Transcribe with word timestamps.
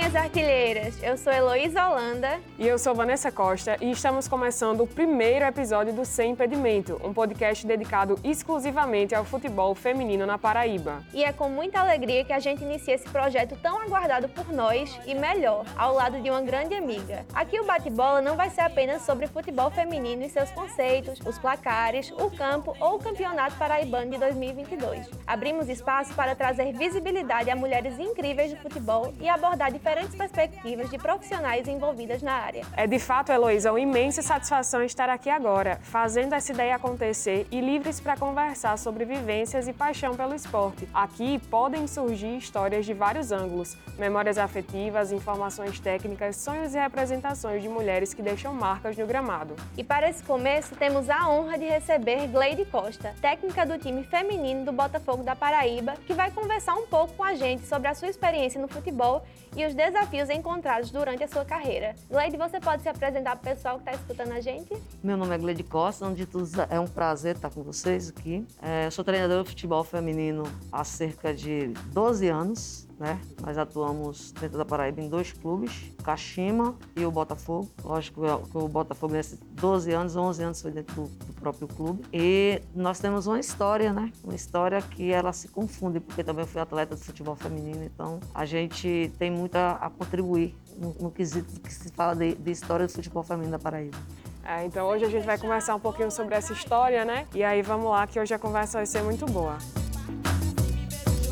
minhas 0.00 0.16
artilheiras! 0.16 1.02
Eu 1.02 1.18
sou 1.18 1.30
Heloísa 1.30 1.86
Holanda. 1.86 2.40
E 2.58 2.66
eu 2.66 2.78
sou 2.78 2.94
Vanessa 2.94 3.30
Costa 3.30 3.76
e 3.82 3.90
estamos 3.90 4.26
começando 4.26 4.80
o 4.80 4.86
primeiro 4.86 5.44
episódio 5.44 5.92
do 5.92 6.06
Sem 6.06 6.30
Impedimento, 6.30 6.98
um 7.04 7.12
podcast 7.12 7.66
dedicado 7.66 8.18
exclusivamente 8.24 9.14
ao 9.14 9.26
futebol 9.26 9.74
feminino 9.74 10.24
na 10.24 10.38
Paraíba. 10.38 11.04
E 11.12 11.22
é 11.22 11.34
com 11.34 11.50
muita 11.50 11.80
alegria 11.80 12.24
que 12.24 12.32
a 12.32 12.38
gente 12.38 12.64
inicia 12.64 12.94
esse 12.94 13.06
projeto 13.10 13.58
tão 13.60 13.78
aguardado 13.78 14.26
por 14.30 14.50
nós 14.50 14.98
e 15.06 15.14
melhor, 15.14 15.66
ao 15.76 15.92
lado 15.92 16.18
de 16.22 16.30
uma 16.30 16.40
grande 16.40 16.74
amiga. 16.74 17.26
Aqui 17.34 17.60
o 17.60 17.66
bate-bola 17.66 18.22
não 18.22 18.36
vai 18.36 18.48
ser 18.48 18.62
apenas 18.62 19.02
sobre 19.02 19.26
futebol 19.26 19.70
feminino 19.70 20.24
e 20.24 20.30
seus 20.30 20.50
conceitos, 20.52 21.18
os 21.26 21.38
placares, 21.38 22.10
o 22.12 22.30
campo 22.30 22.74
ou 22.80 22.94
o 22.94 22.98
campeonato 22.98 23.54
paraibano 23.56 24.12
de 24.12 24.16
2022. 24.16 25.10
Abrimos 25.26 25.68
espaço 25.68 26.14
para 26.14 26.34
trazer 26.34 26.72
visibilidade 26.72 27.50
a 27.50 27.56
mulheres 27.56 27.98
incríveis 27.98 28.50
do 28.50 28.56
futebol 28.62 29.12
e 29.20 29.28
abordar 29.28 29.70
diferentes 29.70 29.89
perspectivas 30.16 30.90
de 30.90 30.98
profissionais 30.98 31.66
envolvidas 31.66 32.22
na 32.22 32.32
área. 32.32 32.64
É 32.76 32.86
de 32.86 32.98
fato, 32.98 33.32
Heloísa, 33.32 33.70
uma 33.70 33.80
imensa 33.80 34.22
satisfação 34.22 34.82
estar 34.82 35.08
aqui 35.08 35.28
agora, 35.28 35.78
fazendo 35.82 36.34
essa 36.34 36.52
ideia 36.52 36.76
acontecer 36.76 37.46
e 37.50 37.60
livres 37.60 38.00
para 38.00 38.16
conversar 38.16 38.78
sobre 38.78 39.04
vivências 39.04 39.66
e 39.66 39.72
paixão 39.72 40.14
pelo 40.14 40.34
esporte. 40.34 40.88
Aqui 40.94 41.38
podem 41.50 41.86
surgir 41.86 42.36
histórias 42.36 42.86
de 42.86 42.94
vários 42.94 43.32
ângulos, 43.32 43.76
memórias 43.98 44.38
afetivas, 44.38 45.12
informações 45.12 45.80
técnicas, 45.80 46.36
sonhos 46.36 46.74
e 46.74 46.78
representações 46.78 47.62
de 47.62 47.68
mulheres 47.68 48.14
que 48.14 48.22
deixam 48.22 48.54
marcas 48.54 48.96
no 48.96 49.06
gramado. 49.06 49.56
E 49.76 49.82
para 49.82 50.08
esse 50.08 50.22
começo, 50.22 50.74
temos 50.76 51.08
a 51.10 51.28
honra 51.28 51.58
de 51.58 51.64
receber 51.64 52.28
Gleide 52.28 52.64
Costa, 52.64 53.14
técnica 53.20 53.66
do 53.66 53.78
time 53.78 54.04
feminino 54.04 54.64
do 54.64 54.72
Botafogo 54.72 55.22
da 55.22 55.34
Paraíba, 55.34 55.94
que 56.06 56.14
vai 56.14 56.30
conversar 56.30 56.74
um 56.74 56.86
pouco 56.86 57.14
com 57.14 57.24
a 57.24 57.34
gente 57.34 57.66
sobre 57.66 57.88
a 57.88 57.94
sua 57.94 58.08
experiência 58.08 58.60
no 58.60 58.68
futebol 58.68 59.22
e 59.56 59.64
os 59.64 59.74
desafios 59.80 60.28
encontrados 60.28 60.90
durante 60.90 61.24
a 61.24 61.28
sua 61.28 61.42
carreira. 61.42 61.94
Gleide, 62.10 62.36
você 62.36 62.60
pode 62.60 62.82
se 62.82 62.88
apresentar 62.90 63.36
para 63.36 63.52
o 63.52 63.54
pessoal 63.54 63.78
que 63.78 63.88
está 63.88 63.92
escutando 63.92 64.32
a 64.32 64.40
gente? 64.40 64.76
Meu 65.02 65.16
nome 65.16 65.34
é 65.34 65.38
Gleide 65.38 65.62
Costa, 65.62 66.04
antes 66.04 66.18
de 66.18 66.26
tudo 66.26 66.50
é 66.68 66.78
um 66.78 66.86
prazer 66.86 67.36
estar 67.36 67.48
com 67.48 67.62
vocês 67.62 68.10
aqui. 68.10 68.46
É, 68.60 68.90
sou 68.90 69.02
treinadora 69.02 69.42
de 69.42 69.48
futebol 69.48 69.82
feminino 69.82 70.42
há 70.70 70.84
cerca 70.84 71.32
de 71.32 71.68
12 71.94 72.28
anos 72.28 72.89
né? 73.00 73.18
Nós 73.42 73.56
atuamos 73.56 74.30
dentro 74.32 74.58
da 74.58 74.64
Paraíba 74.64 75.00
em 75.00 75.08
dois 75.08 75.32
clubes, 75.32 75.90
Caxima 76.04 76.76
e 76.94 77.04
o 77.06 77.10
Botafogo. 77.10 77.68
Lógico 77.82 78.20
que 78.50 78.58
o 78.58 78.68
Botafogo 78.68 79.14
nesses 79.14 79.38
12 79.52 79.90
anos, 79.90 80.16
11 80.16 80.42
anos 80.42 80.62
foi 80.62 80.70
dentro 80.70 80.94
do, 80.94 81.08
do, 81.08 81.32
próprio 81.40 81.66
clube. 81.66 82.04
E 82.12 82.60
nós 82.74 83.00
temos 83.00 83.26
uma 83.26 83.40
história, 83.40 83.90
né? 83.90 84.12
Uma 84.22 84.34
história 84.34 84.82
que 84.82 85.10
ela 85.10 85.32
se 85.32 85.48
confunde, 85.48 85.98
porque 85.98 86.22
também 86.22 86.44
fui 86.44 86.60
atleta 86.60 86.94
de 86.94 87.02
futebol 87.02 87.34
feminino, 87.34 87.82
então 87.82 88.20
a 88.34 88.44
gente 88.44 89.10
tem 89.18 89.30
muito 89.30 89.56
a, 89.56 89.72
a 89.72 89.88
contribuir 89.88 90.54
no, 90.76 90.94
no, 91.00 91.10
quesito 91.10 91.58
que 91.60 91.72
se 91.72 91.90
fala 91.90 92.14
de, 92.14 92.34
de 92.34 92.50
história 92.50 92.86
do 92.86 92.92
futebol 92.92 93.22
feminino 93.22 93.52
da 93.52 93.58
Paraíba. 93.58 93.96
É, 94.44 94.66
então 94.66 94.86
hoje 94.86 95.06
a 95.06 95.08
gente 95.08 95.24
vai 95.24 95.38
conversar 95.38 95.74
um 95.74 95.80
pouquinho 95.80 96.10
sobre 96.10 96.34
essa 96.34 96.52
história, 96.52 97.02
né? 97.04 97.26
E 97.34 97.42
aí 97.42 97.62
vamos 97.62 97.90
lá, 97.90 98.06
que 98.06 98.20
hoje 98.20 98.34
a 98.34 98.38
conversa 98.38 98.78
vai 98.78 98.86
ser 98.86 99.02
muito 99.02 99.24
boa. 99.24 99.56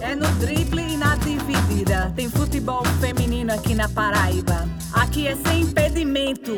É 0.00 0.14
no 0.14 0.28
drible 0.38 0.80
e 0.80 0.96
na 0.96 1.16
dividida. 1.16 2.12
Tem 2.14 2.28
futebol 2.28 2.84
feminino 3.00 3.52
aqui 3.52 3.74
na 3.74 3.88
Paraíba. 3.88 4.68
Aqui 4.92 5.26
é 5.26 5.36
sem 5.36 5.62
impedimento. 5.62 6.52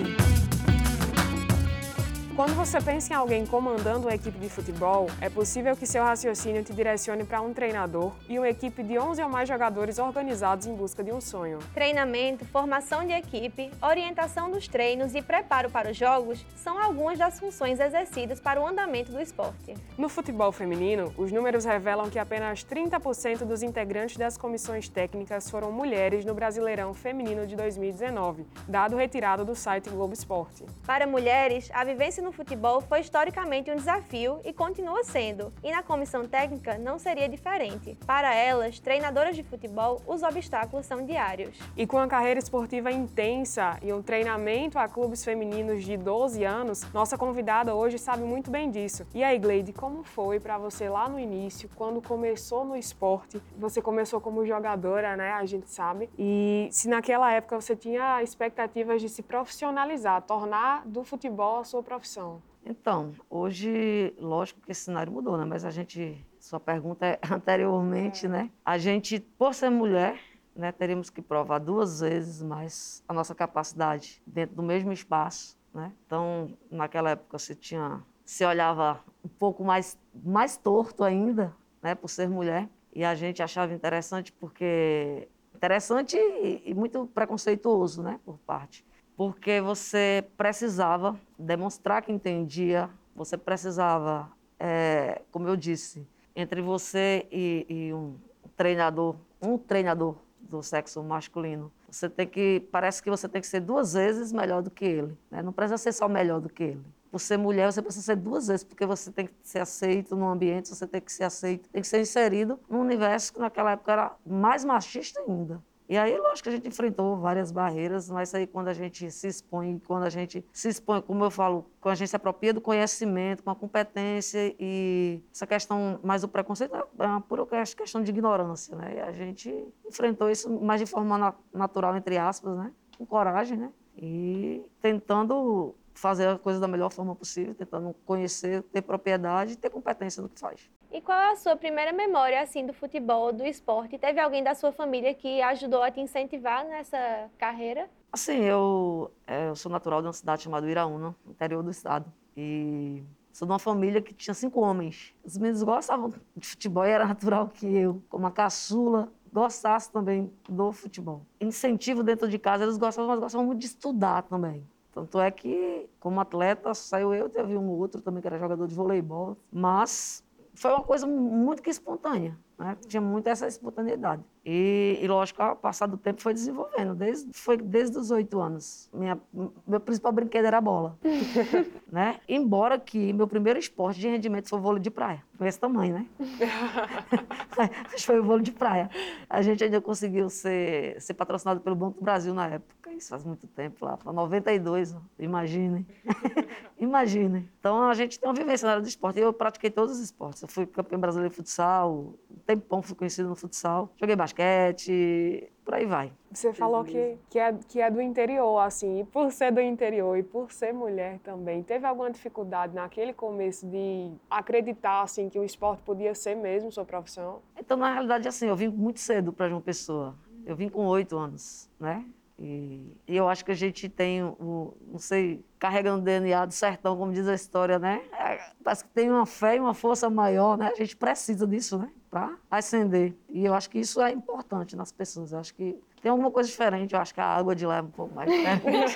Quando 2.40 2.54
você 2.54 2.80
pensa 2.80 3.12
em 3.12 3.16
alguém 3.16 3.44
comandando 3.44 4.06
uma 4.06 4.14
equipe 4.14 4.38
de 4.38 4.48
futebol, 4.48 5.08
é 5.20 5.28
possível 5.28 5.76
que 5.76 5.86
seu 5.86 6.02
raciocínio 6.02 6.64
te 6.64 6.72
direcione 6.72 7.22
para 7.22 7.42
um 7.42 7.52
treinador 7.52 8.14
e 8.30 8.38
uma 8.38 8.48
equipe 8.48 8.82
de 8.82 8.98
11 8.98 9.22
ou 9.22 9.28
mais 9.28 9.46
jogadores 9.46 9.98
organizados 9.98 10.64
em 10.64 10.74
busca 10.74 11.04
de 11.04 11.12
um 11.12 11.20
sonho. 11.20 11.58
Treinamento, 11.74 12.46
formação 12.46 13.06
de 13.06 13.12
equipe, 13.12 13.70
orientação 13.82 14.50
dos 14.50 14.66
treinos 14.66 15.14
e 15.14 15.20
preparo 15.20 15.68
para 15.68 15.90
os 15.90 15.98
jogos 15.98 16.46
são 16.56 16.82
algumas 16.82 17.18
das 17.18 17.38
funções 17.38 17.78
exercidas 17.78 18.40
para 18.40 18.58
o 18.58 18.66
andamento 18.66 19.12
do 19.12 19.20
esporte. 19.20 19.74
No 19.98 20.08
futebol 20.08 20.50
feminino, 20.50 21.12
os 21.18 21.30
números 21.30 21.66
revelam 21.66 22.08
que 22.08 22.18
apenas 22.18 22.64
30% 22.64 23.44
dos 23.44 23.62
integrantes 23.62 24.16
das 24.16 24.38
comissões 24.38 24.88
técnicas 24.88 25.50
foram 25.50 25.70
mulheres 25.70 26.24
no 26.24 26.32
Brasileirão 26.32 26.94
Feminino 26.94 27.46
de 27.46 27.54
2019, 27.54 28.46
dado 28.66 28.96
retirado 28.96 29.44
do 29.44 29.54
site 29.54 29.90
Globo 29.90 30.14
Esporte. 30.14 30.64
Para 30.86 31.06
mulheres, 31.06 31.70
a 31.74 31.84
vivência 31.84 32.22
no 32.22 32.29
no 32.30 32.32
futebol 32.32 32.80
foi 32.80 33.00
historicamente 33.00 33.72
um 33.72 33.74
desafio 33.74 34.38
e 34.44 34.52
continua 34.52 35.02
sendo, 35.02 35.52
e 35.64 35.72
na 35.72 35.82
comissão 35.82 36.28
técnica 36.28 36.78
não 36.78 36.96
seria 36.96 37.28
diferente. 37.28 37.98
Para 38.06 38.32
elas, 38.32 38.78
treinadoras 38.78 39.34
de 39.34 39.42
futebol, 39.42 40.00
os 40.06 40.22
obstáculos 40.22 40.86
são 40.86 41.04
diários. 41.04 41.58
E 41.76 41.88
com 41.88 41.98
a 41.98 42.06
carreira 42.06 42.38
esportiva 42.38 42.88
intensa 42.92 43.76
e 43.82 43.92
um 43.92 44.00
treinamento 44.00 44.78
a 44.78 44.88
clubes 44.88 45.24
femininos 45.24 45.82
de 45.82 45.96
12 45.96 46.44
anos, 46.44 46.86
nossa 46.92 47.18
convidada 47.18 47.74
hoje 47.74 47.98
sabe 47.98 48.22
muito 48.22 48.48
bem 48.48 48.70
disso. 48.70 49.04
E 49.12 49.24
aí, 49.24 49.36
Gleide, 49.36 49.72
como 49.72 50.04
foi 50.04 50.38
para 50.38 50.56
você 50.56 50.88
lá 50.88 51.08
no 51.08 51.18
início, 51.18 51.68
quando 51.74 52.00
começou 52.00 52.64
no 52.64 52.76
esporte? 52.76 53.42
Você 53.58 53.82
começou 53.82 54.20
como 54.20 54.46
jogadora, 54.46 55.16
né? 55.16 55.32
A 55.32 55.44
gente 55.46 55.68
sabe. 55.68 56.08
E 56.16 56.68
se 56.70 56.88
naquela 56.88 57.32
época 57.32 57.60
você 57.60 57.74
tinha 57.74 58.22
expectativas 58.22 59.02
de 59.02 59.08
se 59.08 59.20
profissionalizar, 59.20 60.22
tornar 60.22 60.86
do 60.86 61.02
futebol 61.02 61.58
a 61.58 61.64
sua 61.64 61.82
profissão? 61.82 62.19
Então, 62.64 63.14
hoje, 63.28 64.14
lógico 64.18 64.60
que 64.60 64.72
esse 64.72 64.82
cenário 64.82 65.12
mudou, 65.12 65.36
né? 65.36 65.44
Mas 65.44 65.64
a 65.64 65.70
gente, 65.70 66.24
sua 66.38 66.60
pergunta 66.60 67.06
é 67.06 67.18
anteriormente, 67.32 68.26
é. 68.26 68.28
né? 68.28 68.50
A 68.64 68.78
gente, 68.78 69.18
por 69.18 69.54
ser 69.54 69.70
mulher, 69.70 70.20
né, 70.54 70.70
teríamos 70.70 71.08
que 71.08 71.22
provar 71.22 71.58
duas 71.58 72.00
vezes 72.00 72.42
mais 72.42 73.02
a 73.08 73.14
nossa 73.14 73.34
capacidade 73.34 74.22
dentro 74.26 74.56
do 74.56 74.62
mesmo 74.62 74.92
espaço, 74.92 75.56
né? 75.72 75.92
Então, 76.06 76.52
naquela 76.70 77.10
época 77.10 77.38
você 77.38 77.54
tinha, 77.54 78.02
se 78.24 78.44
olhava 78.44 79.02
um 79.24 79.28
pouco 79.28 79.64
mais 79.64 79.98
mais 80.14 80.56
torto 80.56 81.02
ainda, 81.04 81.54
né, 81.82 81.94
por 81.94 82.08
ser 82.08 82.28
mulher, 82.28 82.68
e 82.92 83.04
a 83.04 83.14
gente 83.14 83.42
achava 83.42 83.72
interessante 83.72 84.32
porque 84.32 85.28
interessante 85.54 86.16
e, 86.16 86.62
e 86.66 86.74
muito 86.74 87.06
preconceituoso, 87.06 88.02
né, 88.02 88.20
por 88.24 88.38
parte 88.38 88.84
porque 89.20 89.60
você 89.60 90.24
precisava 90.34 91.14
demonstrar 91.38 92.00
que 92.00 92.10
entendia, 92.10 92.88
você 93.14 93.36
precisava, 93.36 94.32
é, 94.58 95.20
como 95.30 95.46
eu 95.46 95.56
disse, 95.56 96.08
entre 96.34 96.62
você 96.62 97.26
e, 97.30 97.66
e 97.68 97.92
um 97.92 98.16
treinador, 98.56 99.16
um 99.42 99.58
treinador 99.58 100.16
do 100.40 100.62
sexo 100.62 101.02
masculino, 101.02 101.70
você 101.90 102.08
tem 102.08 102.26
que, 102.26 102.66
parece 102.72 103.02
que 103.02 103.10
você 103.10 103.28
tem 103.28 103.42
que 103.42 103.46
ser 103.46 103.60
duas 103.60 103.92
vezes 103.92 104.32
melhor 104.32 104.62
do 104.62 104.70
que 104.70 104.86
ele, 104.86 105.18
né? 105.30 105.42
não 105.42 105.52
precisa 105.52 105.76
ser 105.76 105.92
só 105.92 106.08
melhor 106.08 106.40
do 106.40 106.48
que 106.48 106.62
ele. 106.62 106.84
Ser 107.18 107.36
mulher, 107.36 107.70
você 107.70 107.82
precisa 107.82 108.06
ser 108.06 108.16
duas 108.16 108.46
vezes, 108.46 108.64
porque 108.64 108.86
você 108.86 109.12
tem 109.12 109.26
que 109.26 109.34
ser 109.42 109.58
aceito 109.58 110.16
no 110.16 110.30
ambiente, 110.30 110.70
você 110.70 110.86
tem 110.86 110.98
que 110.98 111.12
ser 111.12 111.24
aceito, 111.24 111.68
tem 111.68 111.82
que 111.82 111.88
ser 111.88 112.00
inserido 112.00 112.58
num 112.70 112.80
universo 112.80 113.34
que 113.34 113.38
naquela 113.38 113.72
época 113.72 113.92
era 113.92 114.16
mais 114.24 114.64
machista 114.64 115.20
ainda. 115.20 115.62
E 115.90 115.98
aí, 115.98 116.16
lógico 116.16 116.48
a 116.48 116.52
gente 116.52 116.68
enfrentou 116.68 117.16
várias 117.16 117.50
barreiras, 117.50 118.08
mas 118.08 118.32
aí 118.32 118.46
quando 118.46 118.68
a 118.68 118.72
gente 118.72 119.10
se 119.10 119.26
expõe, 119.26 119.76
quando 119.88 120.04
a 120.04 120.08
gente 120.08 120.46
se 120.52 120.68
expõe, 120.68 121.02
como 121.02 121.24
eu 121.24 121.32
falo, 121.32 121.66
quando 121.80 121.94
a 121.94 121.96
gente 121.96 122.08
se 122.08 122.14
apropria 122.14 122.54
do 122.54 122.60
conhecimento, 122.60 123.42
com 123.42 123.50
a 123.50 123.56
competência 123.56 124.54
e 124.56 125.20
essa 125.34 125.48
questão 125.48 125.98
mais 126.00 126.22
do 126.22 126.28
preconceito 126.28 126.76
é 126.76 127.04
uma 127.04 127.20
pura 127.20 127.44
questão 127.44 128.04
de 128.04 128.10
ignorância, 128.12 128.76
né? 128.76 128.94
E 128.98 129.00
a 129.00 129.10
gente 129.10 129.52
enfrentou 129.84 130.30
isso 130.30 130.48
mais 130.60 130.80
de 130.80 130.86
forma 130.86 131.34
natural, 131.52 131.96
entre 131.96 132.16
aspas, 132.16 132.56
né? 132.56 132.70
Com 132.96 133.04
coragem, 133.04 133.58
né? 133.58 133.72
E 133.96 134.62
tentando 134.80 135.74
fazer 135.92 136.28
a 136.28 136.38
coisa 136.38 136.60
da 136.60 136.68
melhor 136.68 136.92
forma 136.92 137.16
possível, 137.16 137.52
tentando 137.52 137.92
conhecer, 138.06 138.62
ter 138.62 138.82
propriedade 138.82 139.54
e 139.54 139.56
ter 139.56 139.70
competência 139.70 140.22
no 140.22 140.28
que 140.28 140.38
faz. 140.38 140.70
E 140.92 141.00
qual 141.00 141.18
é 141.18 141.30
a 141.30 141.36
sua 141.36 141.54
primeira 141.54 141.92
memória 141.92 142.40
assim 142.42 142.66
do 142.66 142.72
futebol, 142.72 143.32
do 143.32 143.46
esporte? 143.46 143.96
Teve 143.96 144.18
alguém 144.18 144.42
da 144.42 144.56
sua 144.56 144.72
família 144.72 145.14
que 145.14 145.40
ajudou 145.40 145.82
a 145.84 145.90
te 145.90 146.00
incentivar 146.00 146.64
nessa 146.64 147.30
carreira? 147.38 147.88
Assim, 148.12 148.38
eu, 148.38 149.10
é, 149.24 149.48
eu 149.48 149.54
sou 149.54 149.70
natural 149.70 150.00
de 150.00 150.08
uma 150.08 150.12
cidade 150.12 150.42
chamada 150.42 150.68
Iraúna, 150.68 151.14
interior 151.28 151.62
do 151.62 151.70
estado. 151.70 152.12
E 152.36 153.04
sou 153.32 153.46
de 153.46 153.52
uma 153.52 153.58
família 153.60 154.02
que 154.02 154.12
tinha 154.12 154.34
cinco 154.34 154.60
homens. 154.60 155.14
Os 155.24 155.38
meninos 155.38 155.62
gostavam 155.62 156.12
de 156.36 156.48
futebol 156.48 156.84
e 156.84 156.90
era 156.90 157.06
natural 157.06 157.46
que 157.46 157.66
eu, 157.66 158.02
como 158.08 158.26
a 158.26 158.32
caçula, 158.32 159.12
gostasse 159.32 159.92
também 159.92 160.32
do 160.48 160.72
futebol. 160.72 161.22
Incentivo 161.40 162.02
dentro 162.02 162.28
de 162.28 162.36
casa, 162.36 162.64
eles 162.64 162.76
gostavam, 162.76 163.08
mas 163.08 163.20
gostavam 163.20 163.46
muito 163.46 163.60
de 163.60 163.66
estudar 163.66 164.22
também. 164.22 164.66
Tanto 164.92 165.20
é 165.20 165.30
que, 165.30 165.88
como 166.00 166.20
atleta, 166.20 166.74
saiu 166.74 167.14
eu, 167.14 167.28
teve 167.28 167.56
um 167.56 167.68
outro 167.68 168.00
também 168.00 168.20
que 168.20 168.26
era 168.26 168.38
jogador 168.38 168.66
de 168.66 168.74
voleibol. 168.74 169.36
Mas 169.52 170.24
foi 170.60 170.70
uma 170.72 170.82
coisa 170.82 171.06
muito 171.06 171.62
que 171.62 171.70
espontânea. 171.70 172.36
né? 172.58 172.76
Tinha 172.86 173.00
muito 173.00 173.26
essa 173.26 173.46
espontaneidade. 173.46 174.22
E, 174.44 174.98
e, 175.00 175.08
lógico, 175.08 175.42
ao 175.42 175.56
passar 175.56 175.86
do 175.86 175.96
tempo 175.96 176.20
foi 176.20 176.34
desenvolvendo, 176.34 176.94
desde, 176.94 177.32
foi 177.32 177.56
desde 177.56 177.96
os 177.96 178.10
oito 178.10 178.38
anos. 178.38 178.90
Minha, 178.92 179.18
meu 179.66 179.80
principal 179.80 180.12
brinquedo 180.12 180.44
era 180.44 180.58
a 180.58 180.60
bola. 180.60 180.98
né? 181.90 182.20
Embora 182.28 182.78
que 182.78 183.10
meu 183.14 183.26
primeiro 183.26 183.58
esporte 183.58 184.00
de 184.00 184.08
rendimento 184.08 184.50
foi 184.50 184.58
o 184.58 184.62
vôlei 184.62 184.82
de 184.82 184.90
praia, 184.90 185.24
com 185.38 185.46
esse 185.46 185.58
tamanho, 185.58 185.94
né? 185.94 186.06
Mas 187.90 188.04
foi 188.04 188.20
o 188.20 188.22
vôlei 188.22 188.42
de 188.42 188.52
praia. 188.52 188.90
A 189.30 189.40
gente 189.40 189.64
ainda 189.64 189.80
conseguiu 189.80 190.28
ser, 190.28 191.00
ser 191.00 191.14
patrocinado 191.14 191.60
pelo 191.60 191.74
Banco 191.74 191.98
do 191.98 192.04
Brasil 192.04 192.34
na 192.34 192.48
época, 192.48 192.79
isso 193.00 193.10
faz 193.10 193.24
muito 193.24 193.46
tempo, 193.46 193.84
lá 193.84 193.96
para 193.96 194.12
92, 194.12 194.96
imaginem. 195.18 195.86
imaginem. 196.78 197.48
Então 197.58 197.82
a 197.82 197.94
gente 197.94 198.18
tem 198.18 198.28
uma 198.28 198.34
vivência 198.34 198.66
na 198.66 198.72
área 198.72 198.82
do 198.82 198.88
esporte. 198.88 199.18
Eu 199.18 199.32
pratiquei 199.32 199.70
todos 199.70 199.96
os 199.96 200.00
esportes. 200.00 200.42
Eu 200.42 200.48
fui 200.48 200.66
campeão 200.66 201.00
brasileiro 201.00 201.30
de 201.30 201.36
futsal, 201.36 202.14
um 202.30 202.36
tempão 202.46 202.82
fui 202.82 202.94
conhecido 202.94 203.28
no 203.28 203.36
futsal. 203.36 203.92
Joguei 203.96 204.16
basquete, 204.16 205.50
por 205.64 205.74
aí 205.74 205.86
vai. 205.86 206.12
Você 206.32 206.52
falou 206.52 206.84
que, 206.84 207.16
que, 207.28 207.38
é, 207.38 207.52
que 207.68 207.80
é 207.80 207.90
do 207.90 208.00
interior, 208.00 208.58
assim, 208.58 209.00
e 209.00 209.04
por 209.04 209.30
ser 209.30 209.52
do 209.52 209.60
interior 209.60 210.16
e 210.16 210.22
por 210.22 210.50
ser 210.50 210.72
mulher 210.72 211.18
também, 211.20 211.62
teve 211.62 211.86
alguma 211.86 212.10
dificuldade 212.10 212.74
naquele 212.74 213.12
começo 213.12 213.66
de 213.66 214.12
acreditar, 214.28 215.02
assim, 215.02 215.28
que 215.28 215.38
o 215.38 215.44
esporte 215.44 215.82
podia 215.82 216.14
ser 216.14 216.34
mesmo 216.34 216.72
sua 216.72 216.84
profissão? 216.84 217.40
Então, 217.56 217.76
na 217.76 217.92
realidade, 217.92 218.26
assim, 218.26 218.46
eu 218.46 218.56
vim 218.56 218.68
muito 218.68 219.00
cedo 219.00 219.32
para 219.32 219.48
João 219.48 219.60
Pessoa. 219.60 220.14
Eu 220.44 220.56
vim 220.56 220.68
com 220.68 220.86
oito 220.86 221.16
anos, 221.16 221.68
né? 221.78 222.04
E, 222.40 222.96
e, 223.06 223.14
eu 223.14 223.28
acho 223.28 223.44
que 223.44 223.50
a 223.50 223.54
gente 223.54 223.86
tem, 223.86 224.24
o, 224.24 224.74
não 224.90 224.98
sei, 224.98 225.44
carregando 225.58 226.00
o 226.00 226.04
DNA 226.04 226.46
do 226.46 226.54
sertão, 226.54 226.96
como 226.96 227.12
diz 227.12 227.28
a 227.28 227.34
história, 227.34 227.78
né? 227.78 228.00
É, 228.18 228.40
parece 228.64 228.84
que 228.84 228.90
tem 228.90 229.10
uma 229.10 229.26
fé 229.26 229.56
e 229.56 229.60
uma 229.60 229.74
força 229.74 230.08
maior, 230.08 230.56
né? 230.56 230.70
A 230.72 230.74
gente 230.74 230.96
precisa 230.96 231.46
disso, 231.46 231.78
né? 231.78 231.90
Para 232.10 232.34
ascender. 232.50 233.14
E 233.28 233.44
eu 233.44 233.52
acho 233.52 233.68
que 233.68 233.78
isso 233.78 234.00
é 234.00 234.10
importante 234.10 234.74
nas 234.74 234.90
pessoas. 234.90 235.32
Eu 235.32 235.38
acho 235.38 235.54
que 235.54 235.78
tem 236.00 236.10
alguma 236.10 236.30
coisa 236.30 236.48
diferente. 236.48 236.94
Eu 236.94 237.00
acho 237.00 237.12
que 237.12 237.20
a 237.20 237.26
água 237.26 237.54
de 237.54 237.66
lá 237.66 237.76
é 237.76 237.82
um 237.82 237.90
pouco 237.90 238.14
mais 238.14 238.28
diferente. 238.32 238.94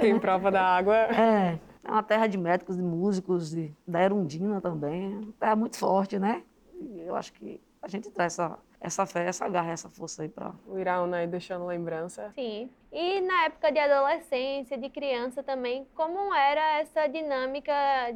tem 0.00 0.18
prova 0.18 0.50
da 0.50 0.62
água. 0.62 0.96
É. 0.96 1.60
É 1.84 1.90
uma 1.90 2.02
terra 2.02 2.26
de 2.26 2.36
médicos, 2.36 2.76
de 2.76 2.82
músicos, 2.82 3.50
de, 3.50 3.72
da 3.86 4.02
Erundina 4.02 4.60
também. 4.60 5.04
É 5.04 5.18
uma 5.18 5.32
terra 5.38 5.56
muito 5.56 5.78
forte, 5.78 6.18
né? 6.18 6.42
E 6.74 7.02
eu 7.06 7.14
acho 7.14 7.32
que 7.32 7.60
a 7.80 7.86
gente 7.86 8.10
traz 8.10 8.32
essa 8.32 8.58
essa 8.80 9.06
fé, 9.06 9.26
essa 9.26 9.48
garra, 9.48 9.72
essa 9.72 9.88
força 9.88 10.22
aí 10.22 10.28
para. 10.28 10.52
O 10.66 10.78
Iraúna 10.78 11.18
aí 11.18 11.26
deixando 11.26 11.66
lembrança. 11.66 12.30
Sim. 12.34 12.70
E 12.92 13.20
na 13.20 13.44
época 13.44 13.70
de 13.70 13.78
adolescência, 13.78 14.78
de 14.78 14.88
criança 14.88 15.42
também, 15.42 15.86
como 15.94 16.34
era 16.34 16.78
essa 16.78 17.06
dinâmica 17.06 17.72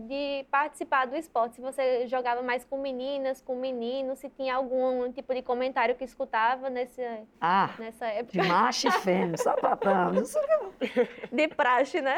de 0.06 0.46
participar 0.50 1.06
do 1.06 1.16
esporte? 1.16 1.56
Se 1.56 1.60
você 1.60 2.06
jogava 2.06 2.42
mais 2.42 2.64
com 2.64 2.78
meninas, 2.78 3.42
com 3.42 3.56
meninos, 3.56 4.20
se 4.20 4.30
tinha 4.30 4.54
algum 4.54 5.10
tipo 5.12 5.34
de 5.34 5.42
comentário 5.42 5.96
que 5.96 6.04
escutava 6.04 6.70
nesse, 6.70 7.02
ah, 7.40 7.74
nessa 7.78 8.06
época? 8.06 8.40
De 8.40 8.48
macho 8.48 8.88
e 8.88 8.90
fêmea, 8.92 9.36
sapatão, 9.36 10.12
não 10.12 10.24
sei 10.24 10.42
De 11.30 11.48
praxe, 11.48 12.00
né? 12.00 12.16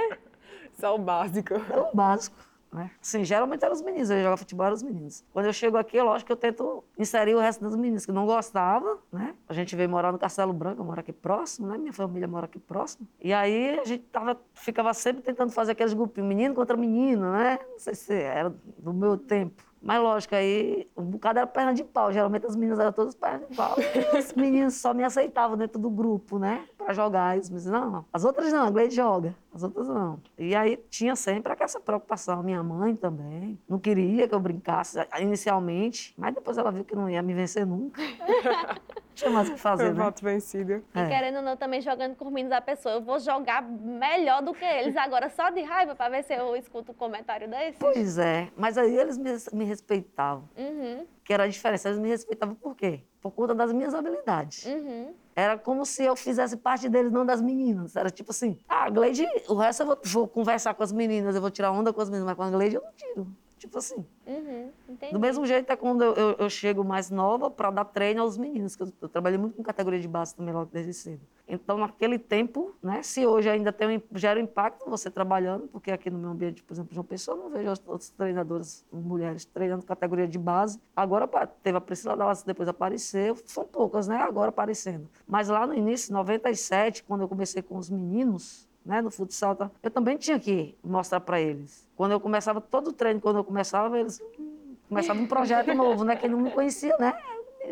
Só 0.72 0.94
o 0.94 0.98
básico. 0.98 1.54
É 1.54 1.78
o 1.78 1.94
básico. 1.94 2.51
Né? 2.72 2.90
Assim, 3.00 3.22
geralmente 3.22 3.62
eram 3.62 3.74
os 3.74 3.82
meninos, 3.82 4.08
eu 4.08 4.16
jogava 4.16 4.36
futebol 4.38 4.64
eram 4.64 4.74
os 4.74 4.82
meninos. 4.82 5.22
Quando 5.30 5.44
eu 5.44 5.52
chego 5.52 5.76
aqui, 5.76 6.00
lógico 6.00 6.28
que 6.28 6.32
eu 6.32 6.36
tento 6.36 6.82
inserir 6.98 7.34
o 7.34 7.38
resto 7.38 7.62
dos 7.62 7.76
meninos 7.76 8.06
que 8.06 8.12
não 8.12 8.24
gostavam, 8.24 8.98
né? 9.12 9.34
A 9.46 9.52
gente 9.52 9.76
veio 9.76 9.90
morar 9.90 10.10
no 10.10 10.18
Castelo 10.18 10.54
Branco, 10.54 10.80
eu 10.80 10.84
moro 10.84 10.98
aqui 10.98 11.12
próximo, 11.12 11.68
né? 11.68 11.76
Minha 11.76 11.92
família 11.92 12.26
mora 12.26 12.46
aqui 12.46 12.58
próximo. 12.58 13.06
E 13.20 13.32
aí 13.32 13.78
a 13.78 13.84
gente 13.84 14.04
tava, 14.04 14.40
ficava 14.54 14.94
sempre 14.94 15.22
tentando 15.22 15.52
fazer 15.52 15.72
aqueles 15.72 15.92
grupinhos, 15.92 16.26
menino 16.26 16.54
contra 16.54 16.74
menino, 16.74 17.30
né? 17.30 17.58
Não 17.70 17.78
sei 17.78 17.94
se 17.94 18.14
era 18.14 18.54
do 18.78 18.94
meu 18.94 19.18
tempo. 19.18 19.62
Mas 19.82 20.00
lógico, 20.00 20.34
aí 20.36 20.88
um 20.96 21.02
bocado 21.02 21.40
era 21.40 21.46
perna 21.46 21.74
de 21.74 21.82
pau. 21.82 22.12
Geralmente 22.12 22.46
as 22.46 22.54
meninas 22.54 22.78
eram 22.78 22.92
todas 22.92 23.16
perna 23.16 23.40
de 23.46 23.56
pau. 23.56 23.74
Os 24.16 24.32
meninos 24.32 24.74
só 24.74 24.94
me 24.94 25.02
aceitavam 25.02 25.56
dentro 25.56 25.80
do 25.80 25.90
grupo, 25.90 26.38
né? 26.38 26.64
Pra 26.84 26.94
jogar. 26.94 27.36
E 27.36 27.40
os 27.40 27.50
meninos, 27.50 27.70
não, 27.70 28.04
as 28.12 28.24
outras 28.24 28.52
não, 28.52 28.66
a 28.66 28.70
Gleide 28.70 28.94
joga. 28.94 29.34
As 29.54 29.62
outras 29.62 29.88
não. 29.88 30.18
E 30.38 30.54
aí 30.54 30.76
tinha 30.88 31.14
sempre 31.14 31.54
essa 31.60 31.78
preocupação. 31.78 32.42
Minha 32.42 32.62
mãe 32.62 32.96
também. 32.96 33.58
Não 33.68 33.78
queria 33.78 34.26
que 34.26 34.34
eu 34.34 34.40
brincasse 34.40 34.98
inicialmente. 35.20 36.14
Mas 36.16 36.34
depois 36.34 36.58
ela 36.58 36.70
viu 36.70 36.84
que 36.84 36.96
não 36.96 37.08
ia 37.08 37.22
me 37.22 37.34
vencer 37.34 37.66
nunca. 37.66 38.00
tinha 39.14 39.30
mais 39.30 39.48
o 39.48 39.52
que 39.52 39.60
fazer, 39.60 39.88
eu 39.88 39.94
né? 39.94 40.04
voto 40.04 40.22
vencido. 40.24 40.72
É. 40.94 41.04
E 41.04 41.08
querendo 41.08 41.36
ou 41.36 41.42
não, 41.42 41.56
também 41.56 41.80
jogando 41.80 42.16
com 42.16 42.26
os 42.26 42.32
meninos 42.32 42.50
da 42.50 42.60
pessoa, 42.60 42.96
eu 42.96 43.02
vou 43.02 43.18
jogar 43.18 43.62
melhor 43.62 44.42
do 44.42 44.52
que 44.54 44.64
eles 44.64 44.96
agora, 44.96 45.28
só 45.30 45.50
de 45.50 45.62
raiva, 45.62 45.94
para 45.94 46.08
ver 46.10 46.24
se 46.24 46.34
eu 46.34 46.56
escuto 46.56 46.92
um 46.92 46.94
comentário 46.94 47.48
desse. 47.48 47.78
Pois 47.78 48.18
é, 48.18 48.48
mas 48.56 48.76
aí 48.78 48.96
eles 48.96 49.18
me, 49.18 49.30
me 49.52 49.64
respeitavam. 49.64 50.48
Uhum. 50.56 51.06
Que 51.24 51.32
era 51.32 51.44
a 51.44 51.48
diferença, 51.48 51.88
eles 51.88 52.00
me 52.00 52.08
respeitavam 52.08 52.54
por 52.54 52.74
quê? 52.74 53.00
Por 53.20 53.30
conta 53.30 53.54
das 53.54 53.72
minhas 53.72 53.94
habilidades. 53.94 54.64
Uhum. 54.66 55.14
Era 55.34 55.56
como 55.56 55.86
se 55.86 56.02
eu 56.04 56.14
fizesse 56.16 56.56
parte 56.56 56.88
deles, 56.88 57.12
não 57.12 57.24
das 57.24 57.40
meninas. 57.40 57.96
Era 57.96 58.10
tipo 58.10 58.32
assim, 58.32 58.58
ah, 58.68 58.90
Gleide, 58.90 59.26
o 59.48 59.54
resto 59.54 59.82
eu 59.82 59.86
vou, 59.86 59.98
vou 60.04 60.28
conversar 60.28 60.74
com 60.74 60.82
as 60.82 60.92
meninas, 60.92 61.34
eu 61.34 61.40
vou 61.40 61.50
tirar 61.50 61.70
onda 61.70 61.92
com 61.92 62.00
as 62.00 62.10
meninas, 62.10 62.26
mas 62.26 62.36
com 62.36 62.42
a 62.42 62.50
Gleide 62.50 62.76
eu 62.76 62.82
não 62.82 62.92
tiro. 62.92 63.26
Tipo 63.62 63.78
assim. 63.78 64.04
Uhum, 64.26 64.72
Do 65.12 65.20
mesmo 65.20 65.46
jeito 65.46 65.70
é 65.70 65.76
quando 65.76 66.02
eu, 66.02 66.14
eu, 66.14 66.30
eu 66.32 66.50
chego 66.50 66.82
mais 66.82 67.10
nova 67.10 67.48
para 67.48 67.70
dar 67.70 67.84
treino 67.84 68.20
aos 68.20 68.36
meninos, 68.36 68.74
que 68.74 68.82
eu, 68.82 68.92
eu, 69.00 69.08
trabalhei 69.08 69.38
muito 69.38 69.54
com 69.54 69.62
categoria 69.62 70.00
de 70.00 70.08
base 70.08 70.34
também 70.34 70.52
logo 70.52 70.68
desde 70.72 70.92
cedo. 70.92 71.20
Então, 71.46 71.78
naquele 71.78 72.18
tempo, 72.18 72.74
né, 72.82 73.04
se 73.04 73.24
hoje 73.24 73.48
ainda 73.48 73.72
tem, 73.72 74.02
gera 74.16 74.40
impacto 74.40 74.90
você 74.90 75.08
trabalhando, 75.08 75.68
porque 75.68 75.92
aqui 75.92 76.10
no 76.10 76.18
meu 76.18 76.30
ambiente, 76.30 76.60
por 76.60 76.74
exemplo, 76.74 76.92
João 76.92 77.04
Pessoa, 77.04 77.36
eu 77.36 77.42
não 77.44 77.50
vejo 77.50 77.70
outros 77.86 78.10
treinadores, 78.10 78.84
mulheres, 78.92 79.44
treinando 79.44 79.86
categoria 79.86 80.26
de 80.26 80.40
base. 80.40 80.80
Agora 80.96 81.28
teve 81.62 81.78
a 81.78 81.80
Priscila 81.80 82.16
Dallas, 82.16 82.42
depois 82.42 82.68
apareceu, 82.68 83.36
são 83.46 83.64
poucas, 83.64 84.08
né, 84.08 84.16
agora 84.16 84.48
aparecendo. 84.48 85.08
Mas 85.24 85.48
lá 85.48 85.68
no 85.68 85.74
início, 85.74 86.12
97, 86.12 87.04
quando 87.04 87.20
eu 87.20 87.28
comecei 87.28 87.62
com 87.62 87.78
os 87.78 87.88
meninos, 87.88 88.68
né, 88.84 89.00
no 89.00 89.10
futsal, 89.10 89.54
tá? 89.54 89.70
eu 89.82 89.90
também 89.90 90.16
tinha 90.16 90.38
que 90.38 90.76
mostrar 90.82 91.20
para 91.20 91.40
eles. 91.40 91.88
Quando 91.96 92.12
eu 92.12 92.20
começava, 92.20 92.60
todo 92.60 92.88
o 92.88 92.92
treino, 92.92 93.20
quando 93.20 93.36
eu 93.36 93.44
começava, 93.44 93.98
eles 93.98 94.20
hum, 94.38 94.74
começavam 94.88 95.22
um 95.22 95.26
projeto 95.26 95.72
novo, 95.74 96.04
né, 96.04 96.16
que 96.16 96.28
não 96.28 96.38
me 96.38 96.50
conhecia, 96.50 96.96
né? 96.98 97.14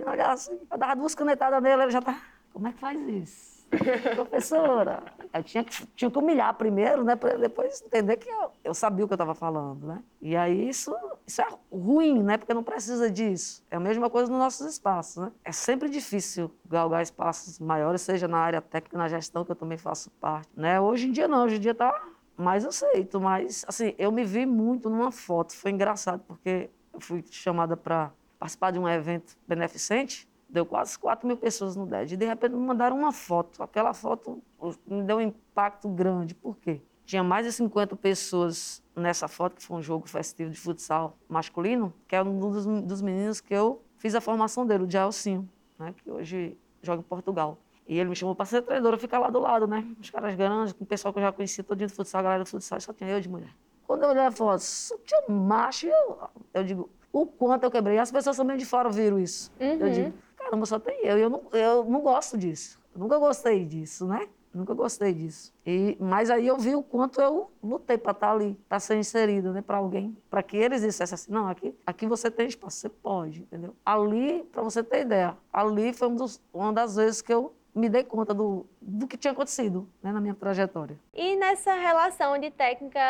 Olhava 0.07 0.33
assim, 0.33 0.59
eu 0.71 0.79
dava 0.79 0.95
duas 0.95 1.15
canetadas 1.15 1.61
nele, 1.63 1.83
ele 1.83 1.91
já 1.91 2.01
tá, 2.01 2.21
como 2.53 2.69
é 2.69 2.73
que 2.73 2.79
faz 2.79 2.99
isso? 3.09 3.61
Professora, 4.15 5.03
eu 5.33 5.43
tinha 5.43 5.63
que, 5.63 5.87
tinha 5.89 6.11
que 6.11 6.19
humilhar 6.19 6.55
primeiro, 6.55 7.05
né, 7.05 7.17
para 7.17 7.37
depois 7.37 7.83
entender 7.83 8.17
que 8.17 8.29
eu, 8.29 8.51
eu 8.65 8.75
sabia 8.75 9.05
o 9.05 9.09
que 9.09 9.15
eu 9.15 9.17
estava 9.17 9.35
falando, 9.35 9.87
né? 9.87 10.03
E 10.21 10.37
aí 10.37 10.69
isso, 10.69 10.95
isso 11.31 11.41
é 11.41 11.49
ruim, 11.71 12.23
né, 12.23 12.37
porque 12.37 12.53
não 12.53 12.65
precisa 12.65 13.09
disso. 13.09 13.65
É 13.71 13.77
a 13.77 13.81
mesma 13.81 14.11
coisa 14.11 14.29
nos 14.29 14.41
nossos 14.41 14.67
espaços, 14.67 15.23
né? 15.23 15.33
É 15.45 15.53
sempre 15.53 15.89
difícil 15.89 16.51
galgar 16.69 17.03
espaços 17.03 17.61
maiores, 17.61 18.03
seja 18.03 18.27
na 18.27 18.39
área 18.39 18.61
técnica, 18.61 18.99
na 18.99 19.09
gestão, 19.09 19.45
que 19.45 19.53
eu 19.53 19.57
também 19.57 19.79
faço 19.79 20.11
parte, 20.21 20.51
né? 20.57 20.81
Hoje 20.81 21.07
em 21.07 21.13
dia 21.13 21.29
não, 21.29 21.45
hoje 21.45 21.57
em 21.57 21.61
dia 21.61 21.75
tá 21.75 22.03
mais 22.37 22.65
aceito, 22.65 23.21
mas 23.21 23.65
assim, 23.69 23.95
eu 23.97 24.11
me 24.11 24.25
vi 24.25 24.45
muito 24.45 24.91
numa 24.91 25.13
foto, 25.13 25.55
foi 25.55 25.71
engraçado, 25.71 26.21
porque 26.27 26.69
eu 26.93 27.01
fui 27.01 27.25
chamada 27.31 27.77
para 27.77 28.11
participar 28.39 28.73
de 28.73 28.79
um 28.79 28.89
evento 28.89 29.37
beneficente 29.47 30.29
Deu 30.53 30.67
quase 30.67 30.99
4 30.99 31.29
mil 31.29 31.37
pessoas 31.37 31.77
no 31.77 31.87
DED. 31.87 32.15
E 32.15 32.17
de 32.17 32.27
repente 32.27 32.53
me 32.53 32.67
mandaram 32.67 32.99
uma 32.99 33.13
foto. 33.13 33.63
Aquela 33.63 33.95
foto 33.95 34.43
me 34.85 35.03
deu 35.05 35.19
um 35.19 35.21
impacto 35.21 35.89
grande. 35.89 36.35
Por 36.35 36.57
quê? 36.57 36.81
Tinha 37.05 37.25
mais 37.25 37.45
de 37.45 37.53
50 37.53 37.97
pessoas 37.97 38.83
nessa 38.95 39.27
foto, 39.27 39.57
que 39.57 39.63
foi 39.63 39.77
um 39.79 39.83
jogo 39.83 40.09
festivo 40.09 40.51
de 40.51 40.59
futsal 40.59 41.17
masculino, 41.29 41.93
que 42.07 42.15
é 42.15 42.23
um 42.23 42.39
dos, 42.39 42.67
dos 42.67 43.03
meninos 43.03 43.41
que 43.41 43.55
eu 43.55 43.83
fiz 43.97 44.15
a 44.15 44.21
formação 44.21 44.67
dele, 44.67 44.85
o 44.85 44.91
Jaelcinho, 44.91 45.49
né, 45.79 45.95
que 45.97 46.11
hoje 46.11 46.57
joga 46.83 47.01
em 47.01 47.05
Portugal. 47.05 47.59
E 47.87 47.99
ele 47.99 48.09
me 48.09 48.15
chamou 48.15 48.35
para 48.35 48.47
ser 48.47 48.63
treinadora, 48.63 48.97
ficar 48.97 49.19
lá 49.19 49.29
do 49.31 49.41
lado, 49.41 49.67
né? 49.67 49.85
Os 50.01 50.11
caras 50.11 50.35
grandes, 50.37 50.73
com 50.73 50.85
o 50.85 50.87
pessoal 50.87 51.13
que 51.13 51.19
eu 51.19 51.25
já 51.25 51.33
conhecia 51.33 51.65
todo 51.65 51.77
dia 51.77 51.89
do 51.89 51.93
futsal, 51.93 52.21
a 52.21 52.23
galera 52.23 52.45
do 52.45 52.49
futsal, 52.49 52.81
só 52.81 52.93
tinha 52.93 53.11
eu 53.11 53.21
de 53.21 53.29
mulher. 53.29 53.51
Quando 53.85 54.05
eu 54.05 54.11
olhei 54.11 54.23
a 54.23 54.31
foto, 54.31 54.61
só 54.61 54.97
tinha 54.99 55.23
macho, 55.29 55.89
eu, 55.89 56.19
eu 56.55 56.63
digo, 56.63 56.89
o 57.13 57.27
quanto 57.27 57.65
eu 57.65 57.71
quebrei. 57.71 57.99
As 57.99 58.13
pessoas 58.13 58.37
também 58.37 58.57
de 58.57 58.65
fora 58.65 58.89
viram 58.91 59.19
isso. 59.19 59.53
Uhum. 59.59 59.67
Eu 59.67 59.91
digo, 59.91 60.15
caramba, 60.37 60.67
só 60.67 60.79
tem 60.79 61.05
eu. 61.05 61.19
Eu 61.19 61.31
não, 61.31 61.43
eu 61.53 61.85
não 61.85 62.01
gosto 62.01 62.39
disso. 62.39 62.79
Eu 62.95 63.01
nunca 63.01 63.19
gostei 63.19 63.65
disso, 63.65 64.07
né? 64.07 64.29
Nunca 64.53 64.75
gostei 64.75 65.13
disso. 65.15 65.53
E, 65.65 65.97
mas 66.01 66.29
aí 66.29 66.47
eu 66.47 66.59
vi 66.59 66.75
o 66.75 66.83
quanto 66.83 67.21
eu 67.21 67.51
lutei 67.63 67.97
para 67.97 68.11
estar 68.11 68.27
tá 68.27 68.33
ali, 68.33 68.59
para 68.69 68.81
ser 68.81 68.97
inserida, 68.97 69.53
né, 69.53 69.63
para 69.63 69.77
alguém, 69.77 70.17
para 70.29 70.43
que 70.43 70.57
eles 70.57 70.83
dissessem 70.83 71.15
assim, 71.15 71.33
não, 71.33 71.47
aqui, 71.47 71.73
aqui 71.87 72.07
você 72.07 72.31
tem 72.31 72.49
espaço, 72.49 72.79
você 72.79 72.89
pode, 72.89 73.43
entendeu? 73.43 73.77
Ali, 73.85 74.43
para 74.51 74.63
você 74.63 74.83
ter 74.83 75.03
ideia, 75.03 75.37
ali 75.53 75.93
foi 75.93 76.09
um 76.09 76.17
uma 76.53 76.73
das 76.73 76.97
vezes 76.97 77.23
que 77.23 77.33
eu 77.33 77.55
me 77.81 77.89
dei 77.89 78.05
conta 78.05 78.35
do, 78.35 78.67
do 78.81 79.07
que 79.07 79.17
tinha 79.17 79.33
acontecido 79.33 79.89
né, 80.03 80.13
na 80.13 80.21
minha 80.21 80.35
trajetória. 80.35 80.99
E 81.15 81.35
nessa 81.37 81.73
relação 81.75 82.39
de 82.39 82.51
técnica 82.51 83.01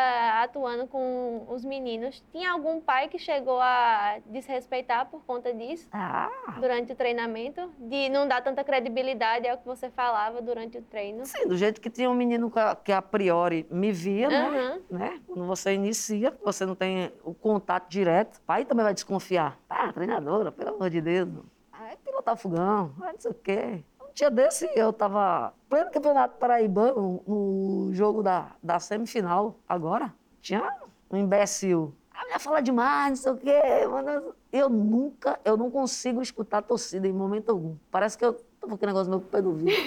atuando 0.42 0.86
com 0.86 1.44
os 1.48 1.64
meninos, 1.64 2.22
tinha 2.30 2.52
algum 2.52 2.80
pai 2.80 3.08
que 3.08 3.18
chegou 3.18 3.60
a 3.60 4.18
desrespeitar 4.26 5.10
por 5.10 5.22
conta 5.24 5.52
disso? 5.52 5.88
Ah, 5.92 6.30
Durante 6.60 6.92
o 6.92 6.96
treinamento? 6.96 7.70
De 7.78 8.08
não 8.08 8.26
dar 8.28 8.42
tanta 8.42 8.62
credibilidade 8.62 9.48
ao 9.48 9.58
que 9.58 9.66
você 9.66 9.90
falava 9.90 10.40
durante 10.40 10.78
o 10.78 10.82
treino? 10.82 11.26
sim, 11.26 11.46
do 11.48 11.56
jeito 11.56 11.80
que 11.80 11.90
tinha 11.90 12.08
um 12.08 12.14
menino 12.14 12.50
que 12.84 12.92
a, 12.92 13.02
priori 13.02 13.66
me 13.70 13.90
via, 13.90 14.28
né? 14.28 14.46
Aham. 14.46 14.80
né? 14.90 15.20
Quando 15.26 15.46
você 15.46 15.74
inicia, 15.74 16.36
você 16.44 16.64
não 16.64 16.74
tem 16.76 17.12
o 17.24 17.34
contato 17.34 17.88
direto, 17.88 18.36
o 18.36 18.40
pai 18.42 18.64
também 18.64 18.84
vai 18.84 18.94
desconfiar. 18.94 19.58
Ah, 19.68 19.92
treinadora, 19.92 20.52
pelo 20.52 20.74
amor 20.76 20.90
de 20.90 21.00
Deus. 21.00 21.28
Aí 21.72 21.96
pilotar 22.04 22.36
fogão, 22.36 22.92
ah, 23.02 23.12
não 23.12 23.18
sei 23.20 23.30
o 23.30 23.34
quê. 23.34 23.84
Dia 24.20 24.30
desse, 24.30 24.68
eu 24.76 24.90
estava 24.90 25.54
pleno 25.66 25.90
campeonato 25.90 26.36
paraibano, 26.36 27.22
no 27.26 27.88
jogo 27.94 28.22
da, 28.22 28.54
da 28.62 28.78
semifinal, 28.78 29.56
agora. 29.66 30.12
Tinha 30.42 30.76
um 31.10 31.16
imbecil. 31.16 31.94
A 32.12 32.24
mulher 32.24 32.38
fala 32.38 32.60
demais, 32.60 33.08
não 33.08 33.16
sei 33.16 33.32
o 33.32 33.36
quê. 33.38 33.86
mano. 33.88 34.34
Eu 34.52 34.68
nunca, 34.68 35.40
eu 35.42 35.56
não 35.56 35.70
consigo 35.70 36.20
escutar 36.20 36.58
a 36.58 36.62
torcida 36.62 37.08
em 37.08 37.14
momento 37.14 37.48
algum. 37.48 37.76
Parece 37.90 38.18
que 38.18 38.22
eu 38.26 38.34
tô 38.60 38.68
com 38.68 38.74
aquele 38.74 38.92
negócio 38.92 39.10
no 39.10 39.20
meu 39.20 39.26
pé 39.26 39.40
do 39.40 39.48
ouvido. 39.48 39.70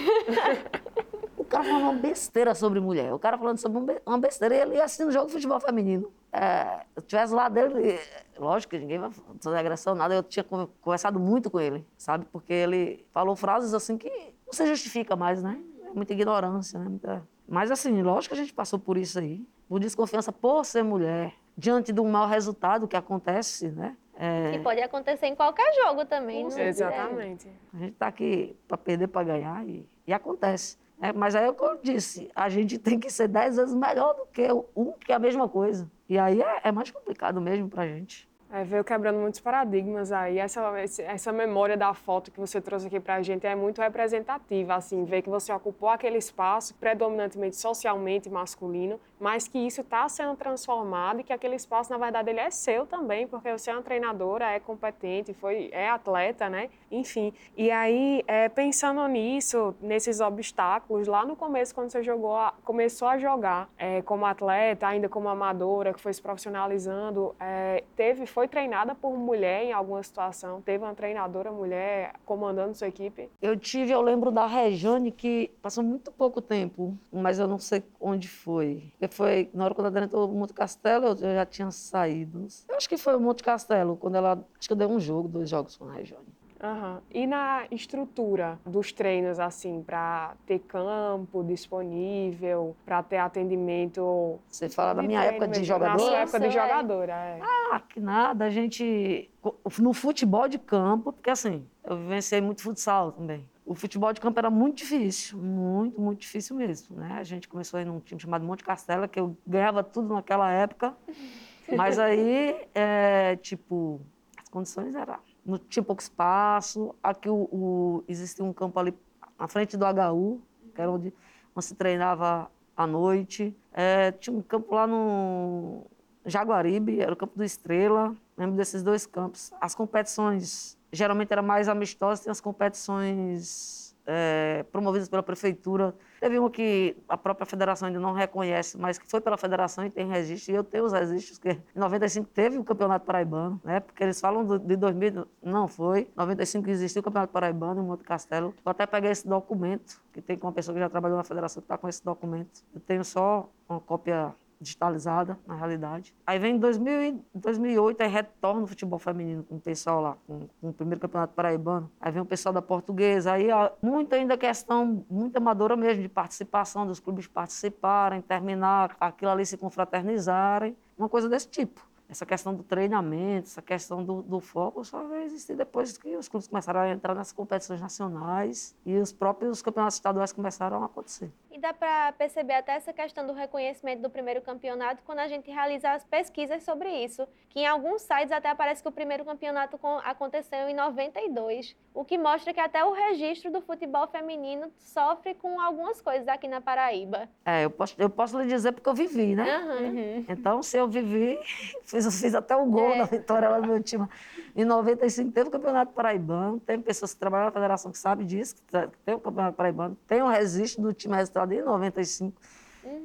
O 1.36 1.44
cara 1.44 1.62
falando 1.62 1.82
uma 1.82 1.94
besteira 1.94 2.54
sobre 2.54 2.80
mulher. 2.80 3.12
O 3.12 3.18
cara 3.18 3.38
falando 3.38 3.58
sobre 3.58 3.78
um 3.78 3.86
uma 4.06 4.18
besteira. 4.18 4.56
E 4.56 4.60
ele 4.60 4.74
ia 4.76 4.84
assistir 4.84 5.04
um 5.04 5.12
jogo 5.12 5.26
de 5.26 5.34
futebol 5.34 5.60
feminino. 5.60 6.10
É, 6.36 6.80
eu 6.96 7.02
tivesse 7.02 7.32
lá 7.32 7.48
dele, 7.48 7.90
eh, 7.92 8.00
lógico 8.38 8.72
que 8.72 8.78
ninguém 8.80 8.98
vai 8.98 9.10
fazer 9.40 9.56
agressão, 9.56 9.94
nada. 9.94 10.14
Eu 10.16 10.22
tinha 10.24 10.42
con- 10.42 10.66
conversado 10.80 11.20
muito 11.20 11.48
com 11.48 11.60
ele, 11.60 11.86
sabe? 11.96 12.26
Porque 12.32 12.52
ele 12.52 13.06
falou 13.12 13.36
frases 13.36 13.72
assim 13.72 13.96
que 13.96 14.10
não 14.44 14.52
se 14.52 14.66
justifica 14.66 15.14
mais, 15.14 15.40
né? 15.42 15.60
É 15.86 15.90
muita 15.94 16.12
ignorância, 16.12 16.76
né? 16.78 16.88
Muita- 16.88 17.22
Mas 17.48 17.70
assim, 17.70 18.02
lógico 18.02 18.34
que 18.34 18.40
a 18.40 18.42
gente 18.42 18.52
passou 18.52 18.80
por 18.80 18.96
isso 18.96 19.18
aí. 19.20 19.46
Por 19.68 19.78
desconfiança 19.78 20.32
por 20.32 20.64
ser 20.64 20.82
mulher. 20.82 21.32
Diante 21.56 21.92
do 21.92 22.04
mau 22.04 22.26
resultado 22.26 22.88
que 22.88 22.96
acontece, 22.96 23.68
né? 23.68 23.96
É, 24.16 24.52
Que 24.52 24.58
pode 24.58 24.80
acontecer 24.80 25.26
em 25.26 25.36
qualquer 25.36 25.72
jogo 25.74 26.04
também. 26.04 26.42
não 26.44 26.56
é? 26.58 26.68
Exatamente. 26.68 27.48
a 27.72 27.76
gente 27.78 27.92
está 27.92 28.08
aqui 28.08 28.56
para 28.66 28.76
perder, 28.76 29.06
para 29.06 29.22
ganhar 29.24 29.64
e, 29.68 29.88
e 30.06 30.12
acontece. 30.12 30.76
Né? 30.98 31.12
mas 31.12 31.34
aí, 31.34 31.52
como 31.52 31.72
eu 31.72 31.78
disse, 31.82 32.30
a 32.34 32.48
gente 32.48 32.78
tem 32.78 32.98
que 32.98 33.10
ser 33.10 33.28
dez 33.28 33.56
vezes 33.56 33.74
melhor 33.74 34.14
do 34.14 34.26
que 34.26 34.48
um 34.76 34.92
que 34.92 35.12
é 35.12 35.14
a 35.14 35.18
mesma 35.18 35.48
coisa. 35.48 35.90
E 36.08 36.18
aí 36.18 36.40
é, 36.40 36.60
é 36.64 36.72
mais 36.72 36.90
complicado 36.90 37.40
mesmo 37.40 37.68
para 37.68 37.82
a 37.82 37.86
gente. 37.86 38.28
É, 38.54 38.62
veio 38.62 38.84
quebrando 38.84 39.18
muitos 39.18 39.40
paradigmas 39.40 40.12
aí. 40.12 40.38
Essa, 40.38 40.62
essa 41.02 41.32
memória 41.32 41.76
da 41.76 41.92
foto 41.92 42.30
que 42.30 42.38
você 42.38 42.60
trouxe 42.60 42.86
aqui 42.86 43.00
pra 43.00 43.20
gente 43.20 43.44
é 43.44 43.54
muito 43.56 43.80
representativa, 43.80 44.76
assim, 44.76 45.04
ver 45.04 45.22
que 45.22 45.28
você 45.28 45.52
ocupou 45.52 45.88
aquele 45.88 46.18
espaço 46.18 46.72
predominantemente 46.76 47.56
socialmente 47.56 48.30
masculino, 48.30 49.00
mas 49.24 49.48
que 49.48 49.56
isso 49.58 49.80
está 49.80 50.06
sendo 50.06 50.36
transformado 50.36 51.20
e 51.20 51.24
que 51.24 51.32
aquele 51.32 51.56
espaço, 51.56 51.90
na 51.90 51.96
verdade, 51.96 52.28
ele 52.28 52.40
é 52.40 52.50
seu 52.50 52.84
também, 52.84 53.26
porque 53.26 53.50
você 53.50 53.70
é 53.70 53.72
uma 53.72 53.80
treinadora, 53.80 54.50
é 54.50 54.60
competente, 54.60 55.32
foi, 55.32 55.70
é 55.72 55.88
atleta, 55.88 56.50
né? 56.50 56.68
Enfim. 56.90 57.32
E 57.56 57.70
aí, 57.70 58.22
é, 58.26 58.50
pensando 58.50 59.08
nisso, 59.08 59.74
nesses 59.80 60.20
obstáculos, 60.20 61.08
lá 61.08 61.24
no 61.24 61.34
começo, 61.34 61.74
quando 61.74 61.88
você 61.88 62.02
jogou, 62.02 62.38
começou 62.66 63.08
a 63.08 63.16
jogar 63.16 63.70
é, 63.78 64.02
como 64.02 64.26
atleta, 64.26 64.88
ainda 64.88 65.08
como 65.08 65.26
amadora, 65.26 65.94
que 65.94 66.00
foi 66.02 66.12
se 66.12 66.20
profissionalizando, 66.20 67.34
é, 67.40 67.82
teve, 67.96 68.26
foi 68.26 68.46
treinada 68.46 68.94
por 68.94 69.16
mulher 69.16 69.64
em 69.64 69.72
alguma 69.72 70.02
situação? 70.02 70.60
Teve 70.60 70.84
uma 70.84 70.94
treinadora 70.94 71.50
mulher 71.50 72.12
comandando 72.26 72.74
sua 72.74 72.88
equipe? 72.88 73.30
Eu 73.40 73.56
tive, 73.56 73.90
eu 73.90 74.02
lembro 74.02 74.30
da 74.30 74.46
Rejane, 74.46 75.10
que 75.10 75.50
passou 75.62 75.82
muito 75.82 76.12
pouco 76.12 76.42
tempo, 76.42 76.94
mas 77.10 77.38
eu 77.38 77.48
não 77.48 77.58
sei 77.58 77.82
onde 77.98 78.28
foi. 78.28 78.92
Porque 78.98 79.13
foi, 79.14 79.50
na 79.54 79.64
hora 79.64 79.74
quando 79.74 79.94
ela 79.96 80.04
entrou 80.04 80.28
no 80.28 80.34
Monte 80.34 80.52
Castelo, 80.52 81.06
eu 81.06 81.10
eu 81.12 81.34
já 81.34 81.46
tinha 81.46 81.70
saído. 81.70 82.46
Eu 82.68 82.76
acho 82.76 82.88
que 82.88 82.96
foi 82.96 83.16
o 83.16 83.20
Monte 83.20 83.42
Castelo, 83.42 83.96
quando 83.96 84.16
ela. 84.16 84.32
Acho 84.58 84.68
que 84.68 84.72
eu 84.72 84.76
dei 84.76 84.86
um 84.86 85.00
jogo, 85.00 85.28
dois 85.28 85.48
jogos 85.48 85.76
com 85.76 85.88
a 85.88 85.92
Rejane. 85.92 86.26
Aham. 86.62 87.02
E 87.12 87.26
na 87.26 87.66
estrutura 87.70 88.58
dos 88.64 88.90
treinos, 88.90 89.38
assim, 89.38 89.82
para 89.82 90.34
ter 90.46 90.60
campo 90.60 91.44
disponível, 91.44 92.74
para 92.86 93.02
ter 93.02 93.18
atendimento. 93.18 94.38
Você 94.48 94.70
fala 94.70 94.94
da 94.94 95.02
minha 95.02 95.22
época 95.22 95.48
de 95.48 95.60
mesmo, 95.60 95.78
Na 95.78 95.98
sua 95.98 96.16
época 96.18 96.40
de 96.40 96.46
é. 96.46 96.50
jogadora, 96.50 97.12
é. 97.12 97.40
Ah, 97.42 97.80
que 97.80 98.00
nada, 98.00 98.46
a 98.46 98.50
gente. 98.50 99.30
No 99.78 99.92
futebol 99.92 100.48
de 100.48 100.58
campo, 100.58 101.12
porque 101.12 101.30
assim, 101.30 101.66
eu 101.84 101.98
vivenciei 101.98 102.40
muito 102.40 102.62
futsal 102.62 103.12
também. 103.12 103.46
O 103.66 103.74
futebol 103.74 104.12
de 104.12 104.20
campo 104.20 104.38
era 104.38 104.50
muito 104.50 104.76
difícil, 104.78 105.38
muito, 105.38 105.98
muito 105.98 106.20
difícil 106.20 106.54
mesmo, 106.54 106.96
né? 106.96 107.16
A 107.18 107.22
gente 107.24 107.48
começou 107.48 107.78
aí 107.78 107.84
num 107.84 107.98
time 107.98 108.20
chamado 108.20 108.44
Monte 108.44 108.62
Castela, 108.62 109.08
que 109.08 109.18
eu 109.18 109.34
ganhava 109.46 109.82
tudo 109.82 110.12
naquela 110.12 110.50
época. 110.50 110.94
Mas 111.74 111.98
aí, 111.98 112.54
é, 112.74 113.36
tipo, 113.36 114.00
as 114.36 114.48
condições 114.50 114.94
eram. 114.94 115.16
Não 115.46 115.56
tinha 115.58 115.82
pouco 115.82 116.02
espaço. 116.02 116.94
Aqui 117.02 117.28
o, 117.30 117.48
o- 117.50 118.04
existia 118.06 118.44
um 118.44 118.52
campo 118.52 118.78
ali 118.78 118.92
na 119.38 119.48
frente 119.48 119.76
do 119.78 119.84
HU, 119.86 120.42
que 120.74 120.80
era 120.80 120.90
onde, 120.90 121.12
onde 121.56 121.64
se 121.64 121.74
treinava 121.74 122.50
à 122.76 122.86
noite. 122.86 123.56
É, 123.72 124.12
tinha 124.12 124.36
um 124.36 124.42
campo 124.42 124.74
lá 124.74 124.86
no 124.86 125.84
Jaguaribe, 126.26 127.00
era 127.00 127.12
o 127.12 127.16
campo 127.16 127.32
do 127.36 127.44
Estrela. 127.44 128.14
Lembro 128.36 128.56
desses 128.56 128.82
dois 128.82 129.06
campos. 129.06 129.52
As 129.60 129.74
competições 129.74 130.76
geralmente 130.92 131.32
eram 131.32 131.42
mais 131.42 131.68
amistosas, 131.68 132.20
tem 132.20 132.30
as 132.30 132.40
competições 132.40 133.96
é, 134.06 134.64
promovidas 134.70 135.08
pela 135.08 135.22
prefeitura. 135.22 135.94
Teve 136.20 136.38
uma 136.38 136.50
que 136.50 136.96
a 137.08 137.16
própria 137.16 137.46
federação 137.46 137.88
ainda 137.88 137.98
não 138.00 138.12
reconhece, 138.12 138.76
mas 138.78 138.98
que 138.98 139.08
foi 139.10 139.20
pela 139.20 139.36
federação 139.36 139.84
e 139.84 139.90
tem 139.90 140.06
registro. 140.08 140.52
E 140.52 140.56
eu 140.56 140.64
tenho 140.64 140.84
os 140.84 140.92
registros, 140.92 141.38
que 141.38 141.50
em 141.50 141.78
95 141.78 142.28
teve 142.32 142.58
o 142.58 142.64
Campeonato 142.64 143.04
Paraibano, 143.06 143.60
né? 143.64 143.80
Porque 143.80 144.02
eles 144.04 144.20
falam 144.20 144.44
do- 144.44 144.58
de 144.58 144.76
2000, 144.76 145.26
não 145.42 145.66
foi. 145.68 146.02
Em 146.02 146.12
95 146.16 146.68
existiu 146.70 147.00
o 147.00 147.02
Campeonato 147.02 147.32
Paraibano 147.32 147.82
em 147.82 147.84
Monte 147.86 148.04
Castelo. 148.04 148.54
Eu 148.64 148.70
até 148.70 148.86
peguei 148.86 149.10
esse 149.10 149.26
documento, 149.26 150.02
que 150.12 150.20
tem 150.22 150.36
com 150.38 150.46
uma 150.46 150.52
pessoa 150.52 150.74
que 150.74 150.80
já 150.80 150.88
trabalhou 150.88 151.16
na 151.16 151.24
federação 151.24 151.60
que 151.60 151.64
está 151.66 151.76
com 151.78 151.88
esse 151.88 152.04
documento. 152.04 152.62
Eu 152.74 152.80
tenho 152.80 153.04
só 153.04 153.48
uma 153.68 153.80
cópia 153.80 154.34
digitalizada, 154.64 155.38
na 155.46 155.54
realidade. 155.54 156.14
Aí 156.26 156.38
vem 156.38 156.56
em 156.56 156.58
2000 156.58 157.02
e 157.02 157.20
2008, 157.34 158.00
aí 158.02 158.08
retorna 158.08 158.62
o 158.62 158.66
futebol 158.66 158.98
feminino 158.98 159.44
com 159.44 159.56
o 159.56 159.60
pessoal 159.60 160.00
lá, 160.00 160.16
com, 160.26 160.48
com 160.60 160.68
o 160.70 160.72
primeiro 160.72 161.00
campeonato 161.00 161.34
paraibano. 161.34 161.90
Aí 162.00 162.10
vem 162.10 162.22
o 162.22 162.26
pessoal 162.26 162.52
da 162.52 162.62
portuguesa. 162.62 163.32
Aí 163.32 163.50
ó, 163.50 163.70
muito 163.80 164.12
ainda 164.14 164.36
questão, 164.36 165.04
muito 165.08 165.36
amadora 165.36 165.76
mesmo, 165.76 166.02
de 166.02 166.08
participação, 166.08 166.86
dos 166.86 166.98
clubes 166.98 167.26
participarem, 167.26 168.20
terminar 168.20 168.96
aquilo 168.98 169.30
ali, 169.30 169.46
se 169.46 169.56
confraternizarem, 169.56 170.76
uma 170.98 171.08
coisa 171.08 171.28
desse 171.28 171.48
tipo. 171.48 171.86
Essa 172.08 172.26
questão 172.26 172.54
do 172.54 172.62
treinamento, 172.62 173.48
essa 173.48 173.62
questão 173.62 174.04
do, 174.04 174.22
do 174.22 174.38
foco 174.38 174.84
só 174.84 175.02
vai 175.04 175.24
existir 175.24 175.56
depois 175.56 175.96
que 175.96 176.16
os 176.16 176.28
clubes 176.28 176.46
começaram 176.46 176.80
a 176.80 176.90
entrar 176.90 177.14
nas 177.14 177.32
competições 177.32 177.80
nacionais 177.80 178.76
e 178.84 178.96
os 178.96 179.12
próprios 179.12 179.62
campeonatos 179.62 179.96
estaduais 179.96 180.32
começaram 180.32 180.82
a 180.82 180.86
acontecer. 180.86 181.32
E 181.54 181.58
dá 181.60 181.72
para 181.72 182.10
perceber 182.14 182.54
até 182.54 182.72
essa 182.72 182.92
questão 182.92 183.24
do 183.24 183.32
reconhecimento 183.32 184.02
do 184.02 184.10
primeiro 184.10 184.42
campeonato 184.42 185.04
quando 185.06 185.20
a 185.20 185.28
gente 185.28 185.48
realiza 185.52 185.88
as 185.92 186.04
pesquisas 186.04 186.64
sobre 186.64 186.88
isso, 186.90 187.28
que 187.48 187.60
em 187.60 187.66
alguns 187.66 188.02
sites 188.02 188.32
até 188.32 188.48
aparece 188.50 188.82
que 188.82 188.88
o 188.88 188.92
primeiro 188.92 189.24
campeonato 189.24 189.78
aconteceu 190.02 190.68
em 190.68 190.74
92, 190.74 191.76
o 191.94 192.04
que 192.04 192.18
mostra 192.18 192.52
que 192.52 192.58
até 192.58 192.84
o 192.84 192.90
registro 192.90 193.52
do 193.52 193.60
futebol 193.60 194.08
feminino 194.08 194.66
sofre 194.78 195.32
com 195.34 195.60
algumas 195.60 196.00
coisas 196.00 196.26
aqui 196.26 196.48
na 196.48 196.60
Paraíba. 196.60 197.28
É, 197.44 197.64
eu 197.64 197.70
posso, 197.70 197.94
eu 197.98 198.10
posso 198.10 198.36
lhe 198.40 198.48
dizer 198.48 198.72
porque 198.72 198.88
eu 198.88 198.94
vivi, 198.94 199.36
né? 199.36 199.48
Aham. 199.54 200.24
Então, 200.28 200.60
se 200.60 200.76
eu 200.76 200.88
vivi, 200.88 201.38
fiz, 201.86 202.20
fiz 202.20 202.34
até 202.34 202.56
o 202.56 202.66
gol 202.66 202.90
É. 202.94 202.98
na 202.98 203.04
vitória 203.04 203.48
lá 203.48 203.60
do 203.60 203.68
meu 203.68 203.80
time. 203.80 204.08
Em 204.56 204.64
95 204.64 205.30
teve 205.30 205.48
o 205.48 205.52
Campeonato 205.52 205.92
Paraibano, 205.92 206.58
tem 206.58 206.80
pessoas 206.80 207.14
que 207.14 207.20
trabalham 207.20 207.46
na 207.46 207.52
federação 207.52 207.92
que 207.92 207.98
sabem 207.98 208.26
disso, 208.26 208.56
que 208.56 208.88
tem 209.04 209.14
o 209.14 209.20
Campeonato 209.20 209.56
Paraibano, 209.56 209.96
tem 210.08 210.20
o 210.20 210.28
registro 210.28 210.82
do 210.82 210.92
time 210.92 211.14
registrado 211.44 211.54
em 211.54 211.62
95, 211.62 212.40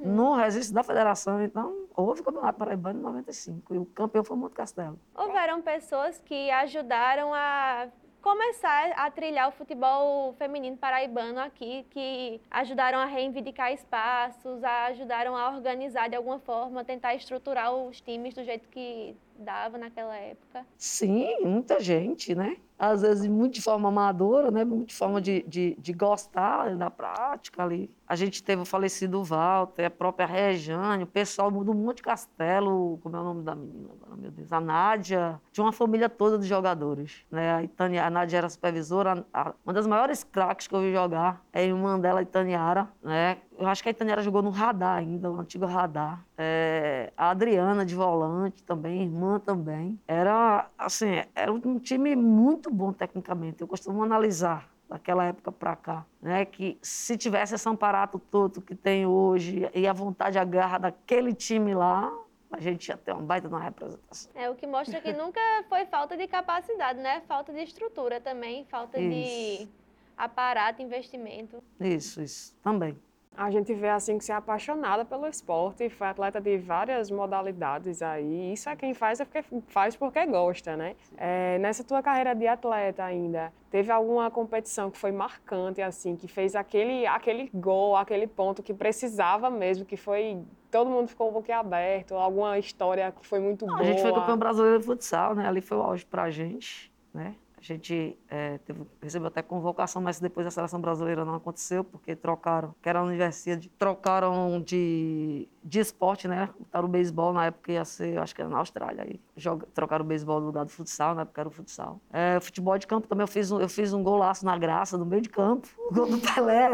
no 0.04 0.36
registro 0.36 0.76
da 0.76 0.84
federação, 0.84 1.42
então 1.42 1.88
houve 1.96 2.22
o 2.22 2.24
Campeonato 2.24 2.58
Paraibano 2.58 3.00
em 3.00 3.04
95, 3.04 3.76
e 3.76 3.78
o 3.78 3.86
campeão 3.86 4.24
foi 4.24 4.36
o 4.36 4.40
Monte 4.40 4.54
Castelo. 4.54 5.00
Houveram 5.16 5.62
pessoas 5.62 6.20
que 6.26 6.52
ajudaram 6.52 7.34
a 7.34 7.88
começar 8.22 8.92
a 8.98 9.10
trilhar 9.10 9.48
o 9.48 9.52
futebol 9.52 10.34
feminino 10.34 10.76
paraibano 10.76 11.40
aqui, 11.40 11.86
que 11.90 12.42
ajudaram 12.52 13.00
a 13.00 13.06
reivindicar 13.06 13.72
espaços, 13.72 14.62
ajudaram 14.64 15.38
a 15.38 15.50
organizar 15.52 16.10
de 16.10 16.18
alguma 16.18 16.40
forma, 16.40 16.84
tentar 16.84 17.16
estruturar 17.16 17.74
os 17.74 18.02
times 18.02 18.34
do 18.34 18.44
jeito 18.44 18.68
que 18.68 19.16
dava 19.40 19.78
naquela 19.78 20.16
época. 20.16 20.66
Sim, 20.78 21.46
muita 21.46 21.80
gente, 21.80 22.36
né? 22.36 22.58
às 22.80 23.02
vezes 23.02 23.28
muito 23.28 23.56
de 23.56 23.62
forma 23.62 23.90
amadora, 23.90 24.50
né? 24.50 24.64
muito 24.64 24.88
de 24.88 24.96
forma 24.96 25.20
de, 25.20 25.44
de, 25.44 25.76
de 25.78 25.94
gostar 25.94 26.74
da 26.78 26.90
prática 26.90 27.62
ali. 27.62 27.92
A 28.08 28.16
gente 28.16 28.42
teve 28.42 28.62
o 28.62 28.66
falecido 28.66 29.22
Walter, 29.22 29.86
a 29.86 29.90
própria 29.90 30.26
Rejane, 30.26 31.04
o 31.04 31.08
pessoal 31.08 31.52
do 31.52 31.74
Monte 31.74 32.02
Castelo, 32.02 32.98
como 33.04 33.18
é 33.18 33.20
o 33.20 33.24
nome 33.24 33.44
da 33.44 33.54
menina 33.54 33.90
agora, 33.92 34.16
meu 34.16 34.32
Deus, 34.32 34.52
a 34.54 34.62
Nádia, 34.62 35.40
tinha 35.52 35.64
uma 35.66 35.74
família 35.74 36.08
toda 36.08 36.40
de 36.40 36.48
jogadores. 36.48 37.26
Né? 37.30 37.54
A, 37.54 37.64
Itania, 37.64 38.06
a 38.06 38.10
Nádia 38.10 38.38
era 38.38 38.50
supervisora, 38.50 39.26
a, 39.34 39.54
uma 39.66 39.74
das 39.74 39.86
maiores 39.86 40.24
craques 40.24 40.66
que 40.66 40.74
eu 40.74 40.80
vi 40.80 40.94
jogar 40.94 41.44
é 41.52 41.60
a 41.60 41.64
irmã 41.64 42.00
dela, 42.00 42.22
a 42.22 42.24
Itaniara, 42.24 42.88
né? 43.04 43.40
Eu 43.60 43.68
acho 43.68 43.84
que 43.84 43.90
a 43.90 43.92
Itaniara 43.92 44.22
jogou 44.22 44.42
no 44.42 44.52
Radar 44.52 45.00
ainda, 45.00 45.30
o 45.30 45.38
antigo 45.38 45.66
Radar. 45.66 46.26
É, 46.38 47.12
a 47.18 47.30
Adriana 47.30 47.86
de 47.86 47.94
volante 47.94 48.64
também, 48.64 49.04
irmã 49.04 49.38
também. 49.38 50.00
Era, 50.08 50.70
assim, 50.78 51.22
era 51.36 51.52
um 51.52 51.78
time 51.78 52.16
muito 52.16 52.72
bom 52.72 52.94
tecnicamente. 52.94 53.60
Eu 53.60 53.68
costumo 53.68 54.02
analisar 54.02 54.70
daquela 54.88 55.26
época 55.26 55.52
para 55.52 55.76
cá, 55.76 56.06
né? 56.22 56.46
Que 56.46 56.80
se 56.82 57.18
tivesse 57.18 57.54
esse 57.54 57.68
amparato 57.68 58.18
todo 58.18 58.62
que 58.62 58.74
tem 58.74 59.06
hoje 59.06 59.70
e 59.76 59.86
a 59.86 59.92
vontade, 59.92 60.40
a 60.40 60.46
garra 60.46 60.78
daquele 60.78 61.34
time 61.34 61.74
lá, 61.74 62.10
a 62.50 62.62
gente 62.62 62.88
ia 62.88 62.96
ter 62.96 63.12
uma 63.12 63.22
baita 63.22 63.50
uma 63.50 63.60
representação. 63.60 64.32
É, 64.36 64.50
o 64.50 64.56
que 64.56 64.66
mostra 64.66 65.02
que 65.02 65.12
nunca 65.12 65.42
foi 65.68 65.86
falta 65.86 66.16
de 66.16 66.28
capacidade, 66.28 67.00
né? 67.02 67.22
Falta 67.28 67.52
de 67.52 67.60
estrutura 67.60 68.22
também, 68.22 68.64
falta 68.66 68.98
isso. 69.00 69.64
de 69.64 69.70
aparato, 70.18 70.82
investimento. 70.82 71.62
Isso, 71.78 72.22
isso, 72.22 72.56
também. 72.64 72.98
A 73.40 73.50
gente 73.50 73.74
vê 73.74 73.88
assim 73.88 74.18
que 74.18 74.26
se 74.26 74.34
é 74.34 74.36
apaixonada 74.36 75.06
pelo 75.06 75.26
esporte, 75.26 75.90
foi 75.90 76.08
atleta 76.08 76.42
de 76.42 76.58
várias 76.58 77.10
modalidades 77.10 78.02
aí. 78.02 78.52
Isso 78.52 78.68
é 78.68 78.76
quem 78.76 78.94
faz 78.94 79.22
é 79.22 79.24
porque 79.24 79.46
faz 79.70 79.96
porque 79.96 80.26
gosta, 80.26 80.76
né? 80.76 80.98
É, 81.18 81.58
nessa 81.58 81.82
tua 81.82 82.04
carreira 82.04 82.36
de 82.36 82.46
atleta 82.46 83.02
ainda, 83.02 83.54
teve 83.72 83.94
alguma 83.94 84.30
competição 84.30 84.92
que 84.92 84.98
foi 84.98 85.14
marcante 85.14 85.82
assim, 85.82 86.18
que 86.18 86.28
fez 86.28 86.54
aquele 86.54 87.08
aquele 87.08 87.50
gol, 87.54 87.96
aquele 87.96 88.28
ponto 88.28 88.62
que 88.62 88.74
precisava 88.74 89.50
mesmo, 89.50 89.86
que 89.86 89.96
foi 89.96 90.44
todo 90.70 90.90
mundo 90.90 91.08
ficou 91.08 91.30
um 91.30 91.34
pouquinho 91.34 91.60
aberto, 91.60 92.16
alguma 92.16 92.60
história 92.60 93.10
que 93.10 93.26
foi 93.26 93.40
muito 93.40 93.66
boa. 93.66 93.80
A 93.80 93.84
gente 93.86 94.02
foi 94.02 94.12
campeão 94.12 94.38
brasileiro 94.38 94.80
de 94.80 94.86
futsal, 94.86 95.34
né? 95.34 95.48
Ali 95.48 95.62
foi 95.62 95.78
o 95.78 95.82
auge 95.82 96.06
pra 96.06 96.30
gente, 96.30 96.92
né? 97.14 97.36
A 97.60 97.64
gente 97.64 98.18
é, 98.30 98.58
teve, 98.60 98.82
recebeu 99.02 99.28
até 99.28 99.42
convocação, 99.42 100.02
mas 100.02 100.20
depois 100.20 100.48
a 100.48 100.52
seleção 100.52 100.80
brasileira 100.80 101.26
não 101.26 101.36
aconteceu, 101.36 101.84
porque 101.84 102.16
trocaram, 102.16 102.74
que 102.82 102.88
era 102.88 103.00
a 103.00 103.04
universidade, 103.04 103.70
trocaram 103.78 104.62
de, 104.62 105.48
de 105.64 105.80
esporte, 105.80 106.28
né? 106.28 106.50
Botaram 106.58 106.88
o 106.88 106.92
beisebol, 106.92 107.34
na 107.34 107.48
época 107.48 107.74
ia 107.74 107.84
ser, 107.84 108.18
acho 108.18 108.34
que 108.34 108.42
era 108.42 108.50
na 108.50 108.60
Austrália, 108.60 109.04
aí 109.04 109.20
joga, 109.36 109.68
trocaram 109.74 110.06
o 110.06 110.08
beisebol 110.08 110.40
no 110.40 110.46
lugar 110.48 110.64
do 110.64 110.72
futsal, 110.72 111.14
na 111.14 111.24
época 111.24 111.42
era 111.42 111.50
o 111.50 111.52
futsal. 111.52 112.00
É, 112.14 112.40
futebol 112.40 112.78
de 112.78 112.88
campo 112.88 113.08
também, 113.08 113.24
eu 113.24 113.28
fiz, 113.28 113.52
um, 113.52 113.60
eu 113.60 113.68
fiz 113.68 113.92
um 113.92 114.02
golaço 114.02 114.46
na 114.46 114.58
graça, 114.58 114.98
no 114.98 115.06
meio 115.06 115.22
de 115.22 115.30
campo, 115.30 115.68
o 115.78 115.92
gol 115.94 116.10
do 116.10 116.18
Pelé, 116.18 116.70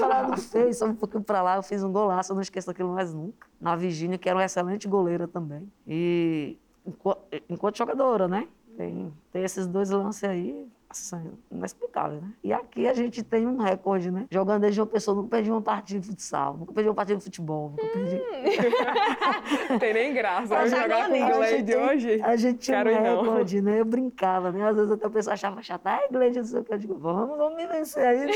lá 0.00 0.28
não 0.28 0.38
fez, 0.38 0.78
só 0.78 0.86
um 0.86 0.94
pouquinho 0.94 1.22
para 1.22 1.42
lá, 1.42 1.56
eu 1.56 1.62
fiz 1.62 1.84
um 1.84 1.92
golaço, 1.92 2.32
eu 2.32 2.34
não 2.34 2.42
esqueço 2.42 2.70
aquilo 2.70 2.94
mais 2.94 3.12
nunca. 3.12 3.46
Na 3.60 3.76
Virgínia, 3.76 4.16
que 4.16 4.28
era 4.28 4.38
uma 4.38 4.44
excelente 4.44 4.88
goleira 4.88 5.28
também. 5.28 5.70
E 5.86 6.58
enquanto 7.48 7.78
jogadora, 7.78 8.26
né? 8.26 8.48
Tem, 8.76 9.12
tem 9.32 9.44
esses 9.44 9.66
dois 9.66 9.90
lances 9.90 10.24
aí, 10.24 10.66
assim, 10.92 11.32
inexplicável, 11.50 12.20
né? 12.20 12.32
E 12.42 12.52
aqui 12.52 12.86
a 12.86 12.94
gente 12.94 13.22
tem 13.22 13.46
um 13.46 13.56
recorde, 13.56 14.10
né? 14.10 14.26
Jogando 14.30 14.62
desde 14.62 14.80
uma 14.80 14.86
pessoa, 14.86 15.16
nunca 15.16 15.30
perdi 15.30 15.50
uma 15.50 15.62
partida 15.62 16.00
de 16.00 16.06
futsal, 16.06 16.56
nunca 16.56 16.72
perdi 16.72 16.88
uma 16.88 16.94
partida 16.94 17.18
de 17.18 17.24
futebol, 17.24 17.70
nunca 17.70 17.86
perdi. 17.86 18.16
Hum. 18.16 19.78
tem 19.80 19.94
nem 19.94 20.14
graça. 20.14 20.54
Vamos 20.54 20.70
jogar 20.70 21.08
com 21.08 21.14
o 21.14 21.26
Glade 21.26 21.76
hoje? 21.76 22.22
A 22.22 22.36
gente 22.36 22.58
tinha 22.58 22.78
um 22.78 23.02
recorde, 23.02 23.60
não. 23.60 23.72
né? 23.72 23.80
Eu 23.80 23.84
brincava, 23.84 24.52
né? 24.52 24.68
Às 24.68 24.76
vezes 24.76 24.92
até 24.92 25.06
o 25.06 25.10
pessoal 25.10 25.34
achava 25.34 25.62
chata, 25.62 25.90
ai, 25.90 26.08
Glade, 26.10 26.38
não 26.38 26.44
sei 26.44 26.60
o 26.60 26.64
que. 26.64 26.72
Eu 26.72 26.78
digo, 26.78 26.98
vamos, 26.98 27.36
vamos 27.36 27.56
me 27.56 27.66
vencer 27.66 28.04
aí. 28.04 28.30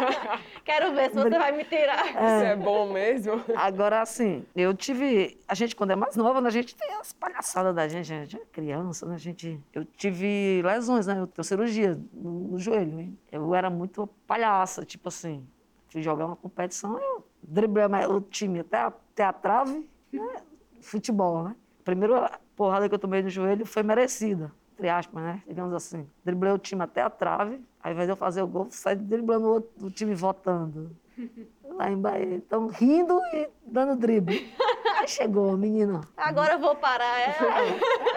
Quero 0.64 0.94
ver 0.94 1.10
se 1.10 1.16
você 1.16 1.30
vai 1.30 1.52
me 1.52 1.64
tirar. 1.64 2.06
É. 2.06 2.36
Isso 2.36 2.44
é 2.46 2.56
bom 2.56 2.92
mesmo? 2.92 3.42
Agora, 3.56 4.02
assim, 4.02 4.44
eu 4.54 4.74
tive. 4.74 5.38
A 5.46 5.54
gente, 5.54 5.74
quando 5.76 5.90
é 5.90 5.96
mais 5.96 6.16
nova, 6.16 6.40
né, 6.40 6.48
a 6.48 6.52
gente 6.52 6.74
tem 6.74 6.92
as 6.94 7.12
palhaçadas 7.12 7.74
da 7.74 7.88
gente, 7.88 8.12
a 8.12 8.16
gente 8.24 8.36
é 8.36 8.40
criança, 8.52 9.06
né? 9.06 9.14
A 9.14 9.18
gente. 9.18 9.60
Eu 9.72 9.84
tive 9.84 10.62
lesões, 10.64 11.06
né? 11.06 11.18
Eu 11.18 11.26
tenho 11.26 11.44
cirurgia 11.44 11.89
no, 12.12 12.48
no 12.48 12.58
joelho. 12.58 13.16
Eu 13.30 13.54
era 13.54 13.70
muito 13.70 14.08
palhaça, 14.26 14.84
tipo 14.84 15.08
assim, 15.08 15.46
fui 15.88 16.02
jogar 16.02 16.26
uma 16.26 16.36
competição, 16.36 16.98
eu 16.98 17.24
driblei 17.42 17.84
o 17.84 18.20
time 18.20 18.60
até 18.60 18.78
a, 18.78 18.86
até 18.86 19.24
a 19.24 19.32
trave, 19.32 19.88
né? 20.12 20.36
futebol, 20.80 21.44
né? 21.44 21.56
A 21.80 21.82
primeira 21.82 22.38
porrada 22.56 22.88
que 22.88 22.94
eu 22.94 22.98
tomei 22.98 23.22
no 23.22 23.28
joelho 23.28 23.66
foi 23.66 23.82
merecida, 23.82 24.52
entre 24.74 24.88
aspas, 24.88 25.22
né? 25.22 25.42
Digamos 25.46 25.74
assim. 25.74 26.06
Driblei 26.24 26.52
o 26.52 26.58
time 26.58 26.82
até 26.82 27.02
a 27.02 27.10
trave, 27.10 27.60
ao 27.82 27.92
invés 27.92 28.06
de 28.06 28.12
eu 28.12 28.16
fazer 28.16 28.42
o 28.42 28.46
gol, 28.46 28.68
saí 28.70 28.96
driblando 28.96 29.46
o, 29.46 29.50
outro, 29.54 29.86
o 29.86 29.90
time 29.90 30.14
votando. 30.14 30.96
Lá 31.64 31.90
em 31.90 31.96
Bahia. 31.96 32.34
Então, 32.34 32.66
rindo 32.66 33.18
e 33.32 33.48
dando 33.64 33.96
drible. 33.96 34.52
Aí 34.98 35.08
chegou, 35.08 35.56
menina. 35.56 36.02
Agora 36.16 36.54
eu 36.54 36.58
vou 36.58 36.74
parar, 36.74 37.20
é? 37.20 37.36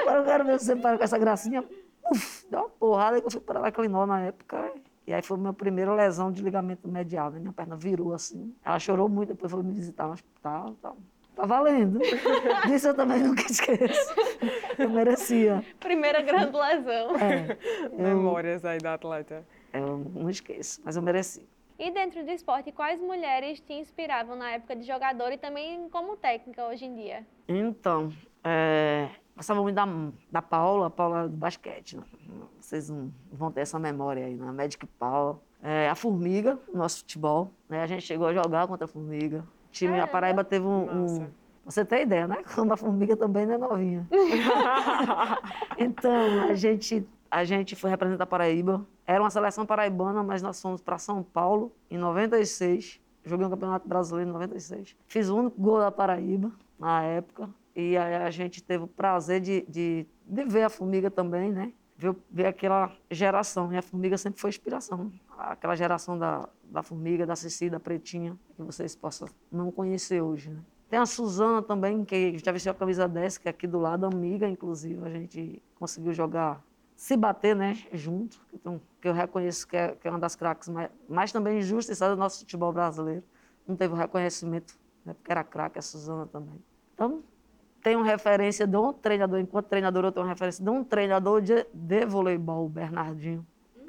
Agora 0.01 0.19
eu 0.19 0.25
quero 0.25 0.45
ver 0.45 0.59
você 0.59 0.75
parar 0.75 0.97
com 0.97 1.03
essa 1.03 1.17
gracinha 1.17 1.63
uf, 2.11 2.45
deu 2.49 2.61
uma 2.61 2.69
porrada 2.69 3.19
que 3.19 3.27
eu 3.27 3.31
fui 3.31 3.41
para 3.41 3.59
lá 3.59 3.71
Clinó 3.71 4.05
na 4.05 4.21
época. 4.21 4.73
E 5.05 5.13
aí 5.13 5.21
foi 5.21 5.37
a 5.37 5.39
minha 5.39 5.53
primeira 5.53 5.93
lesão 5.93 6.31
de 6.31 6.41
ligamento 6.41 6.87
medial, 6.87 7.29
né? 7.29 7.39
Minha 7.39 7.51
perna 7.51 7.75
virou 7.75 8.13
assim. 8.13 8.55
Ela 8.63 8.79
chorou 8.79 9.09
muito, 9.09 9.29
depois 9.29 9.51
foi 9.51 9.61
me 9.61 9.73
visitar 9.73 10.07
no 10.07 10.13
hospital. 10.13 10.75
Tal. 10.81 10.97
Tá 11.35 11.45
valendo. 11.45 11.99
Disso 12.67 12.89
eu 12.89 12.93
também 12.93 13.19
nunca 13.19 13.41
esqueço. 13.41 14.13
Eu 14.77 14.89
merecia. 14.89 15.63
Primeira 15.79 16.21
grande 16.21 16.55
lesão. 16.55 17.15
É, 17.17 17.57
eu, 17.91 17.97
Memórias 17.97 18.63
aí 18.63 18.77
da 18.77 18.93
atleta. 18.93 19.45
Eu 19.73 19.97
não 19.97 20.29
esqueço, 20.29 20.81
mas 20.85 20.95
eu 20.95 21.01
mereci. 21.01 21.47
E 21.77 21.89
dentro 21.91 22.23
do 22.23 22.31
esporte, 22.31 22.71
quais 22.71 23.01
mulheres 23.01 23.59
te 23.59 23.73
inspiravam 23.73 24.35
na 24.35 24.51
época 24.51 24.75
de 24.75 24.83
jogador 24.83 25.31
e 25.31 25.37
também 25.37 25.89
como 25.89 26.15
técnica 26.15 26.65
hoje 26.67 26.85
em 26.85 26.95
dia? 26.95 27.25
Então, 27.47 28.13
é, 28.43 29.09
Gostava 29.35 29.61
muito 29.61 29.75
da, 29.75 29.87
da 30.31 30.41
Paula, 30.41 30.89
Paula 30.89 31.27
do 31.27 31.35
basquete. 31.35 31.97
Né? 31.97 32.03
Vocês 32.59 32.91
vão 33.31 33.51
ter 33.51 33.61
essa 33.61 33.79
memória 33.79 34.25
aí, 34.25 34.35
na 34.35 34.47
né? 34.47 34.51
Magic 34.51 34.85
Paula. 34.99 35.39
É, 35.61 35.89
a 35.89 35.95
Formiga, 35.95 36.59
nosso 36.73 36.99
futebol. 36.99 37.51
Né? 37.69 37.81
A 37.81 37.87
gente 37.87 38.03
chegou 38.03 38.27
a 38.27 38.33
jogar 38.33 38.67
contra 38.67 38.85
a 38.85 38.87
Formiga. 38.87 39.45
O 39.67 39.71
time, 39.71 39.99
a 39.99 40.05
Paraíba 40.05 40.43
teve 40.43 40.65
um, 40.65 41.05
um 41.05 41.27
você 41.65 41.85
tem 41.85 42.01
ideia, 42.01 42.27
né? 42.27 42.43
Como 42.55 42.73
a 42.73 42.77
formiga 42.77 43.15
também 43.15 43.45
não 43.45 43.53
é 43.53 43.57
novinha. 43.57 44.07
então, 45.79 46.49
a 46.49 46.55
gente, 46.55 47.07
a 47.31 47.43
gente 47.45 47.75
foi 47.75 47.89
representar 47.89 48.25
a 48.25 48.27
Paraíba. 48.27 48.85
Era 49.07 49.23
uma 49.23 49.29
seleção 49.29 49.65
paraibana, 49.65 50.21
mas 50.23 50.41
nós 50.41 50.61
fomos 50.61 50.81
para 50.81 50.97
São 50.97 51.23
Paulo 51.23 51.71
em 51.89 51.97
96. 51.97 52.99
Joguei 53.25 53.47
um 53.47 53.49
campeonato 53.49 53.87
brasileiro 53.87 54.29
em 54.29 54.33
96. 54.33 54.95
Fiz 55.07 55.29
o 55.29 55.37
único 55.37 55.61
gol 55.61 55.79
da 55.79 55.91
Paraíba 55.91 56.51
na 56.77 57.01
época. 57.03 57.49
E 57.75 57.97
a, 57.97 58.25
a 58.25 58.29
gente 58.31 58.61
teve 58.61 58.83
o 58.83 58.87
prazer 58.87 59.41
de, 59.41 59.65
de, 59.67 60.05
de, 60.25 60.45
ver 60.45 60.63
a 60.63 60.69
formiga 60.69 61.09
também, 61.09 61.51
né? 61.51 61.73
Ver, 61.97 62.15
ver 62.29 62.45
aquela 62.45 62.91
geração. 63.09 63.73
E 63.73 63.77
a 63.77 63.81
formiga 63.81 64.17
sempre 64.17 64.39
foi 64.39 64.49
inspiração. 64.49 65.11
Aquela 65.37 65.75
geração 65.75 66.17
da, 66.17 66.47
da 66.63 66.83
formiga, 66.83 67.25
da 67.25 67.35
Ceci, 67.35 67.69
da 67.69 67.79
Pretinha, 67.79 68.37
que 68.55 68.61
vocês 68.61 68.95
possam 68.95 69.27
não 69.51 69.71
conhecer 69.71 70.21
hoje, 70.21 70.49
né? 70.49 70.59
Tem 70.93 70.99
a 70.99 71.07
Suzana 71.07 71.59
também, 71.59 72.05
que 72.05 72.37
já 72.37 72.51
vestiu 72.51 72.71
a 72.71 72.75
camisa 72.75 73.07
10, 73.07 73.39
que 73.39 73.47
é 73.47 73.51
aqui 73.51 73.65
do 73.65 73.79
lado, 73.79 74.05
amiga, 74.05 74.47
inclusive. 74.47 75.03
A 75.03 75.09
gente 75.09 75.59
conseguiu 75.73 76.13
jogar, 76.13 76.63
se 76.95 77.17
bater, 77.17 77.55
né, 77.55 77.75
junto. 77.93 78.39
Então, 78.53 78.79
que 79.01 79.07
eu 79.07 79.13
reconheço 79.13 79.67
que 79.67 79.75
é, 79.75 79.95
que 79.95 80.07
é 80.07 80.11
uma 80.11 80.19
das 80.19 80.35
craques 80.35 80.69
mais, 80.69 80.91
mais 81.09 81.31
também 81.31 81.57
injustiçadas 81.57 82.15
do 82.15 82.19
nosso 82.19 82.41
futebol 82.41 82.71
brasileiro. 82.71 83.23
Não 83.67 83.75
teve 83.75 83.91
o 83.91 83.97
reconhecimento, 83.97 84.77
né, 85.03 85.15
porque 85.15 85.31
era 85.31 85.43
craque 85.43 85.79
a 85.79 85.81
Suzana 85.81 86.27
também. 86.27 86.63
Então, 86.93 87.23
tenho 87.83 88.01
referência 88.01 88.65
de 88.65 88.77
um 88.77 88.93
treinador, 88.93 89.39
enquanto 89.39 89.67
treinador 89.67 90.05
eu 90.05 90.11
tenho 90.11 90.25
referência 90.25 90.63
de 90.63 90.69
um 90.69 90.83
treinador 90.83 91.41
de, 91.41 91.65
de 91.73 92.05
voleibol, 92.05 92.69
Bernardinho. 92.69 93.45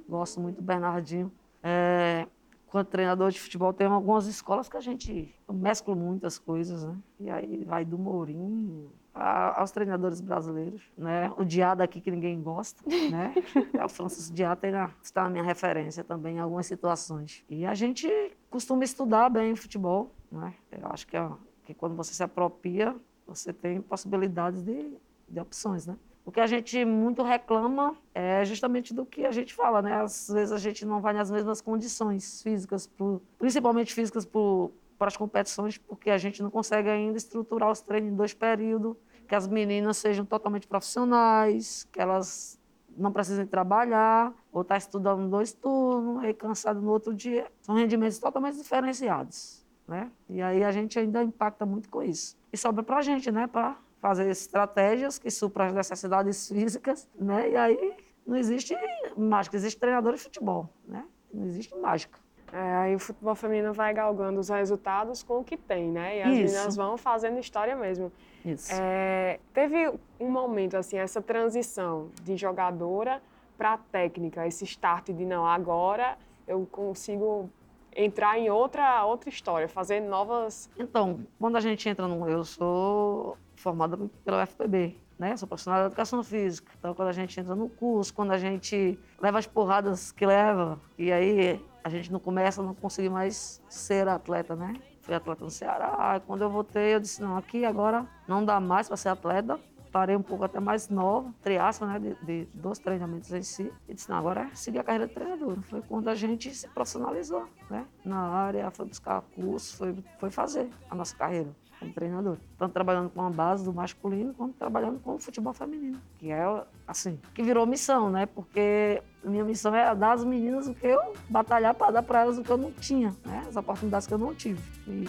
Gosto 0.08 0.40
muito 0.40 0.56
do 0.56 0.62
Bernardinho. 0.62 1.30
É, 1.62 2.26
enquanto 2.66 2.88
treinador 2.88 3.30
de 3.30 3.40
futebol, 3.40 3.72
tem 3.72 3.86
algumas 3.86 4.26
escolas 4.26 4.68
que 4.68 4.76
a 4.76 4.80
gente 4.80 5.32
mescla 5.48 5.94
muitas 5.94 6.38
coisas, 6.38 6.84
né? 6.84 6.96
E 7.20 7.30
aí 7.30 7.64
vai 7.64 7.84
do 7.84 7.96
Mourinho 7.96 8.90
a, 9.14 9.60
aos 9.60 9.70
treinadores 9.70 10.20
brasileiros, 10.20 10.82
né? 10.98 11.32
O 11.38 11.44
Diá 11.44 11.74
daqui 11.76 12.00
que 12.00 12.10
ninguém 12.10 12.42
gosta, 12.42 12.82
né? 13.10 13.32
o 13.82 13.88
Francisco 13.88 14.34
Diá 14.34 14.56
tem 14.56 14.72
na, 14.72 14.90
está 15.00 15.22
na 15.22 15.30
minha 15.30 15.44
referência 15.44 16.02
também 16.02 16.36
em 16.36 16.40
algumas 16.40 16.66
situações. 16.66 17.44
E 17.48 17.64
a 17.64 17.74
gente 17.74 18.08
costuma 18.50 18.82
estudar 18.82 19.28
bem 19.28 19.54
futebol, 19.54 20.12
né? 20.30 20.52
Eu 20.72 20.88
acho 20.88 21.06
que, 21.06 21.16
é, 21.16 21.30
que 21.62 21.74
quando 21.74 21.94
você 21.94 22.12
se 22.12 22.24
apropria 22.24 22.94
você 23.26 23.52
tem 23.52 23.80
possibilidades 23.80 24.62
de, 24.62 24.96
de 25.28 25.40
opções, 25.40 25.86
né? 25.86 25.96
O 26.24 26.32
que 26.32 26.40
a 26.40 26.46
gente 26.46 26.84
muito 26.86 27.22
reclama 27.22 27.94
é 28.14 28.44
justamente 28.46 28.94
do 28.94 29.04
que 29.04 29.26
a 29.26 29.30
gente 29.30 29.52
fala, 29.52 29.82
né? 29.82 30.00
Às 30.00 30.28
vezes 30.32 30.52
a 30.52 30.58
gente 30.58 30.86
não 30.86 31.00
vai 31.00 31.12
nas 31.12 31.30
mesmas 31.30 31.60
condições 31.60 32.42
físicas, 32.42 32.86
pro, 32.86 33.20
principalmente 33.38 33.92
físicas 33.92 34.24
para 34.24 35.08
as 35.08 35.16
competições, 35.18 35.76
porque 35.76 36.08
a 36.08 36.16
gente 36.16 36.42
não 36.42 36.50
consegue 36.50 36.88
ainda 36.88 37.18
estruturar 37.18 37.70
os 37.70 37.82
treinos 37.82 38.10
em 38.10 38.16
dois 38.16 38.32
períodos, 38.32 38.96
que 39.28 39.34
as 39.34 39.46
meninas 39.46 39.98
sejam 39.98 40.24
totalmente 40.24 40.66
profissionais, 40.66 41.86
que 41.92 42.00
elas 42.00 42.58
não 42.96 43.12
precisam 43.12 43.46
trabalhar, 43.46 44.32
ou 44.50 44.62
está 44.62 44.78
estudando 44.78 45.28
dois 45.28 45.52
turnos, 45.52 46.24
aí 46.24 46.32
cansado 46.32 46.80
no 46.80 46.90
outro 46.90 47.12
dia. 47.12 47.50
São 47.60 47.74
rendimentos 47.74 48.18
totalmente 48.18 48.56
diferenciados, 48.56 49.62
né? 49.86 50.10
E 50.30 50.40
aí 50.40 50.64
a 50.64 50.72
gente 50.72 50.98
ainda 50.98 51.22
impacta 51.22 51.66
muito 51.66 51.90
com 51.90 52.02
isso. 52.02 52.34
E 52.54 52.56
sobra 52.56 52.84
para 52.84 52.98
a 52.98 53.02
gente, 53.02 53.32
né? 53.32 53.48
Para 53.48 53.76
fazer 54.00 54.30
estratégias 54.30 55.18
que 55.18 55.28
supram 55.28 55.66
as 55.66 55.72
necessidades 55.72 56.48
físicas, 56.48 57.08
né? 57.18 57.50
E 57.50 57.56
aí 57.56 57.96
não 58.24 58.36
existe 58.36 58.76
mágica, 59.16 59.56
existe 59.56 59.80
treinador 59.80 60.14
de 60.14 60.20
futebol, 60.20 60.70
né? 60.86 61.04
Não 61.32 61.46
existe 61.46 61.74
mágica. 61.74 62.16
É, 62.52 62.76
aí 62.76 62.94
o 62.94 62.98
futebol 63.00 63.34
feminino 63.34 63.72
vai 63.72 63.92
galgando 63.92 64.38
os 64.38 64.50
resultados 64.50 65.24
com 65.24 65.40
o 65.40 65.44
que 65.44 65.56
tem, 65.56 65.90
né? 65.90 66.18
E 66.18 66.22
as 66.22 66.28
Isso. 66.28 66.54
meninas 66.54 66.76
vão 66.76 66.96
fazendo 66.96 67.40
história 67.40 67.74
mesmo. 67.74 68.12
Isso. 68.44 68.70
É, 68.72 69.40
teve 69.52 69.92
um 70.20 70.30
momento, 70.30 70.76
assim, 70.76 70.96
essa 70.96 71.20
transição 71.20 72.10
de 72.22 72.36
jogadora 72.36 73.20
para 73.58 73.78
técnica, 73.78 74.46
esse 74.46 74.62
start 74.62 75.10
de 75.10 75.24
não, 75.24 75.44
agora 75.44 76.16
eu 76.46 76.64
consigo 76.70 77.50
entrar 77.94 78.38
em 78.38 78.50
outra, 78.50 79.04
outra 79.04 79.28
história, 79.28 79.68
fazer 79.68 80.00
novas. 80.00 80.70
Então, 80.78 81.20
quando 81.38 81.56
a 81.56 81.60
gente 81.60 81.88
entra 81.88 82.06
no. 82.06 82.28
Eu 82.28 82.44
sou 82.44 83.36
formada 83.56 83.98
pela 84.24 84.42
UFPB, 84.42 84.96
né? 85.18 85.36
Sou 85.36 85.48
profissional 85.48 85.80
da 85.80 85.86
educação 85.86 86.22
física. 86.22 86.72
Então, 86.78 86.94
quando 86.94 87.08
a 87.08 87.12
gente 87.12 87.38
entra 87.38 87.54
no 87.54 87.68
curso, 87.68 88.12
quando 88.12 88.32
a 88.32 88.38
gente 88.38 88.98
leva 89.20 89.38
as 89.38 89.46
porradas 89.46 90.12
que 90.12 90.26
leva, 90.26 90.80
e 90.98 91.12
aí 91.12 91.64
a 91.82 91.88
gente 91.88 92.10
não 92.10 92.18
começa 92.18 92.62
não 92.62 92.74
conseguir 92.74 93.10
mais 93.10 93.62
ser 93.68 94.08
atleta, 94.08 94.56
né? 94.56 94.74
Fui 95.00 95.14
atleta 95.14 95.44
no 95.44 95.50
Ceará. 95.50 96.20
Quando 96.26 96.42
eu 96.42 96.50
voltei, 96.50 96.94
eu 96.94 97.00
disse: 97.00 97.22
não, 97.22 97.36
aqui 97.36 97.64
agora 97.64 98.06
não 98.26 98.44
dá 98.44 98.58
mais 98.58 98.88
para 98.88 98.96
ser 98.96 99.10
atleta. 99.10 99.60
Parei 99.94 100.16
um 100.16 100.22
pouco 100.22 100.42
até 100.42 100.58
mais 100.58 100.88
nova, 100.88 101.32
triaça, 101.40 101.86
né, 101.86 102.00
de, 102.00 102.26
de 102.26 102.48
dos 102.52 102.80
treinamentos 102.80 103.32
em 103.32 103.44
si. 103.44 103.72
E 103.88 103.94
disse, 103.94 104.10
não, 104.10 104.16
agora 104.16 104.48
é 104.52 104.54
seguir 104.56 104.80
a 104.80 104.82
carreira 104.82 105.06
de 105.06 105.14
treinador. 105.14 105.56
Foi 105.62 105.80
quando 105.82 106.08
a 106.08 106.16
gente 106.16 106.52
se 106.52 106.66
profissionalizou, 106.66 107.46
né, 107.70 107.86
na 108.04 108.18
área, 108.18 108.72
foi 108.72 108.86
buscar 108.86 109.22
curso, 109.36 109.76
foi, 109.76 109.96
foi 110.18 110.32
fazer 110.32 110.68
a 110.90 110.96
nossa 110.96 111.14
carreira 111.14 111.48
como 111.78 111.92
treinador. 111.92 112.38
Tanto 112.58 112.72
trabalhando 112.72 113.08
com 113.08 113.22
a 113.22 113.30
base 113.30 113.64
do 113.64 113.72
masculino, 113.72 114.34
quanto 114.34 114.54
trabalhando 114.54 114.98
com 114.98 115.14
o 115.14 115.18
futebol 115.20 115.54
feminino. 115.54 116.00
Que 116.18 116.32
é, 116.32 116.44
assim, 116.88 117.20
que 117.32 117.44
virou 117.44 117.64
missão, 117.64 118.10
né, 118.10 118.26
porque 118.26 119.00
minha 119.22 119.44
missão 119.44 119.72
é 119.76 119.94
dar 119.94 120.14
às 120.14 120.24
meninas 120.24 120.66
o 120.66 120.74
que 120.74 120.88
eu 120.88 121.12
batalhar 121.28 121.72
para 121.72 121.92
dar 121.92 122.02
para 122.02 122.22
elas 122.22 122.36
o 122.36 122.42
que 122.42 122.50
eu 122.50 122.58
não 122.58 122.72
tinha, 122.72 123.14
né, 123.24 123.44
as 123.48 123.54
oportunidades 123.54 124.08
que 124.08 124.14
eu 124.14 124.18
não 124.18 124.34
tive. 124.34 124.60
E 124.88 125.08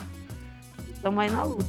estamos 0.93 1.19
aí 1.19 1.31
na 1.31 1.43
luta. 1.43 1.65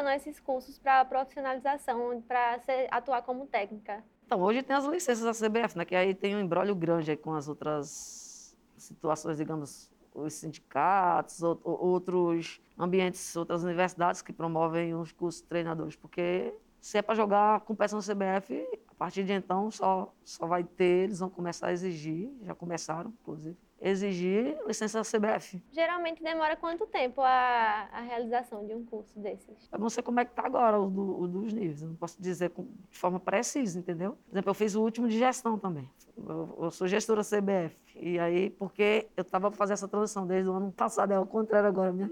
Funcionam 0.00 0.12
esses 0.12 0.40
cursos 0.40 0.78
para 0.78 1.04
profissionalização, 1.04 2.22
para 2.26 2.58
atuar 2.90 3.22
como 3.22 3.46
técnica? 3.46 4.02
Então, 4.26 4.40
hoje 4.40 4.62
tem 4.62 4.74
as 4.76 4.84
licenças 4.84 5.24
da 5.24 5.34
CBF, 5.34 5.76
né? 5.76 5.84
Que 5.84 5.94
aí 5.94 6.14
tem 6.14 6.34
um 6.36 6.40
embrólio 6.40 6.74
grande 6.74 7.16
com 7.16 7.34
as 7.34 7.48
outras 7.48 8.56
situações, 8.76 9.36
digamos, 9.36 9.90
os 10.14 10.34
sindicatos, 10.34 11.42
ou- 11.42 11.60
ou- 11.62 11.84
outros 11.84 12.60
ambientes, 12.78 13.36
outras 13.36 13.62
universidades 13.62 14.22
que 14.22 14.32
promovem 14.32 14.94
os 14.94 15.12
cursos 15.12 15.42
de 15.42 15.48
treinadores. 15.48 15.96
Porque 15.96 16.54
se 16.80 16.96
é 16.98 17.02
para 17.02 17.14
jogar 17.14 17.60
competição 17.60 17.98
da 17.98 18.02
CBF, 18.04 18.66
a 18.88 18.94
partir 18.94 19.24
de 19.24 19.32
então 19.32 19.70
só, 19.70 20.12
só 20.24 20.46
vai 20.46 20.64
ter, 20.64 21.04
eles 21.04 21.18
vão 21.18 21.28
começar 21.28 21.68
a 21.68 21.72
exigir, 21.72 22.30
já 22.42 22.54
começaram, 22.54 23.12
inclusive, 23.20 23.56
exigir 23.80 24.56
licença 24.66 24.98
da 24.98 25.04
CBF. 25.04 25.62
Geralmente 25.72 26.22
demora 26.22 26.56
quanto 26.56 26.86
tempo 26.86 27.20
a, 27.20 27.88
a 27.92 28.00
realização 28.02 28.66
de 28.66 28.74
um 28.74 28.84
curso 28.84 29.18
desses? 29.18 29.68
Eu 29.72 29.78
não 29.78 29.88
sei 29.88 30.02
como 30.02 30.20
é 30.20 30.24
que 30.24 30.32
está 30.32 30.44
agora 30.46 30.78
o, 30.78 30.88
do- 30.90 31.20
o 31.22 31.26
dos 31.28 31.52
níveis, 31.52 31.82
eu 31.82 31.88
não 31.88 31.96
posso 31.96 32.20
dizer 32.20 32.50
com- 32.50 32.68
de 32.90 32.98
forma 32.98 33.18
precisa, 33.18 33.78
entendeu? 33.78 34.12
Por 34.28 34.34
exemplo, 34.34 34.50
eu 34.50 34.54
fiz 34.54 34.74
o 34.74 34.82
último 34.82 35.08
de 35.08 35.18
gestão 35.18 35.58
também. 35.58 35.88
Eu, 36.16 36.58
eu 36.60 36.70
sou 36.70 36.86
gestora 36.86 37.22
CBF. 37.22 37.74
E 37.96 38.18
aí, 38.18 38.50
porque 38.50 39.08
eu 39.16 39.22
estava 39.22 39.50
fazendo 39.50 39.74
essa 39.74 39.88
transição 39.88 40.26
desde 40.26 40.48
o 40.50 40.52
ano 40.52 40.70
passado, 40.72 41.12
é 41.12 41.18
o 41.18 41.24
contrário 41.26 41.68
agora, 41.68 41.92
minha, 41.92 42.10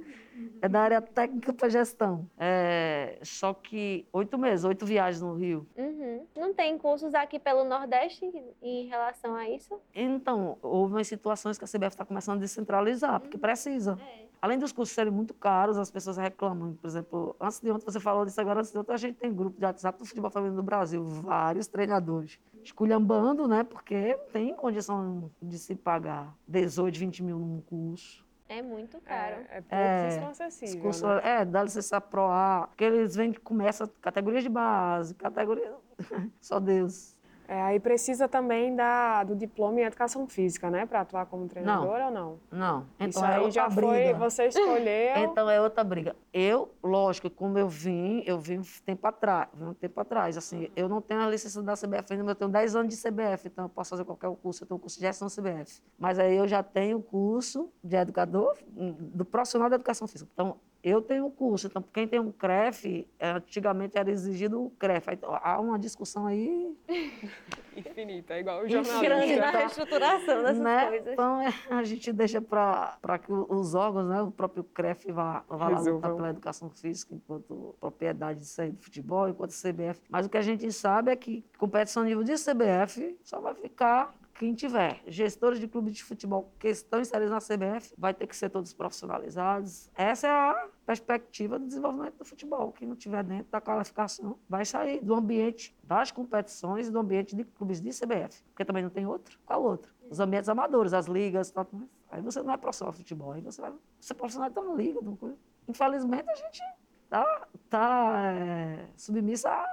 é 0.61 0.69
da 0.69 0.81
área 0.81 1.01
técnica 1.01 1.53
para 1.53 1.69
gestão. 1.69 2.29
É, 2.39 3.19
só 3.23 3.55
que 3.55 4.07
oito 4.13 4.39
meses, 4.39 4.65
oito 4.65 4.85
viagens 4.85 5.23
no 5.23 5.35
Rio. 5.35 5.67
Uhum. 5.77 6.27
Não 6.37 6.55
tem 6.55 6.77
cursos 6.79 7.15
aqui 7.15 7.39
pelo 7.39 7.65
Nordeste 7.65 8.31
em 8.63 8.87
relação 8.87 9.35
a 9.35 9.49
isso? 9.49 9.81
Então, 9.95 10.59
houve 10.63 10.95
umas 10.95 11.09
situações 11.09 11.59
que 11.59 11.65
a 11.65 11.69
CBF 11.69 11.89
está 11.89 12.05
começando 12.05 12.39
a 12.39 12.41
descentralizar, 12.41 13.21
porque 13.21 13.39
precisa. 13.39 13.99
Além 14.41 14.59
dos 14.59 14.71
cursos 14.71 14.95
serem 14.95 15.13
muito 15.13 15.35
caros, 15.35 15.79
as 15.79 15.91
pessoas 15.91 16.17
reclamam. 16.17 16.75
Por 16.75 16.87
exemplo, 16.87 17.37
antes 17.41 17.61
de 17.61 17.71
ontem, 17.71 17.85
você 17.85 17.99
falou 17.99 18.25
disso 18.25 18.41
agora, 18.41 18.61
antes 18.61 18.71
de 18.71 18.79
ontem, 18.79 18.93
a 18.93 18.97
gente 18.97 19.17
tem 19.17 19.35
grupo 19.35 19.59
de 19.59 19.65
WhatsApp 19.65 19.99
do 19.99 20.05
futebol 20.05 20.31
feminino 20.31 20.57
do 20.57 20.63
Brasil, 20.63 21.05
vários 21.05 21.67
treinadores. 21.67 22.39
Esculhambando, 22.63 23.49
né? 23.49 23.65
Porque 23.65 24.17
não 24.17 24.27
tem 24.33 24.55
condição 24.55 25.31
de 25.43 25.59
se 25.59 25.75
pagar 25.75 26.37
18, 26.47 26.99
20 26.99 27.23
mil 27.25 27.39
num 27.39 27.61
curso. 27.63 28.25
É 28.49 28.63
muito 28.63 29.01
caro. 29.03 29.45
É, 29.51 29.59
é 29.59 29.61
pouco 29.61 29.75
É, 29.75 30.09
acessível. 30.31 30.81
curso, 30.83 31.07
né? 31.07 31.21
é, 31.23 31.45
dá 31.45 31.63
licença 31.63 32.01
pro 32.01 32.23
A, 32.31 32.67
porque 32.69 32.85
eles 32.85 33.15
vêm 33.15 33.33
que 33.33 33.41
começa 33.41 33.87
categorias 34.01 34.43
de 34.43 34.49
base, 34.49 35.15
categoria. 35.15 35.75
Só 36.41 36.59
Deus. 36.59 37.18
É, 37.49 37.63
aí 37.63 37.81
precisa 37.81 38.29
também 38.29 38.77
da, 38.77 39.25
do 39.25 39.35
diploma 39.35 39.81
em 39.81 39.85
educação 39.85 40.27
física, 40.27 40.71
né? 40.71 40.85
Para 40.85 41.01
atuar 41.01 41.25
como 41.25 41.49
treinadora 41.49 42.07
ou 42.07 42.11
não? 42.11 42.39
Não. 42.53 42.87
Então 43.01 43.09
Isso 43.09 43.25
é 43.25 43.29
aí 43.29 43.37
outra 43.37 43.51
já 43.51 43.69
briga. 43.71 43.89
foi, 43.89 44.15
você 44.15 44.47
escolheu. 44.49 45.17
Então 45.29 45.49
é 45.49 45.59
outra 45.59 45.83
briga. 45.83 46.15
Eu, 46.31 46.71
lógico, 46.83 47.31
como 47.31 47.57
eu 47.59 47.67
vim, 47.67 48.23
eu 48.27 48.39
vim 48.39 48.59
um 48.59 48.63
tempo 48.85 49.07
atrás, 49.07 49.49
vim 49.55 49.65
um 49.65 49.73
tempo 49.73 49.99
atrás. 49.99 50.37
Assim, 50.37 50.71
eu 50.77 50.91
não 50.91 51.01
tenho 51.01 51.23
a 51.23 51.27
licença 51.27 51.63
da 51.63 51.73
CBF 51.73 52.13
ainda, 52.13 52.25
mas 52.25 52.29
eu 52.29 52.35
tenho 52.35 52.51
10 52.51 52.77
anos 52.77 52.95
de 52.95 53.03
CBF, 53.03 53.49
então 53.49 53.65
eu 53.65 53.69
posso 53.71 53.91
fazer 53.91 54.05
qualquer 54.05 54.31
curso. 54.37 54.63
Eu 54.63 54.69
tenho 54.69 54.77
um 54.77 54.81
curso 54.81 54.99
de 54.99 55.07
gestão 55.07 55.29
CBF. 55.29 55.81
Mas 55.99 56.19
aí 56.19 56.37
eu 56.37 56.47
já 56.47 56.63
tenho 56.63 56.99
o 56.99 57.03
curso 57.03 57.73
de 57.83 57.97
educador, 57.97 58.59
hum, 58.77 58.95
do 58.99 59.25
profissional 59.25 59.71
da 59.71 59.77
educação 59.77 60.07
física. 60.07 60.31
Então, 60.35 60.59
eu 60.83 61.03
tenho 61.03 61.27
um 61.27 61.31
curso. 61.31 61.67
Então, 61.67 61.83
quem 61.83 62.07
tem 62.07 62.21
um 62.21 62.31
CREF, 62.31 63.07
eh, 63.19 63.31
antigamente 63.31 63.99
era 63.99 64.11
exigido 64.11 64.63
o 64.63 64.71
CREF. 64.71 65.11
Aí, 65.11 65.19
há 65.23 65.61
uma 65.61 65.79
discussão 65.79 66.27
aí 66.27 66.77
Infinita, 67.79 68.35
é 68.35 68.41
igual 68.41 68.65
o 68.65 68.69
Grande 68.69 68.89
na 68.89 69.01
jornalista. 69.01 69.51
reestruturação 69.51 70.43
dessas 70.43 70.59
né? 70.59 70.89
coisas. 70.89 71.13
Então 71.13 71.41
é, 71.41 71.55
a 71.71 71.85
gente 71.85 72.13
deixa 72.13 72.41
para 72.41 73.19
que 73.19 73.33
os 73.33 73.75
órgãos, 73.75 74.09
né, 74.09 74.23
o 74.23 74.31
próprio 74.31 74.65
CREF 74.65 75.11
vá, 75.13 75.45
vá 75.49 75.69
lá 75.69 75.81
lutar 75.81 76.15
pela 76.15 76.31
educação 76.31 76.69
física 76.71 77.15
enquanto 77.15 77.77
propriedade 77.81 78.43
aí 78.59 78.71
do 78.71 78.83
futebol, 78.83 79.29
enquanto 79.29 79.53
CBF. 79.53 80.01
Mas 80.09 80.27
o 80.27 80.29
que 80.29 80.37
a 80.37 80.43
gente 80.43 80.71
sabe 80.73 81.13
é 81.13 81.17
que 81.17 81.45
competição 81.57 82.03
a 82.03 82.07
nível 82.07 82.25
de 82.25 82.35
CBF 82.35 83.17
só 83.23 83.41
vai 83.41 83.55
ficar 83.55 84.15
quem 84.39 84.55
tiver. 84.55 85.03
Gestores 85.07 85.59
de 85.59 85.67
clubes 85.67 85.95
de 85.95 86.05
futebol 86.05 86.53
que 86.59 86.69
estão 86.69 87.01
inseridos 87.01 87.31
na 87.31 87.41
CBF 87.41 87.93
vai 87.99 88.15
ter 88.15 88.27
que 88.27 88.37
ser 88.37 88.49
todos 88.49 88.73
profissionalizados. 88.73 89.91
Essa 89.97 90.29
é 90.29 90.31
a 90.31 90.69
perspectiva 90.87 91.59
do 91.59 91.67
desenvolvimento 91.67 92.17
do 92.17 92.25
futebol. 92.25 92.73
Quem 92.73 92.87
não 92.87 92.95
tiver 92.95 93.25
dentro 93.25 93.51
da 93.51 93.61
qualificação 93.61 94.39
vai 94.49 94.65
sair 94.65 95.05
do 95.05 95.13
ambiente 95.15 95.77
das 95.83 96.13
competições 96.13 96.87
e 96.87 96.91
do 96.91 96.99
ambiente 97.01 97.35
de 97.35 97.45
clubes 97.45 97.81
de 97.81 97.91
CBF. 97.91 98.43
Porque 98.51 98.65
também 98.65 98.83
não 98.83 98.91
tem 98.91 99.07
outro. 99.07 99.39
Qual 99.45 99.63
outro? 99.63 99.93
Os 100.09 100.21
ambientes 100.21 100.49
amadores, 100.49 100.93
as 100.93 101.07
ligas, 101.07 101.51
tal, 101.51 101.67
mas 101.73 101.89
aí 102.09 102.23
você 102.23 102.41
não 102.41 102.53
é 102.53 102.57
profissional 102.57 102.93
de 102.93 102.99
futebol, 102.99 103.33
aí 103.33 103.41
você 103.41 103.61
vai 103.61 103.73
ser 104.01 104.15
profissional 104.15 104.49
de 104.49 104.59
uma 104.59 104.75
liga, 104.75 105.03
de 105.03 105.09
uma 105.09 105.17
coisa. 105.17 105.37
Infelizmente 105.67 106.31
a 106.31 106.35
gente 106.35 106.63
tá, 107.11 107.49
tá 107.69 108.23
é, 108.25 108.87
submissa 108.97 109.51
à, 109.51 109.65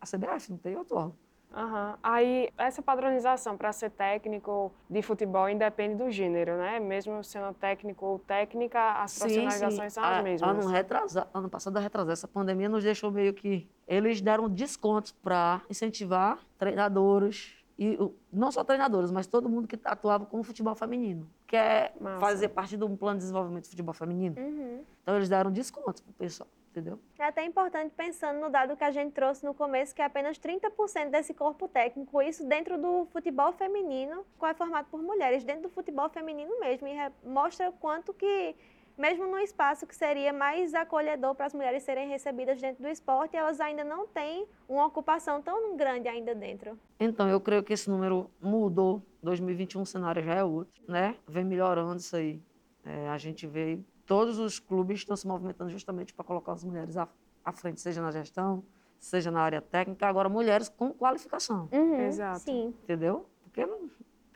à 0.00 0.06
CBF, 0.06 0.52
não 0.52 0.58
tem 0.58 0.76
outro 0.76 0.96
órgão. 0.96 1.16
Aham. 1.54 1.98
Aí, 2.02 2.48
essa 2.56 2.80
padronização 2.82 3.56
para 3.56 3.72
ser 3.72 3.90
técnico 3.90 4.72
de 4.88 5.02
futebol 5.02 5.48
independe 5.48 5.96
do 5.96 6.10
gênero, 6.10 6.56
né? 6.56 6.80
Mesmo 6.80 7.22
sendo 7.22 7.52
técnico 7.54 8.06
ou 8.06 8.18
técnica, 8.18 8.92
as 9.02 9.18
profissionalizações 9.18 9.92
são 9.92 10.02
A- 10.02 10.18
as 10.18 10.24
mesmas. 10.24 10.50
Ano, 10.50 10.66
retrasado, 10.66 11.28
ano 11.34 11.48
passado, 11.48 11.78
retrasado, 11.78 12.12
essa 12.12 12.28
pandemia 12.28 12.68
nos 12.68 12.82
deixou 12.82 13.10
meio 13.10 13.34
que. 13.34 13.68
Eles 13.86 14.20
deram 14.20 14.48
descontos 14.48 15.12
para 15.12 15.60
incentivar 15.68 16.38
treinadores, 16.56 17.52
e 17.78 17.98
não 18.32 18.50
só 18.50 18.62
treinadores, 18.64 19.10
mas 19.10 19.26
todo 19.26 19.48
mundo 19.48 19.66
que 19.68 19.78
atuava 19.84 20.24
com 20.24 20.40
o 20.40 20.44
futebol 20.44 20.74
feminino, 20.74 21.28
quer 21.46 21.94
Massa. 22.00 22.20
fazer 22.20 22.48
parte 22.48 22.76
de 22.76 22.84
um 22.84 22.96
plano 22.96 23.18
de 23.18 23.24
desenvolvimento 23.24 23.64
do 23.64 23.70
futebol 23.70 23.92
feminino. 23.92 24.36
Uhum. 24.38 24.84
Então, 25.02 25.16
eles 25.16 25.28
deram 25.28 25.50
descontos 25.50 26.00
para 26.00 26.10
o 26.10 26.14
pessoal, 26.14 26.48
entendeu? 26.72 26.98
É 27.18 27.24
até 27.24 27.44
importante 27.44 27.92
pensando 27.94 28.40
no 28.40 28.50
dado 28.50 28.76
que 28.76 28.82
a 28.82 28.90
gente 28.90 29.12
trouxe 29.12 29.44
no 29.44 29.54
começo, 29.54 29.94
que 29.94 30.02
é 30.02 30.04
apenas 30.06 30.38
30% 30.38 31.10
desse 31.10 31.34
corpo 31.34 31.68
técnico, 31.68 32.20
isso 32.20 32.46
dentro 32.48 32.78
do 32.78 33.06
futebol 33.12 33.52
feminino, 33.52 34.24
que 34.38 34.44
é 34.46 34.54
formado 34.54 34.86
por 34.90 35.00
mulheres, 35.00 35.44
dentro 35.44 35.64
do 35.64 35.68
futebol 35.68 36.08
feminino 36.08 36.58
mesmo, 36.58 36.88
e 36.88 36.96
mostra 37.22 37.68
o 37.68 37.72
quanto 37.72 38.12
que, 38.14 38.56
mesmo 38.96 39.26
num 39.26 39.38
espaço 39.38 39.86
que 39.86 39.94
seria 39.94 40.32
mais 40.32 40.74
acolhedor 40.74 41.34
para 41.34 41.46
as 41.46 41.54
mulheres 41.54 41.82
serem 41.82 42.08
recebidas 42.08 42.60
dentro 42.60 42.82
do 42.82 42.88
esporte, 42.88 43.36
elas 43.36 43.60
ainda 43.60 43.84
não 43.84 44.06
têm 44.06 44.46
uma 44.68 44.86
ocupação 44.86 45.42
tão 45.42 45.76
grande 45.76 46.08
ainda 46.08 46.34
dentro. 46.34 46.78
Então, 46.98 47.28
eu 47.28 47.40
creio 47.40 47.62
que 47.62 47.74
esse 47.74 47.88
número 47.88 48.30
mudou. 48.40 49.02
2021 49.22 49.82
o 49.82 49.86
cenário 49.86 50.22
já 50.22 50.34
é 50.34 50.42
outro, 50.42 50.82
né? 50.88 51.16
Vem 51.28 51.44
melhorando 51.44 51.96
isso 51.96 52.16
aí. 52.16 52.42
É, 52.84 53.08
a 53.08 53.18
gente 53.18 53.46
vê 53.46 53.78
todos 54.12 54.38
os 54.38 54.58
clubes 54.58 54.98
estão 54.98 55.16
se 55.16 55.26
movimentando 55.26 55.70
justamente 55.70 56.12
para 56.12 56.22
colocar 56.22 56.52
as 56.52 56.62
mulheres 56.62 56.98
à, 56.98 57.08
à 57.42 57.50
frente, 57.50 57.80
seja 57.80 58.02
na 58.02 58.10
gestão, 58.10 58.62
seja 58.98 59.30
na 59.30 59.40
área 59.40 59.62
técnica, 59.62 60.06
agora 60.06 60.28
mulheres 60.28 60.68
com 60.68 60.92
qualificação. 60.92 61.66
Uhum, 61.72 61.98
Exato. 62.02 62.40
Sim. 62.40 62.74
Entendeu? 62.82 63.24
Porque 63.42 63.64
não, 63.64 63.88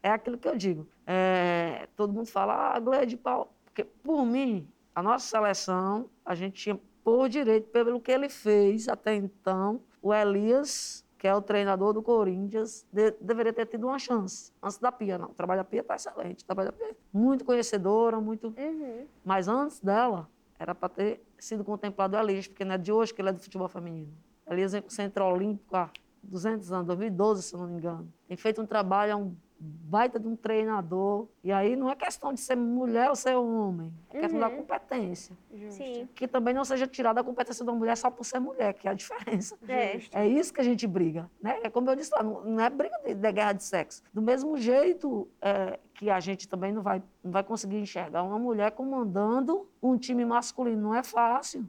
é 0.03 0.11
aquilo 0.11 0.39
que 0.39 0.49
eu 0.49 0.57
digo. 0.57 0.89
É, 1.07 1.91
todo 1.95 2.11
mundo 2.11 2.27
fala, 2.27 2.75
ah, 2.75 2.81
Gleide, 2.81 3.19
pau. 3.19 3.53
Porque, 3.67 3.85
por 3.85 4.25
mim, 4.25 4.67
a 4.95 5.03
nossa 5.03 5.27
seleção, 5.27 6.09
a 6.25 6.35
gente 6.35 6.55
tinha 6.55 6.81
por 7.05 7.29
direito, 7.29 7.69
pelo 7.69 8.01
que 8.01 8.11
ele 8.11 8.31
fez 8.31 8.89
até 8.89 9.15
então, 9.15 9.83
o 10.01 10.15
Elias, 10.15 11.05
que 11.19 11.27
é 11.27 11.35
o 11.35 11.41
treinador 11.41 11.93
do 11.93 12.03
Corinthians, 12.03 12.87
de, 12.93 13.13
deveria 13.21 13.53
ter 13.53 13.67
tido 13.67 13.87
uma 13.87 13.99
chance. 13.99 14.53
Antes 14.63 14.79
da 14.79 14.93
Pia, 14.93 15.19
não. 15.19 15.29
O 15.29 15.35
trabalho 15.35 15.61
da 15.61 15.65
Pia 15.65 15.81
está 15.81 15.97
excelente. 15.97 16.43
O 16.43 16.47
trabalho 16.47 16.71
da 16.71 16.77
Pia 16.77 16.91
é 16.91 16.95
muito 17.13 17.45
conhecedora, 17.45 18.21
muito. 18.21 18.49
Uhum. 18.49 19.07
Mas 19.25 19.49
antes 19.49 19.81
dela, 19.81 20.29
era 20.59 20.75
para 20.75 20.89
ter 20.89 21.23
sido 21.39 21.65
contemplado 21.65 22.17
o 22.17 22.21
Elias, 22.21 22.47
porque 22.47 22.65
não 22.65 22.75
é 22.75 22.79
de 22.79 22.93
hoje 22.93 23.15
que 23.15 23.21
ele 23.21 23.31
é 23.31 23.33
do 23.33 23.41
futebol 23.41 23.69
feminino. 23.69 24.13
Elias 24.49 24.73
o 24.75 24.91
Centro 24.91 25.25
Olímpico 25.25 25.77
há 25.77 25.91
200 26.23 26.73
anos, 26.73 26.87
2012, 26.87 27.43
se 27.43 27.57
não 27.57 27.67
me 27.67 27.79
engano. 27.79 28.13
Tem 28.29 28.37
feito 28.37 28.61
um 28.61 28.67
trabalho, 28.67 29.13
é 29.13 29.17
um 29.17 29.35
baita 29.59 30.19
de 30.19 30.29
um 30.29 30.37
treinador. 30.37 31.27
E 31.43 31.53
aí 31.53 31.77
não 31.77 31.91
é 31.91 31.95
questão 31.95 32.33
de 32.33 32.41
ser 32.41 32.57
mulher 32.57 33.09
ou 33.09 33.17
ser 33.17 33.35
homem, 33.37 33.93
é 34.11 34.21
questão 34.21 34.41
da 34.41 34.51
competência. 34.51 35.37
Justo. 35.53 35.77
Sim. 35.77 36.09
Que 36.15 36.29
também 36.29 36.53
não 36.53 36.65
seja 36.65 36.87
tirada 36.87 37.21
a 37.21 37.25
competência 37.25 37.65
da 37.65 37.73
mulher 37.73 37.97
só 37.97 38.11
por 38.11 38.25
ser 38.25 38.39
mulher, 38.39 38.75
que 38.75 38.89
é 38.89 38.91
a 38.91 38.95
diferença. 38.95 39.57
É. 39.69 40.01
É 40.13 40.27
isso 40.27 40.53
que 40.53 40.61
a 40.61 40.65
gente 40.65 40.87
briga, 40.87 41.31
né? 41.41 41.61
É 41.63 41.71
como 41.71 41.91
eu 41.91 41.97
disse 41.97 42.11
lá, 42.13 42.23
não, 42.23 42.45
não 42.45 42.61
é 42.61 42.69
briga 42.71 42.97
de, 43.05 43.15
de 43.15 43.33
guerra 43.33 43.53
de 43.53 43.65
sexo. 43.65 44.03
Do 44.13 44.23
mesmo 44.23 44.57
jeito 44.57 45.29
é, 45.41 45.79
que 45.95 46.11
a 46.11 46.21
gente 46.21 46.49
também 46.49 46.73
não 46.73 46.83
vai, 46.83 47.03
não 47.23 47.31
vai 47.33 47.43
conseguir 47.43 47.79
enxergar 47.79 48.23
uma 48.23 48.39
mulher 48.39 48.73
comandando 48.73 49.69
um 49.83 49.97
time 49.97 50.25
masculino, 50.25 50.81
não 50.81 50.95
é 50.95 51.03
fácil, 51.03 51.65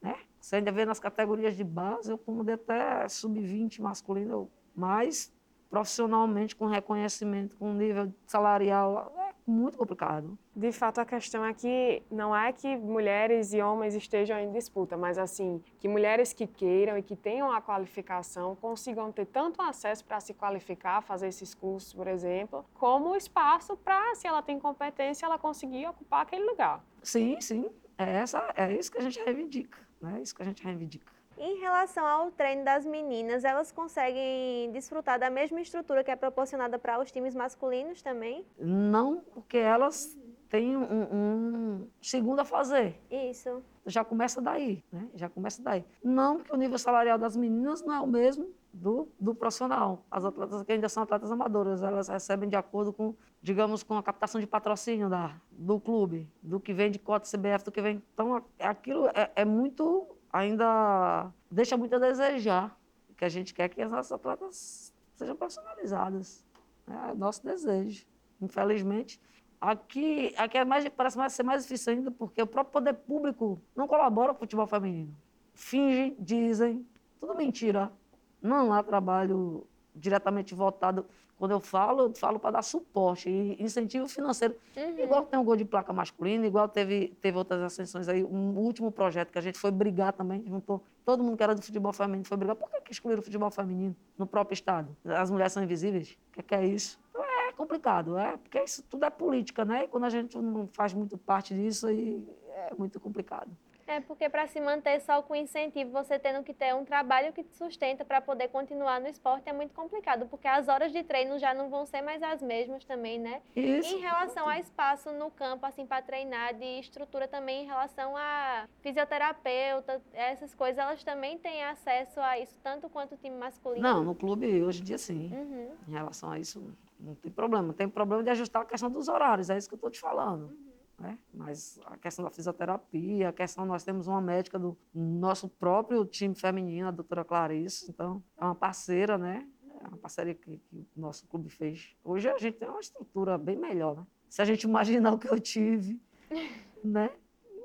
né? 0.00 0.16
Você 0.40 0.56
ainda 0.56 0.72
vê 0.72 0.84
nas 0.86 0.98
categorias 0.98 1.56
de 1.56 1.64
base, 1.64 2.10
eu 2.10 2.16
comandei 2.16 2.54
até 2.54 3.06
sub-20 3.08 3.80
masculino, 3.80 4.50
mas 4.74 5.32
profissionalmente, 5.70 6.56
com 6.56 6.66
reconhecimento, 6.66 7.56
com 7.56 7.72
nível 7.72 8.12
salarial, 8.26 9.12
é 9.16 9.30
muito 9.46 9.78
complicado. 9.78 10.36
De 10.54 10.72
fato, 10.72 11.00
a 11.00 11.04
questão 11.04 11.44
é 11.44 11.54
que 11.54 12.02
não 12.10 12.36
é 12.36 12.52
que 12.52 12.76
mulheres 12.76 13.52
e 13.52 13.62
homens 13.62 13.94
estejam 13.94 14.38
em 14.38 14.50
disputa, 14.50 14.96
mas 14.96 15.16
assim, 15.16 15.62
que 15.78 15.88
mulheres 15.88 16.32
que 16.32 16.46
queiram 16.46 16.98
e 16.98 17.02
que 17.02 17.14
tenham 17.14 17.52
a 17.52 17.60
qualificação 17.62 18.56
consigam 18.56 19.12
ter 19.12 19.26
tanto 19.26 19.62
acesso 19.62 20.04
para 20.04 20.18
se 20.20 20.34
qualificar, 20.34 21.00
fazer 21.02 21.28
esses 21.28 21.54
cursos, 21.54 21.94
por 21.94 22.08
exemplo, 22.08 22.64
como 22.74 23.14
espaço 23.14 23.76
para, 23.76 24.14
se 24.16 24.26
ela 24.26 24.42
tem 24.42 24.58
competência, 24.58 25.24
ela 25.24 25.38
conseguir 25.38 25.86
ocupar 25.86 26.22
aquele 26.22 26.44
lugar. 26.44 26.84
Sim, 27.02 27.40
sim, 27.40 27.70
é, 27.96 28.16
essa, 28.16 28.52
é 28.56 28.72
isso 28.74 28.90
que 28.90 28.98
a 28.98 29.02
gente 29.02 29.20
reivindica, 29.22 29.78
né? 30.00 30.16
É 30.18 30.22
isso 30.22 30.34
que 30.34 30.42
a 30.42 30.44
gente 30.44 30.64
reivindica. 30.64 31.19
Em 31.38 31.58
relação 31.60 32.06
ao 32.06 32.30
treino 32.30 32.64
das 32.64 32.84
meninas, 32.84 33.44
elas 33.44 33.72
conseguem 33.72 34.70
desfrutar 34.72 35.18
da 35.18 35.30
mesma 35.30 35.60
estrutura 35.60 36.04
que 36.04 36.10
é 36.10 36.16
proporcionada 36.16 36.78
para 36.78 37.00
os 37.00 37.10
times 37.10 37.34
masculinos 37.34 38.02
também? 38.02 38.44
Não 38.58 39.20
porque 39.32 39.56
elas 39.56 40.16
têm 40.48 40.76
um, 40.76 40.82
um 41.14 41.88
segundo 42.02 42.40
a 42.40 42.44
fazer. 42.44 43.00
Isso. 43.10 43.62
Já 43.86 44.04
começa 44.04 44.40
daí, 44.40 44.84
né? 44.92 45.08
Já 45.14 45.28
começa 45.28 45.62
daí. 45.62 45.84
Não 46.04 46.40
que 46.40 46.52
o 46.52 46.56
nível 46.56 46.78
salarial 46.78 47.16
das 47.18 47.36
meninas 47.36 47.80
não 47.82 47.94
é 47.94 48.00
o 48.00 48.06
mesmo 48.06 48.48
do, 48.72 49.08
do 49.18 49.34
profissional. 49.34 50.04
As 50.10 50.24
atletas 50.24 50.62
que 50.64 50.72
ainda 50.72 50.88
são 50.88 51.02
atletas 51.04 51.30
amadoras, 51.32 51.82
elas 51.82 52.08
recebem 52.08 52.48
de 52.48 52.56
acordo 52.56 52.92
com, 52.92 53.14
digamos, 53.40 53.82
com 53.82 53.96
a 53.96 54.02
captação 54.02 54.40
de 54.40 54.46
patrocínio 54.46 55.08
da, 55.08 55.34
do 55.52 55.80
clube, 55.80 56.28
do 56.42 56.60
que 56.60 56.74
vem 56.74 56.90
de 56.90 56.98
cota 56.98 57.26
CBF, 57.26 57.64
do 57.64 57.72
que 57.72 57.80
vem. 57.80 58.02
Então, 58.12 58.34
a- 58.36 58.42
aquilo 58.58 59.06
é, 59.08 59.30
é 59.36 59.44
muito, 59.44 60.06
ainda 60.32 61.30
deixa 61.50 61.76
muito 61.76 61.94
a 61.96 61.98
desejar. 61.98 62.76
Que 63.16 63.24
a 63.24 63.28
gente 63.28 63.52
quer 63.52 63.68
que 63.68 63.82
as 63.82 63.90
nossas 63.90 64.12
atletas 64.12 64.94
sejam 65.14 65.36
profissionalizadas. 65.36 66.44
É 66.88 67.12
o 67.12 67.14
nosso 67.14 67.44
desejo. 67.44 68.06
Infelizmente, 68.40 69.20
aqui, 69.60 70.34
aqui 70.36 70.56
é 70.56 70.64
mais, 70.64 70.88
parece 70.88 71.18
mais 71.18 71.32
ser 71.34 71.42
mais 71.42 71.62
difícil 71.62 71.92
ainda, 71.92 72.10
porque 72.10 72.40
o 72.40 72.46
próprio 72.46 72.72
poder 72.72 72.94
público 72.94 73.60
não 73.76 73.86
colabora 73.86 74.32
com 74.32 74.38
o 74.38 74.40
futebol 74.40 74.66
feminino. 74.66 75.14
Fingem, 75.54 76.16
dizem, 76.18 76.86
tudo 77.18 77.34
mentira. 77.34 77.92
Não 78.40 78.72
há 78.72 78.82
trabalho 78.82 79.66
diretamente 79.94 80.54
voltado. 80.54 81.04
Quando 81.40 81.52
eu 81.52 81.60
falo, 81.60 82.02
eu 82.02 82.14
falo 82.14 82.38
para 82.38 82.50
dar 82.50 82.62
suporte 82.62 83.30
e 83.30 83.56
incentivo 83.62 84.06
financeiro. 84.06 84.54
Igual 85.02 85.24
tem 85.24 85.40
o 85.40 85.42
gol 85.42 85.56
de 85.56 85.64
placa 85.64 85.90
masculina, 85.90 86.46
igual 86.46 86.68
teve, 86.68 87.16
teve 87.18 87.38
outras 87.38 87.62
ascensões 87.62 88.10
aí. 88.10 88.22
Um 88.22 88.58
último 88.58 88.92
projeto 88.92 89.32
que 89.32 89.38
a 89.38 89.40
gente 89.40 89.58
foi 89.58 89.70
brigar 89.70 90.12
também, 90.12 90.44
juntou 90.46 90.84
todo 91.02 91.24
mundo 91.24 91.38
que 91.38 91.42
era 91.42 91.54
do 91.54 91.62
futebol 91.62 91.94
feminino, 91.94 92.26
foi 92.26 92.36
brigar. 92.36 92.54
Por 92.56 92.70
que, 92.70 92.82
que 92.82 92.92
excluíram 92.92 93.22
o 93.22 93.24
futebol 93.24 93.50
feminino 93.50 93.96
no 94.18 94.26
próprio 94.26 94.52
Estado? 94.52 94.94
As 95.02 95.30
mulheres 95.30 95.54
são 95.54 95.62
invisíveis? 95.62 96.10
O 96.28 96.32
que, 96.34 96.42
que 96.42 96.54
é 96.54 96.66
isso? 96.66 97.00
Então 97.08 97.24
é 97.24 97.52
complicado, 97.52 98.18
é, 98.18 98.36
porque 98.36 98.62
isso 98.62 98.82
tudo 98.82 99.06
é 99.06 99.10
política, 99.10 99.64
né? 99.64 99.84
E 99.84 99.88
quando 99.88 100.04
a 100.04 100.10
gente 100.10 100.36
não 100.36 100.66
faz 100.66 100.92
muito 100.92 101.16
parte 101.16 101.54
disso, 101.54 101.86
aí 101.86 102.22
é 102.50 102.74
muito 102.76 103.00
complicado. 103.00 103.50
É 103.90 104.00
porque 104.00 104.28
para 104.28 104.46
se 104.46 104.60
manter 104.60 105.00
só 105.00 105.20
com 105.20 105.34
incentivo, 105.34 105.90
você 105.90 106.16
tendo 106.16 106.44
que 106.44 106.54
ter 106.54 106.72
um 106.76 106.84
trabalho 106.84 107.32
que 107.32 107.42
te 107.42 107.52
sustenta 107.56 108.04
para 108.04 108.20
poder 108.20 108.46
continuar 108.46 109.00
no 109.00 109.08
esporte 109.08 109.48
é 109.48 109.52
muito 109.52 109.74
complicado, 109.74 110.26
porque 110.26 110.46
as 110.46 110.68
horas 110.68 110.92
de 110.92 111.02
treino 111.02 111.40
já 111.40 111.52
não 111.52 111.68
vão 111.68 111.84
ser 111.84 112.00
mais 112.00 112.22
as 112.22 112.40
mesmas 112.40 112.84
também, 112.84 113.18
né? 113.18 113.42
Isso. 113.56 113.92
Em 113.92 113.98
relação 113.98 114.48
a 114.48 114.60
espaço 114.60 115.10
no 115.10 115.28
campo, 115.32 115.66
assim, 115.66 115.84
para 115.84 116.00
treinar, 116.02 116.54
de 116.54 116.78
estrutura 116.78 117.26
também 117.26 117.64
em 117.64 117.66
relação 117.66 118.16
a 118.16 118.68
fisioterapeuta, 118.80 120.00
essas 120.12 120.54
coisas, 120.54 120.78
elas 120.78 121.02
também 121.02 121.36
têm 121.36 121.64
acesso 121.64 122.20
a 122.20 122.38
isso, 122.38 122.56
tanto 122.62 122.88
quanto 122.88 123.16
o 123.16 123.18
time 123.18 123.36
masculino? 123.36 123.82
Não, 123.82 124.04
no 124.04 124.14
clube 124.14 124.62
hoje 124.62 124.82
em 124.82 124.84
dia 124.84 124.98
sim. 124.98 125.32
Uhum. 125.34 125.74
Em 125.88 125.90
relação 125.90 126.30
a 126.30 126.38
isso, 126.38 126.62
não 127.00 127.16
tem 127.16 127.32
problema. 127.32 127.72
Tem 127.72 127.88
problema 127.88 128.22
de 128.22 128.30
ajustar 128.30 128.62
a 128.62 128.64
questão 128.64 128.88
dos 128.88 129.08
horários, 129.08 129.50
é 129.50 129.58
isso 129.58 129.68
que 129.68 129.74
eu 129.74 129.78
estou 129.78 129.90
te 129.90 129.98
falando. 129.98 130.69
Né? 131.00 131.18
Mas 131.32 131.80
a 131.86 131.96
questão 131.96 132.24
da 132.24 132.30
fisioterapia, 132.30 133.30
a 133.30 133.32
questão, 133.32 133.64
nós 133.64 133.82
temos 133.82 134.06
uma 134.06 134.20
médica 134.20 134.58
do 134.58 134.76
nosso 134.94 135.48
próprio 135.48 136.04
time 136.04 136.34
feminino, 136.34 136.88
a 136.88 136.90
doutora 136.90 137.24
Clarice, 137.24 137.90
então 137.90 138.22
é 138.36 138.44
uma 138.44 138.54
parceira, 138.54 139.16
né? 139.16 139.48
É 139.82 139.88
uma 139.88 139.96
parceria 139.96 140.34
que, 140.34 140.58
que 140.58 140.86
o 140.94 141.00
nosso 141.00 141.26
clube 141.26 141.48
fez. 141.48 141.96
Hoje 142.04 142.28
a 142.28 142.36
gente 142.36 142.58
tem 142.58 142.68
uma 142.68 142.80
estrutura 142.80 143.38
bem 143.38 143.56
melhor, 143.56 143.96
né? 143.96 144.06
Se 144.28 144.42
a 144.42 144.44
gente 144.44 144.64
imaginar 144.64 145.12
o 145.14 145.18
que 145.18 145.28
eu 145.28 145.40
tive, 145.40 145.98
né? 146.84 147.10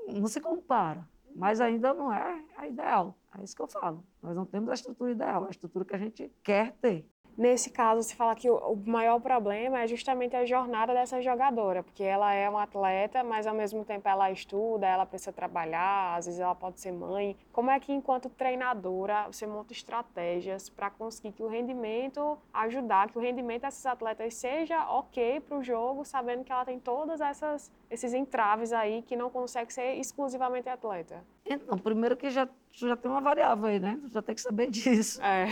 Não 0.08 0.28
se 0.28 0.39
compara, 0.39 1.08
mas 1.36 1.60
ainda 1.60 1.93
não 1.93 2.13
é 2.13 2.41
a 2.56 2.67
ideal. 2.67 3.17
É 3.38 3.43
isso 3.43 3.56
que 3.56 3.62
eu 3.62 3.67
falo. 3.67 4.04
Nós 4.21 4.34
não 4.34 4.45
temos 4.45 4.69
a 4.69 4.74
estrutura 4.74 5.12
ideal, 5.12 5.45
a 5.45 5.50
estrutura 5.50 5.84
que 5.84 5.93
a 5.93 6.00
gente 6.00 6.32
quer 6.41 6.71
ter. 6.82 7.06
Nesse 7.38 7.69
caso, 7.69 8.02
se 8.02 8.15
fala 8.15 8.34
que 8.34 8.50
o, 8.50 8.76
maior 8.86 9.19
problema 9.19 9.82
é 9.82 9.88
justamente 9.88 10.36
a 10.36 10.45
jornada 10.45 10.93
dessa 10.93 11.21
jogadora, 11.21 11.84
porque 11.84 12.04
ela 12.04 12.34
é 12.34 12.50
uma 12.50 12.63
atleta, 12.63 13.24
mas 13.24 13.45
ao 13.45 13.54
mesmo 13.54 13.84
tempo 13.84 14.08
ela 14.08 14.32
estuda, 14.32 14.88
ela 14.88 15.06
precisa 15.06 15.34
trabalhar, 15.34 16.15
às 16.15 16.26
vezes 16.28 16.39
ela 16.39 16.56
pode 16.56 16.80
ser 16.80 16.93
mãe. 16.93 17.36
Como 17.52 17.69
é 17.69 17.78
que, 17.80 17.91
enquanto 17.91 18.30
treinadora, 18.30 19.26
você 19.30 19.45
monta 19.45 19.74
estratégias 19.74 20.69
para 20.69 20.89
conseguir 20.89 21.34
que 21.34 21.43
o 21.43 21.48
rendimento, 21.48 22.38
ajudar 22.54 23.10
que 23.10 23.17
o 23.17 23.21
rendimento 23.21 23.63
dessas 23.63 23.86
atletas 23.86 24.34
seja 24.36 24.89
ok 24.89 25.41
para 25.41 25.58
o 25.58 25.63
jogo, 25.63 26.06
sabendo 26.06 26.43
que 26.45 26.52
ela 26.52 26.63
tem 26.63 26.80
todas 26.80 27.19
essas 27.19 27.69
esses 27.89 28.13
entraves 28.13 28.74
aí 28.74 29.02
que 29.02 29.15
não 29.15 29.30
consegue 29.30 29.74
ser 29.74 29.95
exclusivamente 29.95 30.67
atleta? 30.69 31.24
Então, 31.45 31.78
primeiro 31.78 32.17
que 32.17 32.30
já, 32.30 32.48
já 32.71 32.95
tem 32.95 33.10
uma 33.10 33.21
variável 33.21 33.65
aí, 33.65 33.80
né? 33.80 34.00
Já 34.12 34.21
tem 34.21 34.36
que 34.36 34.41
saber 34.41 34.69
disso. 34.71 35.21
É. 35.21 35.45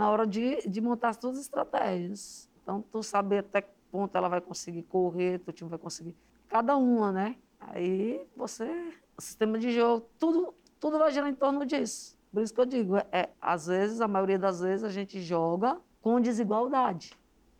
Na 0.00 0.10
hora 0.10 0.26
de, 0.26 0.66
de 0.68 0.80
montar 0.80 1.10
as 1.10 1.16
tuas 1.16 1.38
estratégias. 1.38 2.48
Então, 2.62 2.82
tu 2.90 3.02
saber 3.02 3.38
até 3.38 3.62
que 3.62 3.70
ponto 3.90 4.16
ela 4.16 4.28
vai 4.28 4.40
conseguir 4.40 4.82
correr, 4.84 5.38
teu 5.40 5.52
time 5.52 5.68
vai 5.68 5.78
conseguir. 5.78 6.16
Cada 6.48 6.76
uma, 6.76 7.12
né? 7.12 7.36
Aí 7.60 8.26
você. 8.36 8.94
O 9.16 9.20
sistema 9.20 9.58
de 9.58 9.70
jogo, 9.70 10.06
tudo, 10.18 10.54
tudo 10.78 10.98
vai 10.98 11.12
girar 11.12 11.28
em 11.28 11.34
torno 11.34 11.66
disso. 11.66 12.18
Por 12.32 12.42
isso 12.42 12.54
que 12.54 12.60
eu 12.60 12.64
digo, 12.64 12.96
é, 12.96 13.06
é, 13.12 13.28
às 13.40 13.66
vezes, 13.66 14.00
a 14.00 14.08
maioria 14.08 14.38
das 14.38 14.60
vezes, 14.60 14.84
a 14.84 14.88
gente 14.88 15.20
joga 15.20 15.78
com 16.00 16.18
desigualdade. 16.20 17.12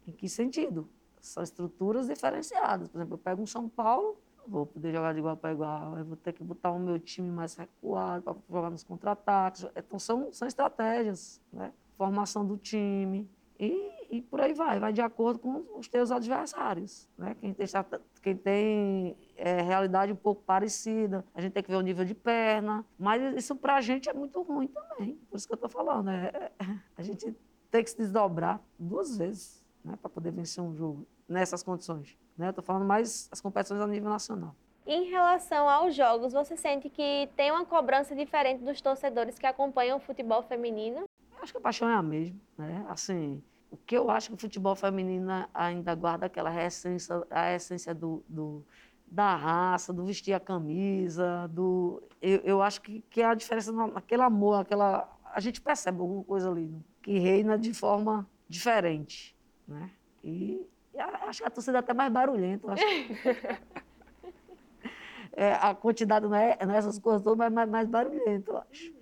Em 0.07 0.12
que 0.12 0.29
sentido? 0.29 0.88
São 1.20 1.42
estruturas 1.42 2.07
diferenciadas. 2.07 2.88
Por 2.88 2.96
exemplo, 2.96 3.14
eu 3.14 3.18
pego 3.18 3.42
um 3.42 3.46
São 3.46 3.68
Paulo, 3.68 4.16
vou 4.46 4.64
poder 4.64 4.92
jogar 4.92 5.12
de 5.12 5.18
igual 5.18 5.37
para 5.37 5.53
igual, 5.53 5.98
eu 5.98 6.05
vou 6.07 6.16
ter 6.16 6.33
que 6.33 6.42
botar 6.42 6.70
o 6.70 6.79
meu 6.79 6.98
time 6.98 7.31
mais 7.31 7.55
recuado 7.55 8.22
para 8.22 8.35
jogar 8.48 8.70
nos 8.70 8.83
contra-ataques. 8.83 9.66
Então, 9.76 9.98
são, 9.98 10.33
são 10.33 10.48
estratégias, 10.48 11.42
né? 11.53 11.72
Formação 12.00 12.46
do 12.46 12.56
time. 12.56 13.28
E, 13.58 14.06
e 14.16 14.22
por 14.22 14.40
aí 14.40 14.54
vai, 14.54 14.80
vai 14.80 14.90
de 14.90 15.02
acordo 15.02 15.38
com 15.38 15.62
os 15.76 15.86
teus 15.86 16.10
adversários. 16.10 17.06
Né? 17.18 17.36
Quem 17.38 17.52
tem, 17.52 17.66
quem 18.22 18.36
tem 18.36 19.16
é, 19.36 19.60
realidade 19.60 20.10
um 20.10 20.16
pouco 20.16 20.42
parecida, 20.42 21.22
a 21.34 21.42
gente 21.42 21.52
tem 21.52 21.62
que 21.62 21.70
ver 21.70 21.76
o 21.76 21.82
nível 21.82 22.06
de 22.06 22.14
perna. 22.14 22.86
Mas 22.98 23.36
isso 23.36 23.54
para 23.54 23.74
a 23.74 23.82
gente 23.82 24.08
é 24.08 24.14
muito 24.14 24.40
ruim 24.40 24.68
também. 24.68 25.20
Por 25.28 25.36
isso 25.36 25.46
que 25.46 25.52
eu 25.52 25.56
estou 25.56 25.68
falando. 25.68 26.08
é- 26.08 26.50
é- 26.58 26.78
a 26.96 27.02
gente 27.02 27.36
tem 27.70 27.84
que 27.84 27.90
se 27.90 27.98
desdobrar 27.98 28.62
duas 28.78 29.18
vezes 29.18 29.62
né? 29.84 29.94
para 30.00 30.08
poder 30.08 30.32
vencer 30.32 30.64
um 30.64 30.74
jogo 30.74 31.06
nessas 31.28 31.62
condições. 31.62 32.16
Né? 32.34 32.48
Estou 32.48 32.64
falando 32.64 32.86
mais 32.86 33.28
as 33.30 33.42
competições 33.42 33.78
a 33.78 33.86
nível 33.86 34.08
nacional. 34.08 34.56
Em 34.86 35.10
relação 35.10 35.68
aos 35.68 35.94
jogos, 35.94 36.32
você 36.32 36.56
sente 36.56 36.88
que 36.88 37.28
tem 37.36 37.50
uma 37.50 37.66
cobrança 37.66 38.16
diferente 38.16 38.64
dos 38.64 38.80
torcedores 38.80 39.38
que 39.38 39.46
acompanham 39.46 39.98
o 39.98 40.00
futebol 40.00 40.42
feminino? 40.42 41.04
Acho 41.40 41.53
que 41.53 41.59
a 41.59 41.61
paixão 41.61 41.88
é 41.88 41.94
a 41.94 42.03
mesma, 42.03 42.38
né? 42.59 42.85
Assim, 42.88 43.42
o 43.70 43.76
que 43.76 43.96
eu 43.96 44.11
acho 44.11 44.29
que 44.29 44.35
o 44.35 44.38
futebol 44.38 44.74
feminino 44.74 45.46
ainda 45.55 45.94
guarda 45.94 46.26
aquela 46.26 46.53
essência, 46.64 47.22
a 47.31 47.55
essência 47.55 47.94
do, 47.94 48.22
do 48.29 48.64
da 49.07 49.35
raça, 49.35 49.92
do 49.92 50.05
vestir 50.05 50.33
a 50.33 50.40
camisa, 50.40 51.48
do 51.48 52.03
eu, 52.22 52.40
eu 52.40 52.62
acho 52.62 52.81
que, 52.81 53.00
que 53.11 53.22
a 53.22 53.35
diferença 53.35 53.72
naquele 53.72 54.22
amor, 54.22 54.61
aquela 54.61 55.09
a 55.33 55.40
gente 55.40 55.61
percebe 55.61 56.00
alguma 56.00 56.24
coisa 56.24 56.50
ali 56.50 56.72
que 57.03 57.18
reina 57.18 57.59
de 57.59 57.72
forma 57.72 58.29
diferente, 58.48 59.37
né? 59.66 59.90
E, 60.22 60.66
e 60.92 60.98
acho 60.98 61.40
que 61.40 61.46
a 61.46 61.50
torcida 61.50 61.79
é 61.79 61.81
até 61.81 61.94
mais 61.94 62.12
barulhenta, 62.12 62.72
acho 62.72 62.85
é, 65.33 65.53
a 65.53 65.74
quantidade 65.74 66.26
não 66.26 66.37
é, 66.37 66.59
não 66.64 66.74
é 66.74 66.79
essas 66.79 66.98
coisas 66.98 67.22
todas, 67.22 67.38
mas 67.38 67.53
mais, 67.53 67.70
mais 67.70 67.88
barulhenta, 67.88 68.50
eu 68.50 68.59
acho 68.59 68.99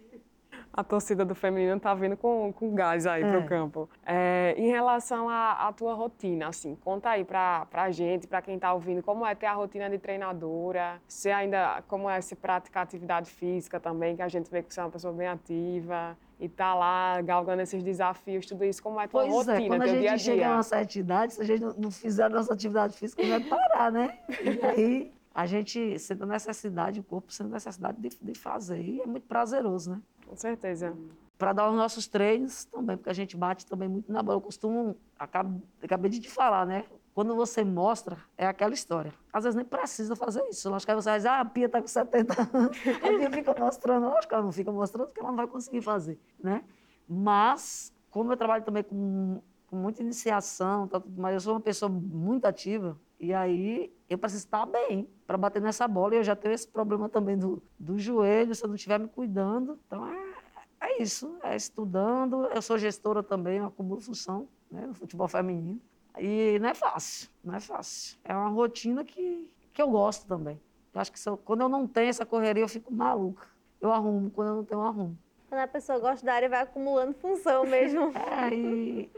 a 0.72 0.84
torcida 0.84 1.24
do 1.24 1.34
feminino 1.34 1.76
está 1.76 1.94
vindo 1.94 2.16
com, 2.16 2.52
com 2.52 2.74
gás 2.74 3.06
aí 3.06 3.22
é. 3.22 3.28
para 3.28 3.38
o 3.38 3.46
campo. 3.46 3.88
É, 4.04 4.54
em 4.56 4.68
relação 4.68 5.28
à, 5.28 5.68
à, 5.68 5.72
tua 5.72 5.94
rotina, 5.94 6.48
assim, 6.48 6.76
conta 6.76 7.10
aí 7.10 7.24
para 7.24 7.66
a 7.72 7.90
gente, 7.90 8.26
para 8.26 8.40
quem 8.40 8.54
está 8.54 8.72
ouvindo, 8.72 9.02
como 9.02 9.26
é 9.26 9.34
ter 9.34 9.46
a 9.46 9.54
rotina 9.54 9.88
de 9.90 9.98
treinadora, 9.98 11.00
se 11.08 11.30
ainda, 11.30 11.82
como 11.88 12.08
é 12.08 12.20
se 12.20 12.36
praticar 12.36 12.82
atividade 12.82 13.30
física 13.30 13.80
também, 13.80 14.16
que 14.16 14.22
a 14.22 14.28
gente 14.28 14.50
vê 14.50 14.62
que 14.62 14.72
você 14.72 14.80
é 14.80 14.84
uma 14.84 14.90
pessoa 14.90 15.12
bem 15.12 15.26
ativa 15.26 16.16
e 16.40 16.48
tá 16.48 16.74
lá 16.74 17.20
galgando 17.22 17.62
esses 17.62 17.82
desafios, 17.82 18.46
tudo 18.46 18.64
isso, 18.64 18.82
como 18.82 19.00
é 19.00 19.04
a 19.04 19.08
tua 19.08 19.22
pois 19.22 19.32
rotina, 19.32 19.64
é, 19.64 19.68
quando 19.68 19.82
a 19.82 19.86
gente 19.86 20.00
dia 20.00 20.10
-dia? 20.12 20.18
chega 20.18 20.46
a 20.46 20.52
uma 20.52 20.62
certa 20.62 20.98
idade, 20.98 21.34
se 21.34 21.42
a 21.42 21.44
gente 21.44 21.64
não 21.78 21.90
fizer 21.90 22.24
a 22.24 22.28
nossa 22.28 22.52
atividade 22.54 22.96
física, 22.96 23.26
vai 23.26 23.40
parar, 23.40 23.90
né? 23.90 24.18
E 24.28 24.64
aí 24.64 25.12
a 25.34 25.46
gente 25.46 25.98
sente 25.98 26.22
a 26.22 26.26
necessidade, 26.26 27.00
o 27.00 27.02
corpo 27.02 27.32
sente 27.32 27.50
a 27.50 27.54
necessidade 27.54 28.00
de, 28.00 28.10
de 28.20 28.34
fazer, 28.38 28.80
e 28.80 29.00
é 29.00 29.06
muito 29.06 29.26
prazeroso, 29.26 29.92
né? 29.92 30.00
Com 30.28 30.36
certeza. 30.36 30.96
Para 31.36 31.52
dar 31.52 31.70
os 31.70 31.76
nossos 31.76 32.06
treinos 32.06 32.64
também, 32.64 32.96
porque 32.96 33.10
a 33.10 33.14
gente 33.14 33.36
bate 33.36 33.64
também 33.64 33.88
muito 33.88 34.12
na 34.12 34.22
bola. 34.22 34.36
Eu 34.36 34.40
costumo, 34.40 34.96
acabo, 35.18 35.62
acabei 35.82 36.10
de 36.10 36.28
falar, 36.28 36.66
né? 36.66 36.84
Quando 37.14 37.34
você 37.34 37.64
mostra, 37.64 38.16
é 38.36 38.46
aquela 38.46 38.74
história. 38.74 39.12
Às 39.32 39.44
vezes 39.44 39.56
nem 39.56 39.64
precisa 39.64 40.14
fazer 40.14 40.42
isso. 40.48 40.68
Lógico 40.68 40.92
que 40.92 40.96
você 40.96 41.10
vai 41.10 41.18
dizer, 41.18 41.28
ah, 41.28 41.40
a 41.40 41.44
Pia 41.44 41.66
está 41.66 41.80
com 41.80 41.88
70 41.88 42.48
anos. 42.56 42.76
A 43.02 43.18
Pia 43.18 43.30
fica 43.30 43.54
mostrando. 43.58 44.04
Lógico 44.04 44.28
que 44.28 44.34
ela 44.34 44.44
não 44.44 44.52
fica 44.52 44.70
mostrando, 44.70 45.06
porque 45.06 45.20
ela 45.20 45.30
não 45.30 45.36
vai 45.36 45.46
conseguir 45.46 45.80
fazer, 45.80 46.18
né? 46.38 46.62
Mas, 47.08 47.92
como 48.10 48.32
eu 48.32 48.36
trabalho 48.36 48.64
também 48.64 48.82
com, 48.82 49.40
com 49.68 49.76
muita 49.76 50.02
iniciação, 50.02 50.88
tá, 50.88 51.00
mas 51.16 51.34
eu 51.34 51.40
sou 51.40 51.54
uma 51.54 51.60
pessoa 51.60 51.88
muito 51.88 52.46
ativa, 52.46 52.98
e 53.20 53.34
aí 53.34 53.92
eu 54.08 54.16
preciso 54.16 54.44
estar 54.44 54.64
bem 54.64 55.08
para 55.26 55.36
bater 55.36 55.60
nessa 55.60 55.86
bola. 55.86 56.14
E 56.14 56.18
eu 56.18 56.24
já 56.24 56.36
tenho 56.36 56.54
esse 56.54 56.66
problema 56.66 57.08
também 57.08 57.36
do, 57.36 57.62
do 57.78 57.98
joelho, 57.98 58.54
se 58.54 58.64
eu 58.64 58.68
não 58.68 58.76
estiver 58.76 58.98
me 58.98 59.08
cuidando. 59.08 59.78
Então 59.86 60.06
é, 60.06 60.34
é 60.80 61.02
isso, 61.02 61.36
é 61.42 61.56
estudando. 61.56 62.46
Eu 62.46 62.62
sou 62.62 62.78
gestora 62.78 63.22
também, 63.22 63.58
eu 63.58 63.66
acumulo 63.66 64.00
função 64.00 64.48
né, 64.70 64.86
no 64.86 64.94
futebol 64.94 65.28
feminino. 65.28 65.80
E 66.18 66.58
não 66.60 66.68
é 66.68 66.74
fácil, 66.74 67.28
não 67.44 67.54
é 67.54 67.60
fácil. 67.60 68.18
É 68.24 68.34
uma 68.34 68.48
rotina 68.48 69.04
que, 69.04 69.48
que 69.72 69.82
eu 69.82 69.90
gosto 69.90 70.26
também. 70.26 70.60
Eu 70.94 71.00
acho 71.00 71.12
que 71.12 71.28
eu, 71.28 71.36
quando 71.36 71.60
eu 71.62 71.68
não 71.68 71.86
tenho 71.86 72.08
essa 72.08 72.24
correria, 72.24 72.62
eu 72.62 72.68
fico 72.68 72.92
maluca. 72.92 73.46
Eu 73.80 73.92
arrumo, 73.92 74.30
quando 74.30 74.48
eu 74.48 74.56
não 74.56 74.64
tenho, 74.64 74.80
eu 74.80 74.86
arrumo. 74.86 75.18
Quando 75.48 75.60
a 75.60 75.68
pessoa 75.68 75.98
gosta 75.98 76.24
da 76.24 76.34
área, 76.34 76.48
vai 76.48 76.60
acumulando 76.60 77.14
função 77.14 77.64
mesmo. 77.64 78.12
é, 78.16 78.54
e, 78.54 79.10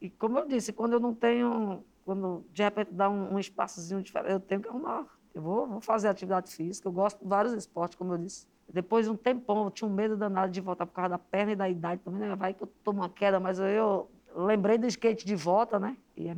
e 0.00 0.10
como 0.10 0.38
eu 0.38 0.46
disse, 0.46 0.72
quando 0.72 0.92
eu 0.92 1.00
não 1.00 1.14
tenho 1.14 1.82
quando 2.04 2.44
de 2.52 2.62
repente 2.62 2.92
dá 2.92 3.08
um, 3.08 3.34
um 3.34 3.38
espaçozinho 3.38 4.02
diferente, 4.02 4.32
eu 4.32 4.40
tenho 4.40 4.60
que 4.60 4.68
arrumar. 4.68 5.06
Eu 5.34 5.42
vou, 5.42 5.66
vou 5.66 5.80
fazer 5.80 6.08
atividade 6.08 6.54
física, 6.54 6.86
eu 6.86 6.92
gosto 6.92 7.18
de 7.18 7.26
vários 7.26 7.52
esportes, 7.54 7.96
como 7.96 8.12
eu 8.12 8.18
disse. 8.18 8.46
Depois 8.72 9.06
de 9.06 9.12
um 9.12 9.16
tempão, 9.16 9.64
eu 9.64 9.70
tinha 9.70 9.88
um 9.88 9.92
medo 9.92 10.16
danado 10.16 10.52
de 10.52 10.60
voltar 10.60 10.86
por 10.86 10.92
causa 10.92 11.10
da 11.10 11.18
perna 11.18 11.52
e 11.52 11.56
da 11.56 11.68
idade 11.68 12.02
também, 12.02 12.28
né? 12.28 12.36
Vai 12.36 12.54
que 12.54 12.62
eu 12.62 12.66
tomo 12.82 13.00
uma 13.00 13.08
queda, 13.08 13.40
mas 13.40 13.58
eu 13.58 14.08
lembrei 14.34 14.78
do 14.78 14.86
skate 14.86 15.26
de 15.26 15.34
volta, 15.34 15.78
né? 15.78 15.96
E 16.16 16.28
é 16.28 16.34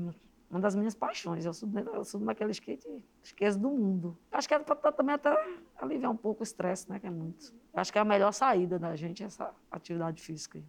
uma 0.51 0.61
das 0.61 0.75
minhas 0.75 0.95
paixões. 0.95 1.45
Eu 1.45 1.53
subo, 1.53 1.79
eu 1.79 2.05
subo 2.05 2.25
naquele 2.25 2.53
skate, 2.53 2.87
esqueço 3.23 3.59
do 3.59 3.71
mundo. 3.71 4.17
Acho 4.31 4.49
que 4.49 4.55
é 4.55 4.59
para 4.59 4.93
também 4.93 5.15
até 5.15 5.35
aliviar 5.77 6.11
um 6.11 6.17
pouco 6.17 6.43
o 6.43 6.45
estresse, 6.45 6.89
né? 6.89 6.99
Que 6.99 7.07
é 7.07 7.11
muito. 7.11 7.53
Acho 7.75 7.93
que 7.93 7.99
é 7.99 8.01
a 8.01 8.05
melhor 8.05 8.33
saída 8.33 8.79
da 8.79 8.95
gente, 8.95 9.23
essa 9.25 9.55
atividade 9.71 10.23
física. 10.23 10.63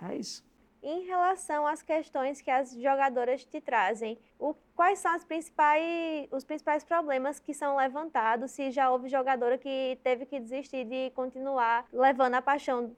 É 0.00 0.16
isso 0.16 0.44
em 0.82 1.04
relação 1.04 1.66
às 1.66 1.80
questões 1.80 2.40
que 2.40 2.50
as 2.50 2.74
jogadoras 2.74 3.44
te 3.44 3.60
trazem. 3.60 4.18
O, 4.38 4.54
quais 4.74 4.98
são 4.98 5.16
principais, 5.20 6.28
os 6.32 6.44
principais 6.44 6.82
problemas 6.82 7.38
que 7.38 7.54
são 7.54 7.76
levantados? 7.76 8.50
Se 8.50 8.70
já 8.70 8.90
houve 8.90 9.08
jogadora 9.08 9.56
que 9.56 9.98
teve 10.02 10.26
que 10.26 10.40
desistir 10.40 10.84
de 10.84 11.10
continuar 11.10 11.86
levando 11.92 12.34
a 12.34 12.42
paixão 12.42 12.94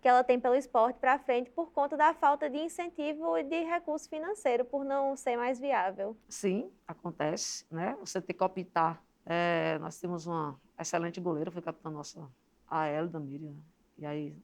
que 0.00 0.08
ela 0.08 0.24
tem 0.24 0.40
pelo 0.40 0.56
esporte 0.56 0.98
para 0.98 1.18
frente 1.18 1.50
por 1.50 1.70
conta 1.70 1.96
da 1.96 2.12
falta 2.12 2.50
de 2.50 2.58
incentivo 2.58 3.38
e 3.38 3.44
de 3.44 3.62
recurso 3.62 4.08
financeiro, 4.08 4.64
por 4.64 4.84
não 4.84 5.16
ser 5.16 5.36
mais 5.36 5.60
viável? 5.60 6.16
Sim, 6.28 6.70
acontece. 6.86 7.64
Né? 7.70 7.96
Você 8.00 8.20
tem 8.20 8.34
que 8.34 8.42
optar. 8.42 9.00
É, 9.24 9.78
nós 9.78 10.00
temos 10.00 10.26
uma 10.26 10.58
excelente 10.78 11.20
goleira, 11.20 11.50
foi 11.50 11.62
capitã 11.62 11.90
nossa, 11.90 12.26
a 12.68 12.86
Elda 12.86 13.20
Miriam. 13.20 13.54
E 13.96 14.06
aí 14.06 14.34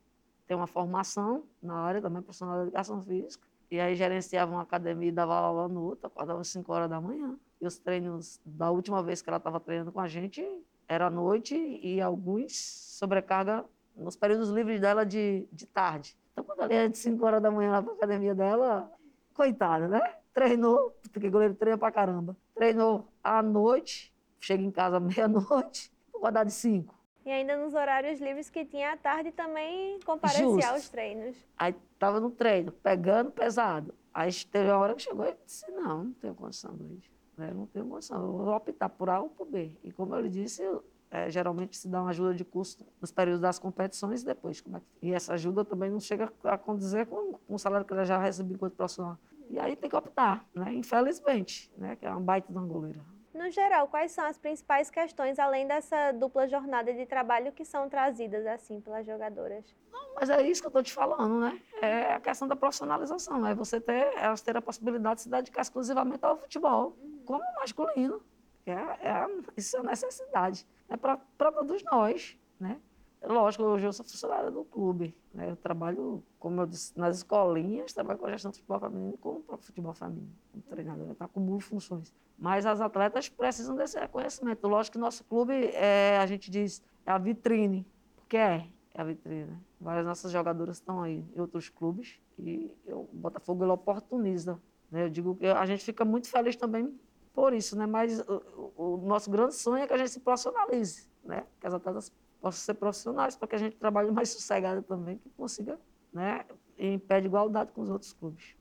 tem 0.46 0.56
uma 0.56 0.66
formação 0.66 1.44
na 1.62 1.74
área 1.74 2.00
também, 2.00 2.22
profissional 2.22 2.56
de 2.56 2.62
educação 2.64 3.02
física. 3.02 3.46
E 3.70 3.80
aí 3.80 3.94
gerenciava 3.94 4.52
uma 4.52 4.62
academia 4.62 5.08
e 5.08 5.12
dava 5.12 5.34
aula 5.34 5.68
no 5.68 5.82
outro, 5.82 6.06
acordava 6.06 6.40
às 6.40 6.48
5 6.48 6.72
horas 6.72 6.88
da 6.88 7.00
manhã. 7.00 7.36
E 7.60 7.66
os 7.66 7.78
treinos, 7.78 8.40
da 8.44 8.70
última 8.70 9.02
vez 9.02 9.22
que 9.22 9.28
ela 9.28 9.38
estava 9.38 9.58
treinando 9.58 9.90
com 9.90 10.00
a 10.00 10.06
gente, 10.06 10.46
era 10.86 11.06
à 11.06 11.10
noite 11.10 11.56
e 11.56 12.00
alguns 12.00 12.56
sobrecarga 12.56 13.64
nos 13.96 14.16
períodos 14.16 14.50
livres 14.50 14.80
dela 14.80 15.04
de, 15.04 15.48
de 15.50 15.66
tarde. 15.66 16.16
Então, 16.32 16.44
quando 16.44 16.62
ela 16.62 16.72
ia 16.72 16.88
de 16.88 16.98
5 16.98 17.24
horas 17.24 17.42
da 17.42 17.50
manhã 17.50 17.70
lá 17.70 17.82
para 17.82 17.92
a 17.92 17.96
academia 17.96 18.34
dela, 18.34 18.92
coitada, 19.32 19.88
né? 19.88 20.00
Treinou, 20.32 20.96
porque 21.12 21.30
goleiro 21.30 21.54
treina 21.54 21.78
pra 21.78 21.92
caramba. 21.92 22.36
Treinou 22.54 23.08
à 23.22 23.42
noite, 23.42 24.12
chega 24.40 24.62
em 24.62 24.70
casa 24.70 24.98
meia-noite, 25.00 25.92
acordar 26.14 26.44
de 26.44 26.52
5. 26.52 26.93
E 27.24 27.30
ainda 27.30 27.56
nos 27.56 27.72
horários 27.72 28.20
livres 28.20 28.50
que 28.50 28.64
tinha 28.66 28.92
à 28.92 28.96
tarde 28.96 29.32
também 29.32 29.98
comparecia 30.04 30.44
Justo. 30.44 30.70
aos 30.70 30.88
treinos. 30.90 31.36
Aí 31.56 31.74
estava 31.92 32.20
no 32.20 32.30
treino, 32.30 32.70
pegando 32.70 33.30
pesado. 33.30 33.94
Aí 34.12 34.30
teve 34.44 34.70
uma 34.70 34.78
hora 34.78 34.94
que 34.94 35.02
chegou 35.02 35.26
e 35.26 35.34
disse, 35.44 35.70
não, 35.70 36.04
não 36.04 36.12
tenho 36.12 36.34
condição, 36.34 36.72
Luiz. 36.78 37.10
Né? 37.36 37.50
Não 37.52 37.66
tenho 37.66 37.86
condição, 37.86 38.22
eu 38.22 38.32
vou 38.32 38.54
optar 38.54 38.90
por 38.90 39.08
A 39.08 39.20
ou 39.20 39.30
por 39.30 39.46
B. 39.46 39.72
E 39.82 39.90
como 39.90 40.14
ele 40.14 40.28
disse, 40.28 40.62
é, 41.10 41.30
geralmente 41.30 41.76
se 41.76 41.88
dá 41.88 42.02
uma 42.02 42.10
ajuda 42.10 42.34
de 42.34 42.44
custo 42.44 42.84
nos 43.00 43.10
períodos 43.10 43.40
das 43.40 43.58
competições 43.58 44.22
e 44.22 44.26
depois. 44.26 44.62
É 44.74 44.78
que... 44.78 45.06
E 45.06 45.14
essa 45.14 45.32
ajuda 45.32 45.64
também 45.64 45.90
não 45.90 46.00
chega 46.00 46.30
a 46.44 46.58
condizer 46.58 47.06
com, 47.06 47.32
com 47.32 47.54
o 47.54 47.58
salário 47.58 47.86
que 47.86 47.92
ela 47.92 48.04
já 48.04 48.18
recebe 48.18 48.52
enquanto 48.52 48.74
profissional. 48.74 49.18
E 49.48 49.58
aí 49.58 49.76
tem 49.76 49.88
que 49.88 49.96
optar, 49.96 50.44
né? 50.54 50.74
infelizmente, 50.74 51.72
né? 51.78 51.96
que 51.96 52.04
é 52.04 52.10
uma 52.10 52.20
baita 52.20 52.52
de 52.52 52.58
uma 52.58 52.66
goleira. 52.66 53.00
No 53.34 53.50
geral, 53.50 53.88
quais 53.88 54.12
são 54.12 54.24
as 54.24 54.38
principais 54.38 54.90
questões, 54.90 55.40
além 55.40 55.66
dessa 55.66 56.12
dupla 56.12 56.46
jornada 56.46 56.94
de 56.94 57.04
trabalho, 57.04 57.50
que 57.50 57.64
são 57.64 57.88
trazidas 57.88 58.46
assim 58.46 58.80
pelas 58.80 59.04
jogadoras? 59.04 59.64
Não, 59.92 60.14
mas 60.14 60.30
é 60.30 60.40
isso 60.42 60.62
que 60.62 60.66
eu 60.66 60.70
estou 60.70 60.82
te 60.84 60.92
falando, 60.92 61.40
né? 61.40 61.60
É 61.82 62.14
a 62.14 62.20
questão 62.20 62.46
da 62.46 62.54
profissionalização, 62.54 63.44
é 63.44 63.52
você 63.52 63.80
ter, 63.80 64.14
elas 64.16 64.40
ter 64.40 64.56
a 64.56 64.62
possibilidade 64.62 65.16
de 65.16 65.22
se 65.22 65.28
dedicar 65.28 65.62
exclusivamente 65.62 66.24
ao 66.24 66.36
futebol, 66.36 66.96
uhum. 67.02 67.22
como 67.26 67.44
masculino. 67.56 68.22
É, 68.64 68.72
é, 68.72 69.26
isso 69.56 69.76
é 69.76 69.80
uma 69.80 69.90
necessidade 69.90 70.64
é 70.88 70.96
para 70.96 71.18
todos 71.36 71.82
nós, 71.82 72.38
né? 72.58 72.80
Lógico, 73.26 73.64
hoje 73.64 73.86
eu 73.86 73.92
sou 73.92 74.04
funcionária 74.04 74.50
do 74.50 74.64
clube. 74.64 75.14
Né? 75.32 75.50
Eu 75.50 75.56
trabalho, 75.56 76.22
como 76.38 76.60
eu 76.60 76.66
disse, 76.66 76.98
nas 76.98 77.18
escolinhas, 77.18 77.92
trabalho 77.92 78.18
com 78.18 78.26
a 78.26 78.30
gestão 78.30 78.50
do 78.50 78.54
futebol 78.54 78.80
feminino 78.80 79.14
e 79.14 79.18
com 79.18 79.42
o 79.46 79.56
futebol 79.58 79.94
feminino, 79.94 80.32
como 80.52 80.62
treinadora, 80.64 81.12
está 81.12 81.26
com 81.28 81.60
funções. 81.60 82.14
Mas 82.38 82.66
as 82.66 82.80
atletas 82.80 83.28
precisam 83.28 83.76
desse 83.76 83.98
reconhecimento. 83.98 84.66
Lógico 84.66 84.94
que 84.94 84.98
nosso 84.98 85.24
clube, 85.24 85.52
é, 85.72 86.18
a 86.18 86.26
gente 86.26 86.50
diz, 86.50 86.82
é 87.06 87.12
a 87.12 87.18
vitrine, 87.18 87.86
porque 88.16 88.36
é, 88.36 88.66
é 88.92 89.00
a 89.00 89.04
vitrine. 89.04 89.46
Né? 89.46 89.58
Várias 89.80 90.04
nossas 90.04 90.30
jogadoras 90.30 90.76
estão 90.76 91.02
aí 91.02 91.24
em 91.34 91.40
outros 91.40 91.68
clubes 91.68 92.20
e 92.38 92.70
o 92.86 93.08
Botafogo 93.12 93.64
ele 93.64 93.72
oportuniza. 93.72 94.60
Né? 94.90 95.04
Eu 95.04 95.10
digo 95.10 95.34
que 95.36 95.46
a 95.46 95.64
gente 95.66 95.84
fica 95.84 96.04
muito 96.04 96.28
feliz 96.28 96.56
também 96.56 96.98
por 97.32 97.52
isso, 97.52 97.76
né? 97.76 97.86
mas 97.86 98.20
o, 98.20 98.72
o 98.76 98.96
nosso 98.98 99.30
grande 99.30 99.54
sonho 99.54 99.82
é 99.82 99.86
que 99.86 99.92
a 99.92 99.98
gente 99.98 100.10
se 100.10 100.20
profissionalize, 100.20 101.08
né? 101.24 101.44
que 101.60 101.66
as 101.66 101.74
atletas 101.74 102.12
possam 102.44 102.60
ser 102.60 102.74
profissionais, 102.74 103.34
para 103.34 103.48
que 103.48 103.54
a 103.54 103.58
gente 103.58 103.76
trabalhe 103.76 104.10
mais 104.10 104.28
sossegado 104.28 104.82
também, 104.82 105.16
que 105.16 105.30
consiga, 105.30 105.78
né, 106.12 106.44
em 106.78 106.98
pé 106.98 107.18
de 107.18 107.26
igualdade 107.26 107.72
com 107.72 107.80
os 107.80 107.88
outros 107.88 108.12
clubes. 108.12 108.54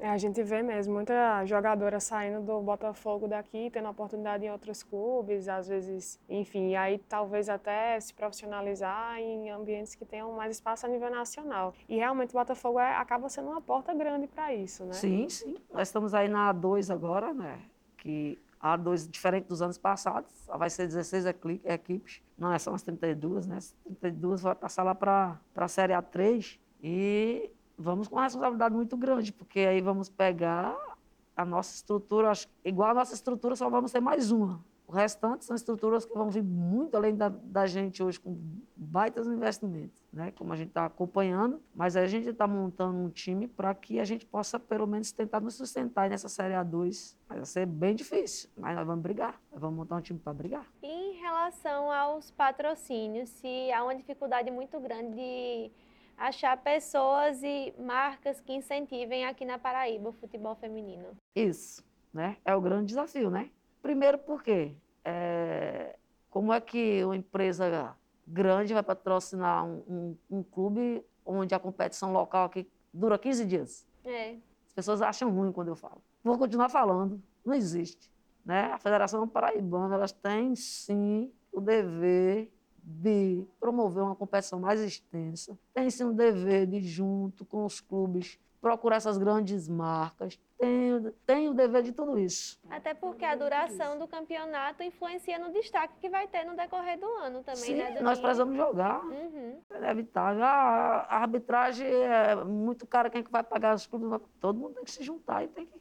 É, 0.00 0.08
a 0.10 0.16
gente 0.16 0.40
vê 0.42 0.62
mesmo 0.62 0.94
muita 0.94 1.44
jogadora 1.44 1.98
saindo 1.98 2.40
do 2.40 2.60
Botafogo 2.60 3.26
daqui, 3.26 3.68
tendo 3.70 3.88
oportunidade 3.88 4.44
em 4.44 4.50
outros 4.50 4.82
clubes, 4.82 5.48
às 5.48 5.68
vezes, 5.68 6.20
enfim, 6.28 6.70
e 6.70 6.76
aí 6.76 6.98
talvez 6.98 7.48
até 7.48 7.98
se 7.98 8.12
profissionalizar 8.14 9.18
em 9.18 9.50
ambientes 9.50 9.94
que 9.96 10.04
tenham 10.04 10.32
mais 10.32 10.56
espaço 10.56 10.86
a 10.86 10.88
nível 10.88 11.10
nacional. 11.10 11.74
E 11.88 11.96
realmente 11.96 12.30
o 12.30 12.38
Botafogo 12.38 12.78
é, 12.78 12.94
acaba 12.96 13.28
sendo 13.28 13.50
uma 13.50 13.60
porta 13.60 13.92
grande 13.92 14.28
para 14.28 14.54
isso, 14.54 14.84
né? 14.84 14.92
Sim, 14.92 15.28
sim. 15.28 15.56
Nós 15.72 15.88
estamos 15.88 16.14
aí 16.14 16.28
na 16.28 16.52
A2 16.54 16.92
agora, 16.92 17.34
né? 17.34 17.60
Que 17.98 18.38
A2 18.62 19.08
diferente 19.08 19.46
dos 19.46 19.62
anos 19.62 19.78
passados, 19.78 20.30
vai 20.46 20.68
ser 20.68 20.86
16 20.86 21.26
equipes, 21.64 22.20
não 22.36 22.52
é 22.52 22.58
só 22.58 22.70
umas 22.70 22.82
32, 22.82 23.46
né? 23.46 23.58
32 23.84 24.42
vai 24.42 24.54
passar 24.54 24.82
lá 24.82 24.94
para 24.94 25.38
a 25.54 25.68
Série 25.68 25.92
A3 25.92 26.58
e 26.82 27.50
vamos 27.76 28.08
com 28.08 28.16
uma 28.16 28.24
responsabilidade 28.24 28.74
muito 28.74 28.96
grande, 28.96 29.32
porque 29.32 29.60
aí 29.60 29.80
vamos 29.80 30.08
pegar 30.08 30.76
a 31.36 31.44
nossa 31.44 31.74
estrutura, 31.74 32.32
igual 32.64 32.90
a 32.90 32.94
nossa 32.94 33.14
estrutura, 33.14 33.54
só 33.54 33.70
vamos 33.70 33.92
ter 33.92 34.00
mais 34.00 34.32
uma. 34.32 34.64
O 34.88 34.92
restante 34.92 35.44
são 35.44 35.54
estruturas 35.54 36.06
que 36.06 36.14
vão 36.14 36.30
vir 36.30 36.42
muito 36.42 36.96
além 36.96 37.14
da, 37.14 37.28
da 37.28 37.66
gente 37.66 38.02
hoje, 38.02 38.18
com 38.18 38.34
baitas 38.74 39.26
investimentos, 39.26 40.02
né? 40.10 40.32
como 40.32 40.50
a 40.50 40.56
gente 40.56 40.68
está 40.68 40.86
acompanhando. 40.86 41.62
Mas 41.74 41.94
a 41.94 42.06
gente 42.06 42.30
está 42.30 42.46
montando 42.46 42.96
um 42.96 43.10
time 43.10 43.46
para 43.46 43.74
que 43.74 44.00
a 44.00 44.04
gente 44.06 44.24
possa, 44.24 44.58
pelo 44.58 44.86
menos, 44.86 45.12
tentar 45.12 45.40
nos 45.40 45.56
sustentar 45.56 46.08
nessa 46.08 46.26
Série 46.26 46.54
A2. 46.54 47.14
Vai 47.28 47.44
ser 47.44 47.66
bem 47.66 47.94
difícil, 47.94 48.48
mas 48.56 48.74
nós 48.74 48.86
vamos 48.86 49.02
brigar. 49.02 49.38
Nós 49.52 49.60
vamos 49.60 49.76
montar 49.76 49.96
um 49.96 50.00
time 50.00 50.18
para 50.18 50.32
brigar. 50.32 50.66
Em 50.82 51.20
relação 51.20 51.92
aos 51.92 52.30
patrocínios, 52.30 53.28
se 53.28 53.70
há 53.70 53.84
uma 53.84 53.94
dificuldade 53.94 54.50
muito 54.50 54.80
grande 54.80 55.14
de 55.14 55.70
achar 56.16 56.56
pessoas 56.56 57.42
e 57.42 57.74
marcas 57.78 58.40
que 58.40 58.54
incentivem 58.54 59.26
aqui 59.26 59.44
na 59.44 59.58
Paraíba 59.58 60.08
o 60.08 60.12
futebol 60.12 60.54
feminino? 60.54 61.08
Isso, 61.36 61.84
né? 62.10 62.38
É 62.42 62.56
o 62.56 62.60
grande 62.62 62.86
desafio, 62.86 63.28
né? 63.28 63.50
Primeiro 63.82 64.18
porque 64.18 64.74
é, 65.04 65.96
como 66.30 66.52
é 66.52 66.60
que 66.60 67.04
uma 67.04 67.16
empresa 67.16 67.96
grande 68.26 68.74
vai 68.74 68.82
patrocinar 68.82 69.64
um, 69.64 69.82
um, 69.88 70.16
um, 70.38 70.42
clube 70.42 71.04
onde 71.24 71.54
a 71.54 71.58
competição 71.58 72.12
local 72.12 72.46
aqui 72.46 72.68
dura 72.92 73.18
15 73.18 73.44
dias? 73.44 73.86
É. 74.04 74.36
As 74.66 74.72
pessoas 74.74 75.02
acham 75.02 75.30
ruim 75.30 75.52
quando 75.52 75.68
eu 75.68 75.76
falo. 75.76 76.02
Vou 76.22 76.36
continuar 76.36 76.68
falando, 76.68 77.22
não 77.44 77.54
existe. 77.54 78.10
Né? 78.44 78.70
A 78.72 78.78
Federação 78.78 79.26
Paraibana 79.26 79.94
elas 79.94 80.12
têm 80.12 80.54
sim 80.54 81.32
o 81.52 81.60
dever 81.60 82.50
de 82.82 83.44
promover 83.60 84.02
uma 84.02 84.16
competição 84.16 84.58
mais 84.58 84.80
extensa, 84.80 85.58
tem 85.74 85.90
sim 85.90 86.04
o 86.04 86.12
dever 86.12 86.66
de, 86.66 86.80
junto 86.80 87.44
com 87.44 87.66
os 87.66 87.80
clubes, 87.80 88.38
procurar 88.60 88.96
essas 88.96 89.18
grandes 89.18 89.68
marcas, 89.68 90.38
tem, 90.58 91.12
tem 91.24 91.48
o 91.48 91.54
dever 91.54 91.82
de 91.82 91.92
tudo 91.92 92.18
isso. 92.18 92.60
Até 92.68 92.92
porque 92.92 93.24
a 93.24 93.36
duração 93.36 93.98
do 93.98 94.06
campeonato 94.08 94.82
influencia 94.82 95.38
no 95.38 95.52
destaque 95.52 95.94
que 96.00 96.08
vai 96.08 96.26
ter 96.26 96.44
no 96.44 96.56
decorrer 96.56 96.98
do 96.98 97.06
ano 97.06 97.42
também, 97.42 97.60
Sim, 97.60 97.74
né? 97.76 98.00
nós 98.00 98.18
precisamos 98.18 98.56
jogar. 98.56 99.04
Uhum. 99.04 99.60
É 99.70 99.90
evitável. 99.90 100.42
Ah, 100.44 101.06
a 101.08 101.16
arbitragem 101.18 101.86
é 101.86 102.34
muito 102.44 102.86
cara, 102.86 103.08
quem 103.08 103.20
é 103.20 103.24
que 103.24 103.30
vai 103.30 103.42
pagar 103.42 103.74
os 103.74 103.86
clubes? 103.86 104.20
Todo 104.40 104.58
mundo 104.58 104.74
tem 104.74 104.84
que 104.84 104.90
se 104.90 105.02
juntar 105.02 105.44
e 105.44 105.48
tem 105.48 105.66
que... 105.66 105.78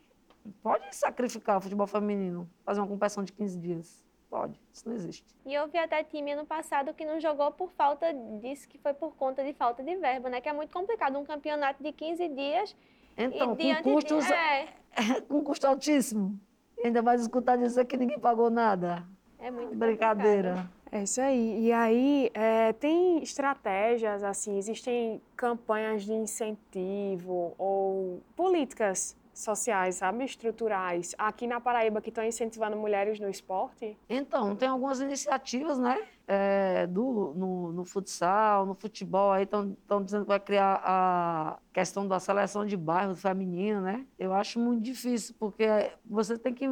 Pode 0.64 0.96
sacrificar 0.96 1.58
o 1.58 1.62
futebol 1.62 1.88
feminino, 1.88 2.50
fazer 2.64 2.80
uma 2.80 2.88
competição 2.88 3.24
de 3.24 3.34
15 3.34 3.60
dias. 3.60 4.07
Pode, 4.30 4.60
isso 4.74 4.88
não 4.88 4.96
existe. 4.96 5.26
E 5.46 5.58
houve 5.58 5.78
até 5.78 6.04
time 6.04 6.34
ano 6.34 6.46
passado 6.46 6.94
que 6.94 7.06
não 7.06 7.20
jogou 7.20 7.50
por 7.52 7.72
falta, 7.72 8.14
disse 8.42 8.68
que 8.68 8.78
foi 8.78 8.94
por 8.94 9.16
conta 9.16 9.44
de 9.44 9.54
falta 9.54 9.82
de 9.82 9.96
verba, 9.96 10.30
né? 10.30 10.42
Que 10.42 10.50
é 10.50 10.54
muito 10.54 10.74
complicado 10.74 11.18
um 11.18 11.24
campeonato 11.24 11.82
de 11.82 11.94
15 11.94 12.28
dias. 12.30 12.76
Então, 13.18 13.56
com 13.56 13.94
custos, 13.94 14.26
de... 14.26 14.34
é. 14.34 14.68
com 15.28 15.44
custo 15.44 15.66
altíssimo. 15.66 16.38
E 16.78 16.88
ainda 16.88 17.02
mais 17.02 17.22
escutar 17.22 17.58
dizer 17.58 17.86
que 17.86 17.98
ninguém 17.98 18.20
pagou 18.20 18.50
nada. 18.50 19.04
É 19.40 19.50
muito 19.50 19.76
Brincadeira. 19.76 20.50
Complicado. 20.50 20.78
É 20.92 21.04
isso 21.04 21.22
aí. 21.22 21.66
E 21.66 21.72
aí, 21.72 22.32
é, 22.34 22.74
tem 22.74 23.22
estratégias, 23.22 24.24
assim, 24.24 24.58
existem 24.58 25.22
campanhas 25.36 26.04
de 26.04 26.14
incentivo 26.14 27.54
ou 27.58 28.22
políticas 28.36 29.16
sociais, 29.44 29.96
sabe, 29.96 30.24
estruturais, 30.24 31.14
aqui 31.18 31.48
na 31.48 31.60
Paraíba 31.60 32.02
que 32.02 32.10
estão 32.10 32.24
incentivando 32.24 32.76
mulheres 32.76 33.20
no 33.20 33.30
esporte? 33.30 33.98
Então, 34.10 34.56
tem 34.56 34.68
algumas 34.68 35.00
iniciativas, 35.00 35.78
né, 35.78 35.98
é, 36.28 36.88
do, 36.88 37.34
no, 37.36 37.72
no, 37.72 37.86
futsal, 37.86 38.66
no 38.66 38.74
futebol, 38.74 39.32
aí 39.32 39.44
estão 39.44 40.04
dizendo 40.04 40.24
que 40.24 40.30
vai 40.30 40.40
criar 40.40 40.82
a 40.84 41.58
questão 41.72 42.08
da 42.08 42.20
seleção 42.20 42.66
de 42.66 42.76
bairro 42.76 43.16
feminino, 43.16 43.82
né? 43.82 44.06
Eu 44.20 44.34
acho 44.34 44.60
muito 44.60 44.82
difícil, 44.82 45.36
porque 45.40 45.66
você 46.06 46.38
tem 46.38 46.54
que 46.54 46.68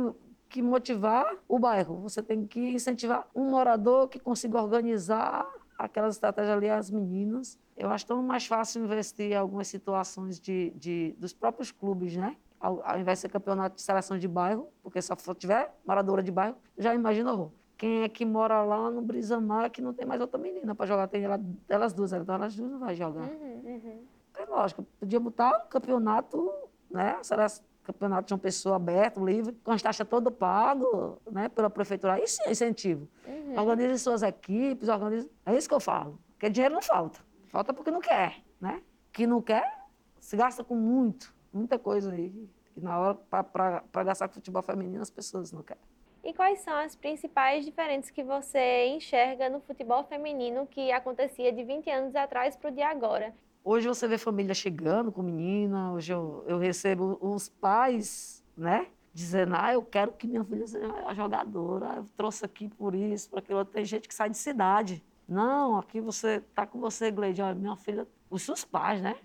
que 0.47 0.61
motivar 0.61 1.35
o 1.49 1.59
bairro, 1.59 1.97
você 1.97 2.23
tem 2.23 2.47
que 2.47 2.59
incentivar 2.59 3.27
um 3.35 3.49
morador 3.49 4.07
que 4.07 4.17
consiga 4.17 4.61
organizar 4.61 5.45
aquelas 5.77 6.15
estratégias 6.15 6.55
ali 6.55 6.69
às 6.69 6.89
meninas. 6.89 7.59
Eu 7.75 7.89
acho 7.89 8.05
tão 8.05 8.23
mais 8.23 8.47
fácil 8.47 8.83
investir 8.83 9.31
em 9.31 9.35
algumas 9.35 9.67
situações 9.67 10.39
de, 10.39 10.71
de, 10.75 11.13
dos 11.17 11.33
próprios 11.33 11.71
clubes, 11.71 12.15
né? 12.15 12.37
Ao, 12.59 12.81
ao 12.85 12.99
invés 12.99 13.19
de 13.19 13.21
ser 13.23 13.29
campeonato 13.29 13.75
de 13.75 13.81
seleção 13.81 14.17
de 14.17 14.27
bairro, 14.27 14.69
porque 14.81 15.01
só 15.01 15.15
tiver 15.33 15.73
moradora 15.85 16.23
de 16.23 16.31
bairro, 16.31 16.55
já 16.77 16.93
imaginou. 16.93 17.53
Quem 17.77 18.03
é 18.03 18.09
que 18.09 18.25
mora 18.25 18.63
lá 18.63 18.89
no 18.89 19.01
Brisamar 19.01 19.69
que 19.69 19.81
não 19.81 19.93
tem 19.93 20.05
mais 20.05 20.21
outra 20.21 20.39
menina 20.39 20.73
para 20.73 20.85
jogar? 20.85 21.07
Tem 21.07 21.23
ela, 21.23 21.39
elas 21.67 21.93
duas, 21.93 22.13
então 22.13 22.35
elas 22.35 22.55
duas 22.55 22.71
não 22.71 22.79
vai 22.79 22.95
jogar. 22.95 23.23
Uhum, 23.23 23.61
uhum. 23.65 24.03
É 24.37 24.45
lógico, 24.45 24.83
podia 24.99 25.19
botar 25.19 25.65
um 25.65 25.69
campeonato, 25.69 26.51
né? 26.89 27.17
Será 27.21 27.47
campeonato 27.83 28.27
de 28.27 28.33
uma 28.33 28.39
pessoa 28.39 28.77
aberto, 28.77 29.23
livre, 29.23 29.53
com 29.63 29.71
as 29.71 29.81
taxas 29.81 30.07
todo 30.07 30.31
pago, 30.31 31.21
né? 31.29 31.49
Pela 31.49 31.69
prefeitura. 31.69 32.19
Isso 32.19 32.41
é 32.45 32.51
incentivo. 32.51 33.07
Uhum. 33.27 33.59
Organize 33.59 33.99
suas 33.99 34.23
equipes, 34.23 34.89
organize... 34.89 35.29
É 35.45 35.55
isso 35.55 35.67
que 35.67 35.75
eu 35.75 35.79
falo. 35.79 36.17
Porque 36.31 36.49
dinheiro 36.49 36.73
não 36.73 36.81
falta. 36.81 37.19
Falta 37.49 37.73
porque 37.73 37.91
não 37.91 37.99
quer, 37.99 38.41
né? 38.59 38.81
Que 39.11 39.27
não 39.27 39.41
quer, 39.41 39.85
se 40.19 40.35
gasta 40.35 40.63
com 40.63 40.75
muito, 40.75 41.34
muita 41.55 41.79
coisa 41.79 42.11
aí. 42.11 42.31
E 42.75 42.81
na 42.81 42.99
hora, 42.99 43.15
para 43.15 44.03
gastar 44.03 44.27
com 44.27 44.35
futebol 44.35 44.61
feminino, 44.61 45.01
as 45.01 45.09
pessoas 45.09 45.51
não 45.51 45.63
querem. 45.63 45.81
E 46.23 46.33
quais 46.33 46.59
são 46.59 46.73
as 46.73 46.95
principais 46.95 47.63
diferenças 47.63 48.09
que 48.09 48.23
você 48.23 48.87
enxerga 48.87 49.47
no 49.47 49.61
futebol 49.61 50.03
feminino 50.03 50.65
que 50.65 50.91
acontecia 50.91 51.51
de 51.51 51.63
20 51.63 51.89
anos 51.89 52.15
atrás 52.15 52.55
para 52.55 52.71
o 52.71 52.73
de 52.73 52.81
agora? 52.81 53.33
Hoje 53.63 53.87
você 53.87 54.07
vê 54.07 54.17
família 54.17 54.53
chegando 54.53 55.11
com 55.11 55.21
menina, 55.21 55.93
hoje 55.93 56.11
eu, 56.11 56.43
eu 56.47 56.57
recebo 56.57 57.17
os 57.21 57.47
pais, 57.47 58.43
né? 58.57 58.87
Dizendo, 59.13 59.55
ah, 59.55 59.73
eu 59.73 59.83
quero 59.83 60.11
que 60.13 60.27
minha 60.27 60.43
filha 60.43 60.67
seja 60.67 61.13
jogadora, 61.13 61.97
eu 61.97 62.05
trouxe 62.17 62.43
aqui 62.43 62.67
por 62.69 62.93
isso, 62.93 63.29
por 63.29 63.39
aquilo. 63.39 63.63
Tem 63.63 63.85
gente 63.85 64.07
que 64.07 64.13
sai 64.13 64.29
de 64.29 64.37
cidade. 64.37 65.03
Não, 65.27 65.77
aqui 65.77 66.01
você 66.01 66.41
tá 66.53 66.65
com 66.65 66.79
você, 66.79 67.09
Gleide, 67.11 67.41
olha, 67.41 67.55
minha 67.55 67.75
filha, 67.75 68.07
os 68.29 68.41
seus 68.41 68.65
pais, 68.65 69.01
né? 69.01 69.15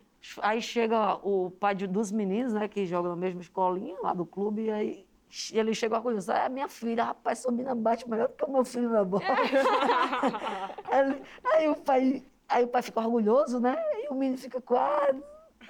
Aí 0.42 0.60
chega 0.60 1.14
o 1.26 1.50
pai 1.50 1.74
de, 1.74 1.86
dos 1.86 2.12
meninos, 2.12 2.52
né, 2.52 2.68
que 2.68 2.84
jogam 2.86 3.10
na 3.10 3.16
mesma 3.16 3.40
escolinha 3.40 3.96
lá 4.02 4.12
do 4.12 4.26
clube, 4.26 4.64
e 4.64 4.70
aí 4.70 5.06
ele 5.52 5.74
chegou 5.74 5.96
a 5.96 6.02
coisa, 6.02 6.34
é 6.34 6.48
minha 6.48 6.68
filha, 6.68 7.04
rapaz, 7.04 7.38
sua 7.38 7.52
menina 7.52 7.74
bate 7.74 8.08
melhor 8.08 8.28
do 8.28 8.34
que 8.34 8.44
o 8.44 8.50
meu 8.50 8.64
filho 8.64 8.90
na 8.90 9.04
bola. 9.04 9.22
aí, 10.90 11.22
aí, 11.44 11.68
o 11.68 11.76
pai, 11.76 12.24
aí 12.48 12.64
o 12.64 12.68
pai 12.68 12.82
fica 12.82 13.00
orgulhoso, 13.00 13.60
né? 13.60 13.76
E 14.02 14.08
o 14.08 14.14
menino 14.14 14.36
fica 14.36 14.60
quase. 14.60 15.22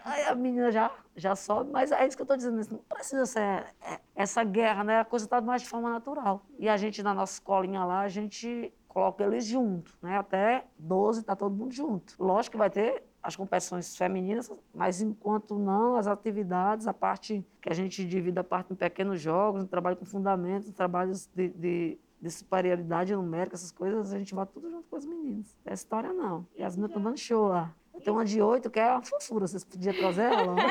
Aí 0.03 0.25
a 0.25 0.35
menina 0.35 0.73
já, 0.73 0.91
já 1.15 1.37
sobe, 1.37 1.71
mas 1.71 1.93
é 1.93 2.07
isso 2.07 2.17
que 2.17 2.23
eu 2.23 2.25
estou 2.25 2.37
dizendo, 2.37 2.57
não 2.71 2.79
precisa 2.89 3.27
ser 3.27 3.67
é, 3.83 4.01
essa 4.17 4.43
guerra, 4.43 4.83
né? 4.83 5.01
A 5.01 5.05
coisa 5.05 5.27
está 5.27 5.41
mais 5.43 5.63
de 5.63 5.69
forma 5.69 5.91
natural. 5.91 6.43
E 6.59 6.69
a 6.69 6.77
gente, 6.79 7.03
na 7.03 7.13
nossa 7.13 7.35
escolinha 7.35 7.85
lá, 7.85 8.01
a 8.01 8.09
gente 8.09 8.73
coloca 8.89 9.23
eles 9.23 9.45
juntos, 9.45 9.95
né? 10.01 10.17
Até 10.17 10.65
12 10.79 11.21
está 11.21 11.37
todo 11.37 11.55
mundo 11.55 11.73
junto. 11.73 12.15
Lógico 12.19 12.53
que 12.53 12.59
vai 12.59 12.71
ter 12.71 13.05
as 13.23 13.37
competições 13.37 13.97
femininas, 13.97 14.51
mas 14.75 15.03
enquanto 15.03 15.59
não, 15.59 15.97
as 15.97 16.07
atividades, 16.07 16.87
a 16.87 16.95
parte 16.95 17.45
que 17.61 17.69
a 17.69 17.75
gente 17.75 18.05
divide 18.05 18.39
a 18.39 18.45
parte 18.45 18.73
em 18.73 18.77
pequenos 18.77 19.21
jogos, 19.21 19.63
no 19.63 19.69
trabalho 19.69 19.97
com 19.97 20.07
fundamentos, 20.07 20.73
trabalhos 20.73 21.29
de, 21.35 21.49
de, 21.49 21.99
de, 22.21 22.31
superioridade 22.31 23.15
numérica, 23.15 23.57
essas 23.57 23.71
coisas, 23.71 24.13
a 24.13 24.19
gente 24.19 24.35
vai 24.35 24.47
tudo 24.47 24.71
junto 24.71 24.89
com 24.89 24.97
as 24.97 25.05
meninas. 25.05 25.55
Essa 25.65 25.83
história 25.83 26.13
não. 26.13 26.47
E 26.57 26.63
as 26.63 26.77
meninas 26.77 26.91
estão 26.91 27.03
dando 27.03 27.19
show 27.19 27.49
lá. 27.49 27.75
Tem 28.03 28.13
uma 28.13 28.25
de 28.25 28.41
oito 28.41 28.71
que 28.71 28.81
é 28.81 28.91
uma 28.91 29.03
fofura, 29.03 29.47
vocês 29.47 29.65
podiam 29.65 29.95
trazer 29.95 30.33
ela. 30.33 30.55
Né? 30.55 30.63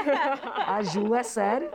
A 0.65 0.81
Ju, 0.81 1.13
é 1.13 1.21
sério. 1.21 1.69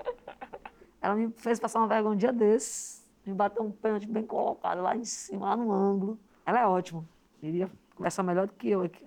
Ela 1.01 1.15
me 1.15 1.31
fez 1.37 1.61
passar 1.61 1.79
uma 1.79 1.87
vergonha 1.87 2.15
um 2.15 2.17
dia 2.17 2.33
desses, 2.33 3.07
me 3.25 3.33
bateu 3.33 3.63
um 3.63 3.71
pênalti 3.71 4.09
bem 4.09 4.25
colocado 4.25 4.83
lá 4.83 4.97
em 4.97 5.05
cima, 5.05 5.47
lá 5.47 5.57
no 5.57 5.71
ângulo. 5.71 6.19
Ela 6.45 6.61
é 6.61 6.67
ótima. 6.67 7.05
Iria 7.41 7.71
conversar 7.95 8.23
melhor 8.25 8.47
do 8.49 8.55
que 8.55 8.71
eu 8.71 8.83
aqui. 8.83 9.07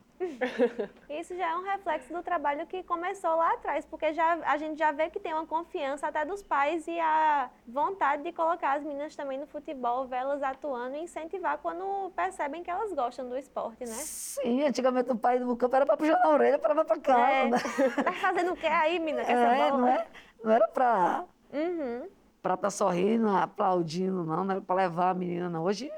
Isso 1.09 1.35
já 1.35 1.51
é 1.51 1.55
um 1.55 1.63
reflexo 1.63 2.11
do 2.11 2.23
trabalho 2.23 2.65
que 2.65 2.83
começou 2.83 3.35
lá 3.35 3.53
atrás, 3.53 3.85
porque 3.85 4.13
já, 4.13 4.33
a 4.45 4.57
gente 4.57 4.77
já 4.77 4.91
vê 4.91 5.09
que 5.09 5.19
tem 5.19 5.33
uma 5.33 5.45
confiança 5.45 6.07
até 6.07 6.25
dos 6.25 6.41
pais 6.41 6.87
e 6.87 6.99
a 6.99 7.49
vontade 7.67 8.23
de 8.23 8.31
colocar 8.31 8.77
as 8.77 8.83
meninas 8.83 9.15
também 9.15 9.37
no 9.37 9.45
futebol, 9.45 10.07
vê-las 10.07 10.41
atuando 10.41 10.95
e 10.95 11.03
incentivar 11.03 11.59
quando 11.59 12.11
percebem 12.15 12.63
que 12.63 12.69
elas 12.69 12.91
gostam 12.93 13.29
do 13.29 13.37
esporte, 13.37 13.81
né? 13.81 13.93
Sim, 13.93 14.63
antigamente 14.63 15.11
o 15.11 15.17
pai 15.17 15.39
do 15.39 15.55
campo 15.55 15.75
era 15.75 15.85
para 15.85 15.97
puxar 15.97 16.19
na 16.19 16.29
orelha 16.29 16.59
para 16.59 16.83
para 16.83 16.99
casa. 16.99 17.31
É. 17.31 17.49
Né? 17.49 17.57
Tá 18.03 18.13
fazendo 18.13 18.53
o 18.53 18.55
que 18.55 18.67
aí, 18.67 18.99
menina? 18.99 19.21
É, 19.21 19.71
não, 19.71 19.87
é, 19.87 20.07
não 20.43 20.51
era 20.51 20.67
para 20.67 21.25
uhum. 21.53 22.07
estar 22.37 22.57
tá 22.57 22.69
sorrindo, 22.69 23.29
aplaudindo, 23.29 24.23
não, 24.23 24.43
não 24.43 24.51
era 24.51 24.61
para 24.61 24.75
levar 24.75 25.09
a 25.09 25.13
menina, 25.13 25.49
não. 25.49 25.63
Hoje 25.63 25.91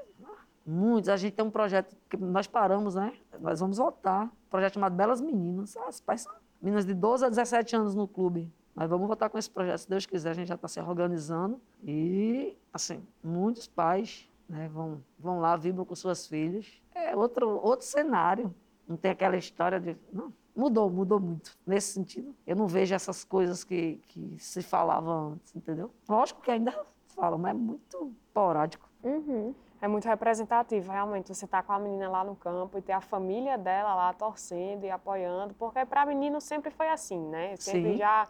Muitos. 0.69 1.09
A 1.09 1.17
gente 1.17 1.33
tem 1.33 1.43
um 1.43 1.49
projeto 1.49 1.97
que 2.07 2.15
nós 2.15 2.45
paramos, 2.45 2.93
né? 2.93 3.11
Nós 3.39 3.59
vamos 3.59 3.77
voltar. 3.77 4.25
Um 4.25 4.49
projeto 4.51 4.75
chamado 4.75 4.95
Belas 4.95 5.19
Meninas. 5.19 5.75
Ah, 5.75 5.89
os 5.89 5.99
pais 5.99 6.21
são 6.21 6.33
meninas 6.61 6.85
de 6.85 6.93
12 6.93 7.25
a 7.25 7.29
17 7.29 7.75
anos 7.75 7.95
no 7.95 8.07
clube. 8.07 8.51
Mas 8.75 8.87
vamos 8.87 9.07
voltar 9.07 9.29
com 9.29 9.37
esse 9.37 9.49
projeto, 9.49 9.79
se 9.79 9.89
Deus 9.89 10.05
quiser, 10.05 10.29
a 10.29 10.33
gente 10.33 10.47
já 10.47 10.55
está 10.55 10.67
se 10.67 10.79
organizando. 10.79 11.59
E, 11.83 12.55
assim, 12.71 13.03
muitos 13.23 13.67
pais 13.67 14.29
né, 14.47 14.69
vão, 14.71 15.03
vão 15.17 15.39
lá, 15.39 15.57
vibram 15.57 15.83
com 15.83 15.95
suas 15.95 16.27
filhas. 16.27 16.67
É 16.93 17.15
outro, 17.15 17.59
outro 17.63 17.85
cenário. 17.85 18.53
Não 18.87 18.95
tem 18.95 19.09
aquela 19.09 19.37
história 19.37 19.79
de. 19.79 19.97
Não, 20.13 20.31
mudou, 20.55 20.87
mudou 20.87 21.19
muito 21.19 21.57
nesse 21.65 21.93
sentido. 21.93 22.33
Eu 22.45 22.55
não 22.55 22.67
vejo 22.67 22.93
essas 22.93 23.23
coisas 23.23 23.63
que, 23.63 23.99
que 24.09 24.37
se 24.37 24.61
falavam 24.61 25.33
antes, 25.33 25.55
entendeu? 25.55 25.91
Lógico 26.07 26.41
que 26.41 26.51
ainda 26.51 26.85
falam, 27.07 27.39
mas 27.39 27.51
é 27.51 27.53
muito 27.57 28.13
porádico. 28.31 28.87
Uhum. 29.03 29.55
É 29.81 29.87
muito 29.87 30.05
representativo, 30.05 30.91
realmente. 30.91 31.33
Você 31.33 31.47
tá 31.47 31.63
com 31.63 31.71
a 31.71 31.79
menina 31.79 32.09
lá 32.09 32.23
no 32.23 32.35
campo 32.35 32.77
e 32.77 32.81
ter 32.81 32.91
a 32.91 33.01
família 33.01 33.57
dela 33.57 33.95
lá 33.95 34.13
torcendo 34.13 34.85
e 34.85 34.89
apoiando, 34.89 35.53
porque 35.53 35.85
para 35.85 36.05
menino 36.05 36.41
sempre 36.41 36.69
foi 36.69 36.89
assim, 36.89 37.19
né? 37.19 37.55
Sempre 37.57 37.93
Sim. 37.93 37.97
já 37.97 38.27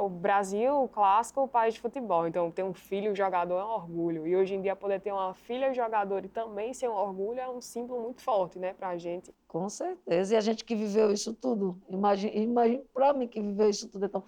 o 0.00 0.08
Brasil, 0.08 0.82
o 0.82 0.88
clássico, 0.88 1.42
o 1.42 1.48
país 1.48 1.74
de 1.74 1.80
futebol. 1.80 2.26
Então, 2.26 2.50
ter 2.50 2.64
um 2.64 2.74
filho 2.74 3.14
jogador 3.14 3.60
é 3.60 3.64
um 3.64 3.68
orgulho. 3.68 4.26
E 4.26 4.34
hoje 4.34 4.54
em 4.54 4.60
dia, 4.60 4.74
poder 4.74 5.00
ter 5.00 5.12
uma 5.12 5.32
filha 5.32 5.72
jogadora 5.72 6.26
e 6.26 6.28
também 6.28 6.74
ser 6.74 6.88
um 6.88 6.94
orgulho 6.94 7.38
é 7.38 7.48
um 7.48 7.60
símbolo 7.60 8.02
muito 8.02 8.20
forte, 8.20 8.58
né, 8.58 8.74
pra 8.74 8.96
gente. 8.98 9.32
Com 9.46 9.68
certeza. 9.68 10.34
E 10.34 10.36
a 10.36 10.40
gente 10.40 10.64
que 10.64 10.74
viveu 10.74 11.12
isso 11.12 11.32
tudo. 11.32 11.80
Imagine, 11.88 12.36
imagine 12.36 12.84
para 12.92 13.12
mim 13.12 13.28
que 13.28 13.40
viveu 13.40 13.70
isso 13.70 13.88
tudo. 13.88 14.06
Então, 14.06 14.24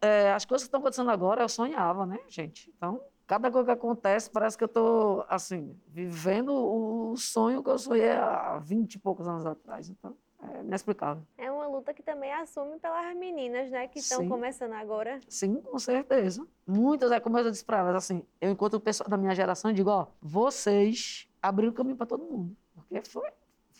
é, 0.00 0.32
as 0.32 0.44
coisas 0.44 0.64
que 0.64 0.68
estão 0.68 0.80
acontecendo 0.80 1.10
agora, 1.10 1.42
eu 1.42 1.48
sonhava, 1.48 2.06
né, 2.06 2.18
gente? 2.28 2.72
Então, 2.76 3.00
cada 3.26 3.50
coisa 3.50 3.66
que 3.66 3.72
acontece, 3.72 4.30
parece 4.30 4.56
que 4.56 4.64
eu 4.64 4.66
estou, 4.66 5.24
assim, 5.28 5.78
vivendo 5.88 6.52
o 6.52 7.16
sonho 7.16 7.62
que 7.62 7.70
eu 7.70 7.78
sonhei 7.78 8.10
há 8.12 8.58
20 8.58 8.94
e 8.94 8.98
poucos 8.98 9.26
anos 9.26 9.46
atrás. 9.46 9.88
Então, 9.88 10.16
é 10.42 10.60
inexplicável. 10.60 11.22
É 11.38 11.50
uma 11.50 11.66
luta 11.66 11.94
que 11.94 12.02
também 12.02 12.32
assume 12.32 12.78
pelas 12.78 13.16
meninas, 13.16 13.70
né, 13.70 13.86
que 13.86 14.00
estão 14.00 14.28
começando 14.28 14.72
agora. 14.72 15.20
Sim, 15.28 15.60
com 15.60 15.78
certeza. 15.78 16.46
Muitas, 16.66 17.12
é 17.12 17.20
como 17.20 17.38
eu 17.38 17.50
disse 17.50 17.64
para 17.64 17.78
elas, 17.78 17.94
assim, 17.94 18.24
eu 18.40 18.50
encontro 18.50 18.78
o 18.78 18.82
pessoal 18.82 19.08
da 19.08 19.16
minha 19.16 19.34
geração 19.34 19.70
e 19.70 19.74
digo, 19.74 19.90
ó, 19.90 20.08
vocês 20.20 21.28
abriram 21.40 21.72
caminho 21.72 21.96
para 21.96 22.06
todo 22.06 22.24
mundo. 22.24 22.56
Porque 22.74 23.08
foi, 23.08 23.30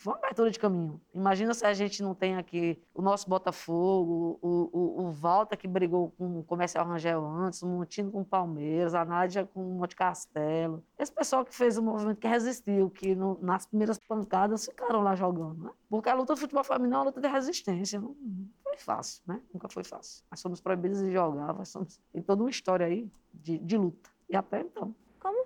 foi 0.03 0.13
uma 0.13 0.19
abertura 0.19 0.51
de 0.51 0.59
caminho. 0.59 0.99
Imagina 1.13 1.53
se 1.53 1.65
a 1.65 1.73
gente 1.73 2.03
não 2.03 2.13
tem 2.13 2.35
aqui 2.35 2.77
o 2.93 3.01
nosso 3.01 3.29
Botafogo, 3.29 4.37
o, 4.41 4.69
o, 4.73 5.01
o 5.05 5.11
Walter 5.11 5.55
que 5.57 5.67
brigou 5.67 6.11
com 6.17 6.39
o 6.39 6.43
Comercial 6.43 6.85
Rangel 6.85 7.25
antes, 7.25 7.61
o 7.61 7.67
Montino 7.67 8.11
com 8.11 8.21
o 8.21 8.25
Palmeiras, 8.25 8.93
a 8.93 9.05
Nádia 9.05 9.45
com 9.53 9.61
o 9.61 9.79
Monte 9.79 9.95
Castelo. 9.95 10.83
Esse 10.99 11.11
pessoal 11.11 11.45
que 11.45 11.55
fez 11.55 11.77
o 11.77 11.81
movimento 11.83 12.19
que 12.19 12.27
resistiu, 12.27 12.89
que 12.89 13.15
no- 13.15 13.39
nas 13.41 13.65
primeiras 13.65 13.97
pancadas 13.97 14.65
ficaram 14.65 15.01
lá 15.01 15.15
jogando, 15.15 15.63
né? 15.63 15.71
Porque 15.89 16.09
a 16.09 16.13
luta 16.13 16.33
do 16.33 16.39
futebol 16.39 16.63
feminino 16.63 16.95
é 16.95 16.97
uma 16.97 17.05
luta 17.05 17.21
de 17.21 17.27
resistência. 17.27 17.99
Não, 18.01 18.15
foi 18.63 18.77
fácil, 18.77 19.21
né? 19.25 19.39
Nunca 19.53 19.69
foi 19.69 19.83
fácil. 19.83 20.23
Nós 20.29 20.39
somos 20.39 20.59
proibidos 20.59 20.99
de 20.99 21.11
jogar, 21.11 21.53
nós 21.53 21.69
somos... 21.69 21.99
tem 22.11 22.21
toda 22.21 22.43
uma 22.43 22.49
história 22.49 22.85
aí 22.85 23.09
de, 23.33 23.57
de 23.57 23.77
luta. 23.77 24.09
E 24.29 24.35
até 24.35 24.61
então. 24.61 24.93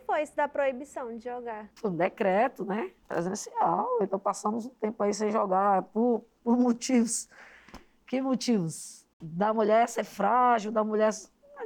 Foi 0.07 0.23
isso 0.23 0.33
da 0.37 0.47
proibição 0.47 1.17
de 1.17 1.25
jogar? 1.25 1.69
Foi 1.75 1.91
um 1.91 1.95
decreto, 1.95 2.63
né? 2.63 2.91
Presencial. 3.09 3.89
Então 4.01 4.17
passamos 4.17 4.65
um 4.65 4.69
tempo 4.69 5.03
aí 5.03 5.13
sem 5.13 5.29
jogar 5.29 5.83
por, 5.83 6.23
por 6.41 6.57
motivos. 6.57 7.27
Que 8.07 8.21
motivos? 8.21 9.05
Da 9.21 9.53
mulher 9.53 9.89
ser 9.89 10.05
frágil, 10.05 10.71
da 10.71 10.81
mulher. 10.81 11.11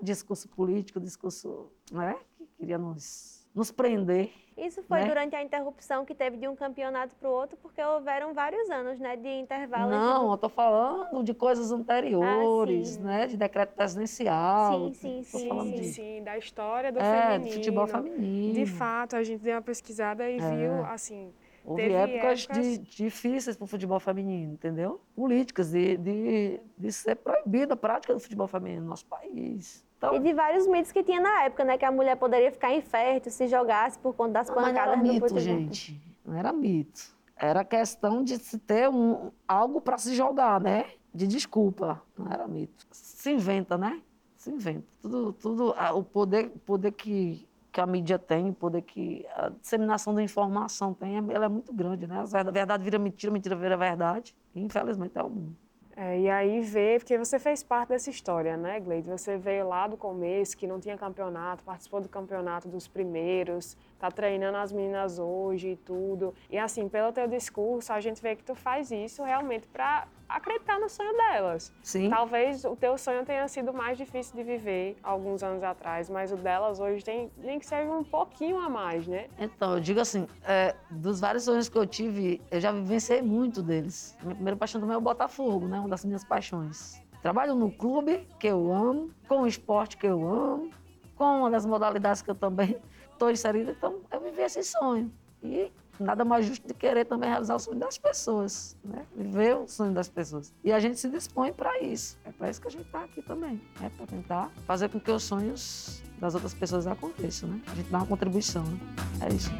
Discurso 0.02 0.50
político, 0.50 1.00
discurso, 1.00 1.72
né? 1.92 2.18
Que 2.36 2.48
queria 2.58 2.80
nos, 2.80 3.41
nos 3.54 3.72
prender. 3.72 4.32
Isso 4.58 4.84
foi 4.84 4.99
Né? 4.99 5.08
durante 5.08 5.36
a 5.36 5.41
interrupção 5.41 6.06
que 6.06 6.14
teve 6.14 6.38
de 6.38 6.47
um 6.47 6.56
campeonato 6.56 7.16
para 7.16 7.28
o 7.30 7.32
outro, 7.32 7.58
porque 7.62 7.82
houveram 7.82 8.34
vários 8.34 8.70
anos, 8.70 8.99
né, 8.99 9.16
de 9.16 9.28
intervalo. 9.28 9.89
Não, 9.89 10.26
um- 10.28 10.30
eu 10.30 10.36
estou 10.36 10.49
falando 10.49 11.24
de 11.24 11.34
coisas 11.34 11.72
anteriores, 11.72 12.89
sim. 12.89 13.02
né? 13.02 13.28
De 13.28 13.38
decreto 13.38 13.74
presidencial. 13.76 14.88
Sim, 14.88 14.93
sim, 14.93 15.24
Tô 15.32 15.39
sim, 15.39 15.47
falando 15.47 15.70
Sim, 15.70 15.76
disso. 15.76 15.93
sim, 15.95 16.24
da 16.24 16.38
história 16.38 16.91
do 16.91 16.99
É, 16.99 17.04
feminino. 17.32 17.45
do 17.49 17.54
futebol 17.54 17.88
feminino. 17.88 18.54
De 18.54 18.66
fato, 18.66 19.16
a 19.16 19.24
gente 19.24 19.41
deu 19.41 19.56
uma 19.56 19.62
pesquisada 19.62 20.30
e 20.30 20.38
É. 20.39 20.49
viu, 20.56 20.86
assim, 20.86 21.34
Houve 21.64 21.84
Teve 21.84 21.93
épocas, 21.93 22.43
épocas- 22.45 22.80
de- 22.80 22.80
difíceis 22.80 23.56
para 23.56 23.66
o 23.66 23.68
futebol 23.68 23.99
feminino, 23.99 24.54
entendeu? 24.54 24.99
Políticas 25.16 25.70
de, 25.70 25.95
de, 25.95 26.60
de 26.76 26.91
ser 26.91 27.16
proibida 27.18 27.76
a 27.76 27.78
prática 27.78 28.16
do 28.16 28.20
futebol 28.20 28.47
feminino 28.47 28.82
no 28.82 28.89
nosso 28.89 29.06
país. 29.06 29.86
Então, 30.02 30.16
E 30.16 30.20
de 30.20 30.34
vários 30.34 30.66
mitos 30.66 30.91
que 30.91 31.04
tinha 31.04 31.22
na 31.22 31.43
época, 31.43 31.64
né? 31.64 31.78
Que 31.78 31.86
a 31.86 31.91
mulher 31.91 32.16
poderia 32.18 32.52
ficar 32.52 32.74
infértil 32.74 33.32
se 33.32 33.47
jogasse 33.47 33.99
por 33.99 34.16
conta 34.16 34.32
das 34.32 34.47
não, 34.47 34.56
mas 34.56 34.66
não 34.66 34.74
pancadas 34.74 34.93
era 34.93 35.04
no 35.04 35.14
mito, 35.14 35.39
gente. 35.39 36.02
Não 36.26 36.36
era 36.36 36.52
mito. 36.52 37.16
Era 37.38 37.64
questão 37.64 38.24
de 38.24 38.38
se 38.39 38.58
ter 38.58 38.89
um, 38.89 39.32
algo 39.47 39.80
para 39.80 39.99
se 39.99 40.16
jogar, 40.16 40.60
né? 40.60 40.86
De 41.14 41.28
desculpa. 41.28 42.02
Não 42.18 42.32
era 42.32 42.47
mito. 42.47 42.88
Se 42.91 43.32
inventa, 43.32 43.78
né? 43.78 44.02
Se 44.38 44.49
inventa. 44.49 44.88
Tudo, 45.04 45.34
tudo 45.34 45.76
ah, 45.78 45.93
o 45.93 46.04
poder, 46.04 46.49
poder 46.66 46.93
que, 46.93 47.47
que 47.72 47.80
a 47.80 47.86
mídia 47.86 48.18
tem, 48.18 48.49
o 48.49 48.54
poder 48.56 48.82
que 48.82 49.24
a 49.36 49.49
disseminação 49.49 50.16
da 50.16 50.24
informação 50.24 50.95
tem, 50.95 51.18
ela 51.18 51.45
é 51.45 51.49
muito 51.49 51.72
grande, 51.72 52.08
né? 52.08 52.24
A 52.34 52.43
verdade 52.52 52.84
vira 52.84 52.97
mentira, 52.97 53.32
mentira 53.32 53.56
vira 53.56 53.78
verdade. 53.78 54.36
E, 54.56 54.62
infelizmente 54.62 55.16
é 55.16 55.22
o 55.22 55.30
mundo. 55.30 55.56
É, 55.96 56.20
e 56.20 56.30
aí 56.30 56.62
ver, 56.62 57.00
porque 57.00 57.18
você 57.18 57.38
fez 57.38 57.62
parte 57.62 57.89
dessa 57.89 58.10
história, 58.10 58.56
né, 58.56 58.80
Gleide? 58.80 59.10
Você 59.10 59.38
veio 59.38 59.68
lá 59.68 59.88
do 59.88 59.98
começo, 59.98 60.56
que 60.56 60.66
não 60.66 60.80
tinha 60.80 60.98
campeonato, 60.98 61.64
participou 61.64 62.00
do 62.00 62.08
campeonato 62.08 62.68
dos 62.68 62.88
primeiros, 62.88 63.78
tá 64.02 64.10
treinando 64.10 64.58
as 64.58 64.72
meninas 64.72 65.20
hoje 65.20 65.70
e 65.70 65.76
tudo. 65.76 66.34
E 66.49 66.58
assim, 66.58 66.89
pelo 66.89 67.12
teu 67.12 67.28
discurso, 67.28 67.93
a 67.93 68.02
gente 68.02 68.20
vê 68.20 68.36
que 68.36 68.43
tu 68.43 68.56
faz 68.56 68.91
isso 68.91 69.24
realmente 69.24 69.68
para 69.68 70.08
acreditar 70.28 70.80
no 70.80 70.89
sonho 70.89 71.16
delas. 71.16 71.72
Sim. 71.84 72.10
Talvez 72.10 72.66
o 72.66 72.76
teu 72.76 72.97
sonho 72.97 73.24
tenha 73.24 73.47
sido 73.47 73.72
mais 73.72 73.97
difícil 73.97 74.36
de 74.36 74.43
viver 74.43 74.97
alguns 75.04 75.43
anos 75.43 75.62
atrás, 75.62 76.10
mas 76.10 76.32
o 76.32 76.36
delas 76.38 76.80
hoje 76.80 77.04
tem 77.04 77.30
nem 77.38 77.60
que 77.60 77.66
seja 77.66 77.91
um 77.91 78.04
pouquinho 78.04 78.58
a 78.58 78.68
mais, 78.68 79.08
né? 79.08 79.28
Então, 79.38 79.74
eu 79.76 79.80
digo 79.80 79.99
assim, 79.99 80.28
é, 80.43 80.76
dos 80.89 81.20
vários 81.20 81.43
sonhos 81.43 81.70
que 81.70 81.78
eu 81.78 81.86
tive, 81.86 82.41
eu 82.49 82.60
já 82.60 82.72
vivenciei 82.72 83.22
muito 83.22 83.62
deles. 83.62 84.18
Minha 84.24 84.36
primeira 84.36 84.58
paixão 84.58 84.82
também 84.82 84.95
é 84.95 84.97
o 84.97 85.02
Botafogo, 85.02 85.68
né? 85.68 85.80
Uma 85.80 85.89
das 85.89 86.04
minhas 86.04 86.24
paixões. 86.24 86.99
Trabalho 87.22 87.54
no 87.54 87.72
clube, 87.72 88.28
que 88.39 88.47
eu 88.47 88.74
amo, 88.74 89.12
com 89.28 89.41
o 89.41 89.47
esporte 89.47 89.95
que 89.95 90.08
eu 90.08 90.28
amo, 90.28 90.72
com 91.16 91.41
uma 91.41 91.52
das 91.52 91.68
modalidades 91.68 92.24
que 92.24 92.32
eu 92.32 92.36
também 92.36 92.78
estou 93.22 93.30
inserida, 93.30 93.72
então 93.72 93.99
eu 94.11 94.19
vivi 94.19 94.41
esse 94.41 94.63
sonho. 94.63 95.11
E 95.43 95.72
nada 95.99 96.26
mais 96.26 96.43
justo 96.45 96.67
de 96.67 96.74
querer 96.74 97.05
também 97.05 97.30
realizar 97.30 97.55
o 97.55 97.59
sonho 97.59 97.78
das 97.78 97.95
pessoas, 97.97 98.76
né? 98.84 99.05
Viver 99.15 99.57
o 99.57 99.67
sonho 99.67 99.93
das 99.93 100.09
pessoas. 100.09 100.51
E 100.63 100.72
a 100.72 100.80
gente 100.80 100.99
se 100.99 101.07
dispõe 101.07 101.53
para 101.53 101.80
isso. 101.82 102.17
É 102.26 102.32
para 102.32 102.49
isso 102.49 102.59
que 102.59 102.67
a 102.67 102.72
gente 102.72 102.86
está 102.86 103.03
aqui 103.03 103.22
também, 103.22 103.61
é 103.84 103.89
para 103.89 104.07
tentar 104.07 104.51
fazer 104.65 104.89
com 104.89 104.99
que 104.99 105.11
os 105.11 105.22
sonhos 105.22 106.01
das 106.19 106.34
outras 106.34 106.53
pessoas 106.55 106.88
aconteçam, 106.88 107.49
né? 107.49 107.61
A 107.67 107.76
gente 107.76 107.91
dá 107.91 107.99
uma 107.99 108.07
contribuição, 108.07 108.63
né? 108.63 108.80
É 109.22 109.34
isso. 109.34 109.51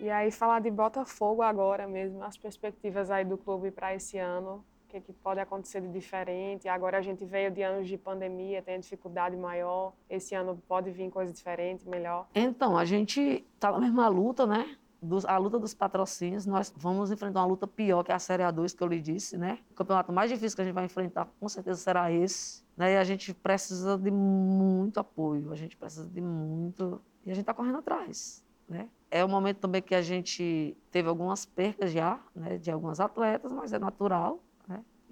E 0.00 0.10
aí 0.10 0.32
falar 0.32 0.60
de 0.60 0.70
Botafogo 0.72 1.42
agora 1.42 1.86
mesmo, 1.86 2.22
as 2.24 2.36
perspectivas 2.36 3.12
aí 3.12 3.24
do 3.24 3.38
clube 3.38 3.70
para 3.70 3.94
esse 3.94 4.18
ano, 4.18 4.64
que, 4.92 5.00
que 5.00 5.12
pode 5.12 5.40
acontecer 5.40 5.80
de 5.80 5.88
diferente? 5.88 6.68
Agora 6.68 6.98
a 6.98 7.00
gente 7.02 7.24
veio 7.24 7.50
de 7.50 7.62
anos 7.62 7.88
de 7.88 7.96
pandemia, 7.96 8.60
tem 8.62 8.78
dificuldade 8.78 9.36
maior. 9.36 9.92
Esse 10.08 10.34
ano 10.34 10.60
pode 10.68 10.90
vir 10.90 11.10
coisa 11.10 11.32
diferente, 11.32 11.88
melhor. 11.88 12.28
Então, 12.34 12.76
a 12.76 12.84
gente 12.84 13.44
está 13.54 13.72
na 13.72 13.78
mesma 13.78 14.06
luta, 14.08 14.46
né? 14.46 14.76
Dos- 15.00 15.24
a 15.24 15.36
luta 15.38 15.58
dos 15.58 15.74
patrocínios. 15.74 16.46
Nós 16.46 16.72
vamos 16.76 17.10
enfrentar 17.10 17.40
uma 17.40 17.46
luta 17.46 17.66
pior 17.66 18.04
que 18.04 18.12
a 18.12 18.18
Série 18.18 18.42
A2, 18.44 18.76
que 18.76 18.82
eu 18.84 18.86
lhe 18.86 19.00
disse, 19.00 19.36
né? 19.36 19.58
O 19.70 19.74
campeonato 19.74 20.12
mais 20.12 20.30
difícil 20.30 20.54
que 20.54 20.62
a 20.62 20.64
gente 20.64 20.74
vai 20.74 20.84
enfrentar, 20.84 21.26
com 21.40 21.48
certeza, 21.48 21.80
será 21.80 22.12
esse. 22.12 22.62
Né? 22.76 22.92
E 22.92 22.96
a 22.96 23.04
gente 23.04 23.34
precisa 23.34 23.98
de 23.98 24.10
muito 24.10 25.00
apoio, 25.00 25.50
a 25.52 25.56
gente 25.56 25.76
precisa 25.76 26.08
de 26.08 26.20
muito. 26.20 27.00
E 27.24 27.30
a 27.30 27.34
gente 27.34 27.42
está 27.42 27.52
correndo 27.54 27.78
atrás, 27.78 28.44
né? 28.68 28.88
É 29.10 29.22
um 29.24 29.28
momento 29.28 29.58
também 29.58 29.82
que 29.82 29.94
a 29.94 30.00
gente 30.02 30.74
teve 30.90 31.06
algumas 31.08 31.44
percas 31.44 31.90
já, 31.90 32.18
né? 32.34 32.56
De 32.58 32.70
algumas 32.70 32.98
atletas, 33.00 33.52
mas 33.52 33.72
é 33.72 33.78
natural? 33.78 34.40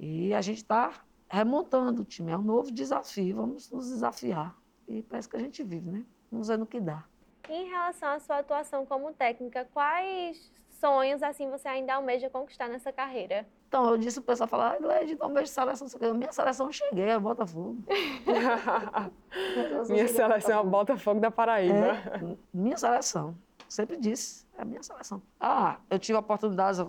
E 0.02 0.32
a 0.32 0.40
gente 0.40 0.56
está 0.56 0.92
remontando 1.28 2.00
o 2.00 2.04
time. 2.06 2.32
É 2.32 2.36
um 2.36 2.42
novo 2.42 2.72
desafio, 2.72 3.36
vamos 3.36 3.70
nos 3.70 3.90
desafiar. 3.90 4.56
E 4.88 5.02
parece 5.02 5.28
que 5.28 5.36
a 5.36 5.40
gente 5.40 5.62
vive, 5.62 5.90
né? 5.90 6.06
Vamos 6.32 6.48
ver 6.48 6.58
no 6.58 6.64
que 6.64 6.80
dá. 6.80 7.04
Em 7.50 7.68
relação 7.68 8.08
à 8.08 8.18
sua 8.18 8.38
atuação 8.38 8.86
como 8.86 9.12
técnica, 9.12 9.68
quais 9.74 10.50
sonhos 10.70 11.22
assim 11.22 11.50
você 11.50 11.68
ainda 11.68 11.94
almeja 11.94 12.30
conquistar 12.30 12.68
nessa 12.68 12.90
carreira? 12.90 13.46
Então, 13.68 13.90
eu 13.90 13.98
disse 13.98 14.18
o 14.18 14.22
pessoal 14.22 14.48
falar, 14.48 14.72
ah, 14.72 15.04
então 15.04 15.46
seleção. 15.46 15.84
não 15.84 15.88
sei 15.88 15.96
o 15.96 16.00
quê." 16.00 16.12
Minha 16.12 16.32
seleção 16.32 16.66
eu 16.66 16.72
cheguei, 16.72 17.04
é 17.04 17.18
Botafogo. 17.18 17.76
Minha 19.88 20.08
seleção 20.08 20.58
é 20.58 20.60
o 20.60 20.64
Botafogo 20.64 21.20
da 21.20 21.30
Paraíba. 21.30 21.76
É, 21.76 22.36
minha 22.52 22.76
seleção. 22.76 23.36
Sempre 23.68 23.98
disse, 23.98 24.46
é 24.56 24.62
a 24.62 24.64
minha 24.64 24.82
seleção. 24.82 25.22
Ah, 25.38 25.78
eu 25.88 25.98
tive 25.98 26.18
oportunidades, 26.18 26.80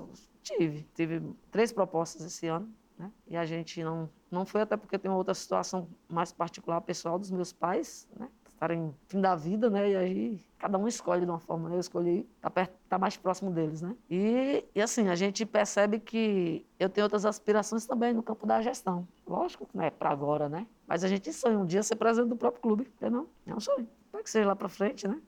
tive. 0.42 0.88
Tive 0.96 1.22
três 1.52 1.72
propostas 1.72 2.26
esse 2.26 2.48
ano, 2.48 2.74
né? 3.02 3.12
E 3.28 3.36
a 3.36 3.46
gente 3.46 3.84
não, 3.84 4.10
não 4.30 4.46
foi, 4.46 4.62
até 4.62 4.78
porque 4.78 4.98
tem 4.98 5.10
uma 5.10 5.18
outra 5.18 5.34
situação 5.34 5.88
mais 6.08 6.32
particular, 6.32 6.80
pessoal, 6.82 7.18
dos 7.18 7.32
meus 7.32 7.52
pais, 7.52 8.08
né? 8.18 8.30
estarem 8.62 8.94
fim 9.08 9.20
da 9.20 9.36
vida, 9.36 9.72
né? 9.72 9.90
E 9.90 9.96
aí 9.96 10.44
cada 10.60 10.78
um 10.78 10.88
escolhe 10.88 11.26
de 11.26 11.32
uma 11.32 11.40
forma. 11.40 11.68
Né? 11.68 11.76
Eu 11.76 11.80
escolhi 11.80 12.30
estar 12.38 12.52
tá, 12.52 12.70
tá 12.88 13.00
mais 13.00 13.18
próximo 13.18 13.50
deles, 13.50 13.82
né? 13.82 13.96
E, 14.08 14.64
e 14.76 14.82
assim, 14.82 15.08
a 15.08 15.16
gente 15.16 15.44
percebe 15.48 16.00
que 16.00 16.64
eu 16.80 16.88
tenho 16.88 17.06
outras 17.06 17.26
aspirações 17.26 17.88
também 17.88 18.14
no 18.14 18.22
campo 18.22 18.46
da 18.46 18.62
gestão. 18.62 19.08
Lógico 19.28 19.66
que 19.66 19.76
não 19.76 19.84
é 19.84 19.90
para 19.90 20.12
agora, 20.12 20.48
né? 20.48 20.68
Mas 20.88 21.04
a 21.04 21.08
gente 21.08 21.34
sonha 21.34 21.58
um 21.58 21.66
dia 21.66 21.82
ser 21.82 21.96
presidente 21.96 22.30
do 22.30 22.36
próprio 22.36 22.62
clube, 22.62 22.88
entendeu? 22.96 23.28
É 23.48 23.56
um 23.56 23.60
sonho. 23.60 23.88
Pode 24.12 24.26
que 24.26 24.30
seja 24.30 24.48
lá 24.48 24.56
para 24.56 24.70
frente, 24.70 25.08
né? 25.08 25.20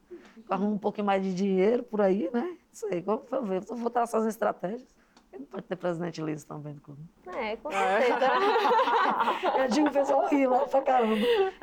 Arruma 0.47 0.75
um 0.75 0.77
pouquinho 0.77 1.07
mais 1.07 1.23
de 1.23 1.33
dinheiro 1.33 1.81
por 1.81 2.01
aí, 2.01 2.29
né? 2.31 2.55
Isso 2.71 2.85
aí, 2.85 3.01
vamos 3.01 3.49
ver. 3.49 3.61
Vou 3.61 3.89
traçar 3.89 4.21
as 4.21 4.27
estratégias. 4.27 4.87
Ele 5.33 5.45
pode 5.47 5.63
ter 5.63 5.75
presidente 5.75 6.21
liso 6.21 6.45
também 6.45 6.75
do 6.75 6.81
clube. 6.81 7.01
É, 7.25 7.57
com 7.57 7.71
certeza. 7.71 8.19
eu 9.57 9.67
digo 9.67 9.87
o 9.87 9.91
pessoal 9.91 10.27
ri 10.27 10.45
lá 10.45 10.59
pra 10.67 10.81
caramba. 10.83 11.15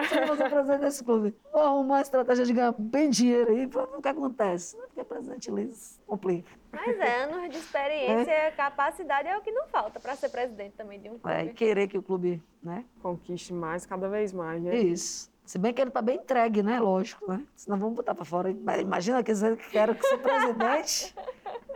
Se 0.09 0.19
eu 0.19 0.27
fazer 0.27 0.51
presidente 0.51 0.81
desse 0.81 1.05
clube, 1.05 1.35
vou 1.53 1.63
arrumar 1.63 1.95
uma 1.95 2.01
estratégia 2.01 2.45
de 2.45 2.53
ganhar 2.53 2.75
bem 2.77 3.09
dinheiro 3.09 3.53
aí, 3.53 3.69
pra 3.69 3.85
ver 3.87 3.97
o 3.97 4.03
que 4.03 4.09
acontece. 4.09 4.77
Porque 4.77 5.05
presidente 5.05 5.51
liso 5.53 6.01
complica. 6.05 6.51
Mas 6.73 6.99
é, 6.99 7.23
anos 7.23 7.51
de 7.51 7.59
experiência, 7.59 8.33
é. 8.33 8.51
capacidade 8.51 9.29
é 9.29 9.39
o 9.39 9.41
que 9.41 9.53
não 9.53 9.69
falta 9.69 10.01
para 10.01 10.17
ser 10.17 10.31
presidente 10.31 10.73
também 10.77 11.01
de 11.01 11.09
um 11.09 11.19
clube. 11.19 11.37
É, 11.37 11.45
e 11.45 11.53
querer 11.53 11.87
que 11.87 11.97
o 11.97 12.03
clube, 12.03 12.43
né? 12.61 12.85
Conquiste 13.01 13.53
mais, 13.53 13.87
cada 13.87 14.09
vez 14.09 14.33
mais, 14.33 14.61
né? 14.61 14.75
Isso. 14.75 15.31
Se 15.45 15.59
bem 15.59 15.73
que 15.73 15.81
ele 15.81 15.91
está 15.91 16.03
bem 16.03 16.17
entregue, 16.17 16.63
né? 16.63 16.81
Lógico, 16.81 17.31
né? 17.31 17.45
Senão 17.55 17.79
vamos 17.79 17.95
botar 17.95 18.15
para 18.15 18.25
fora. 18.25 18.51
Imagina 18.51 19.23
que 19.23 19.31
eu 19.33 19.57
quero 19.71 19.95
que 19.95 20.07
ser 20.07 20.19
presidente. 20.19 21.15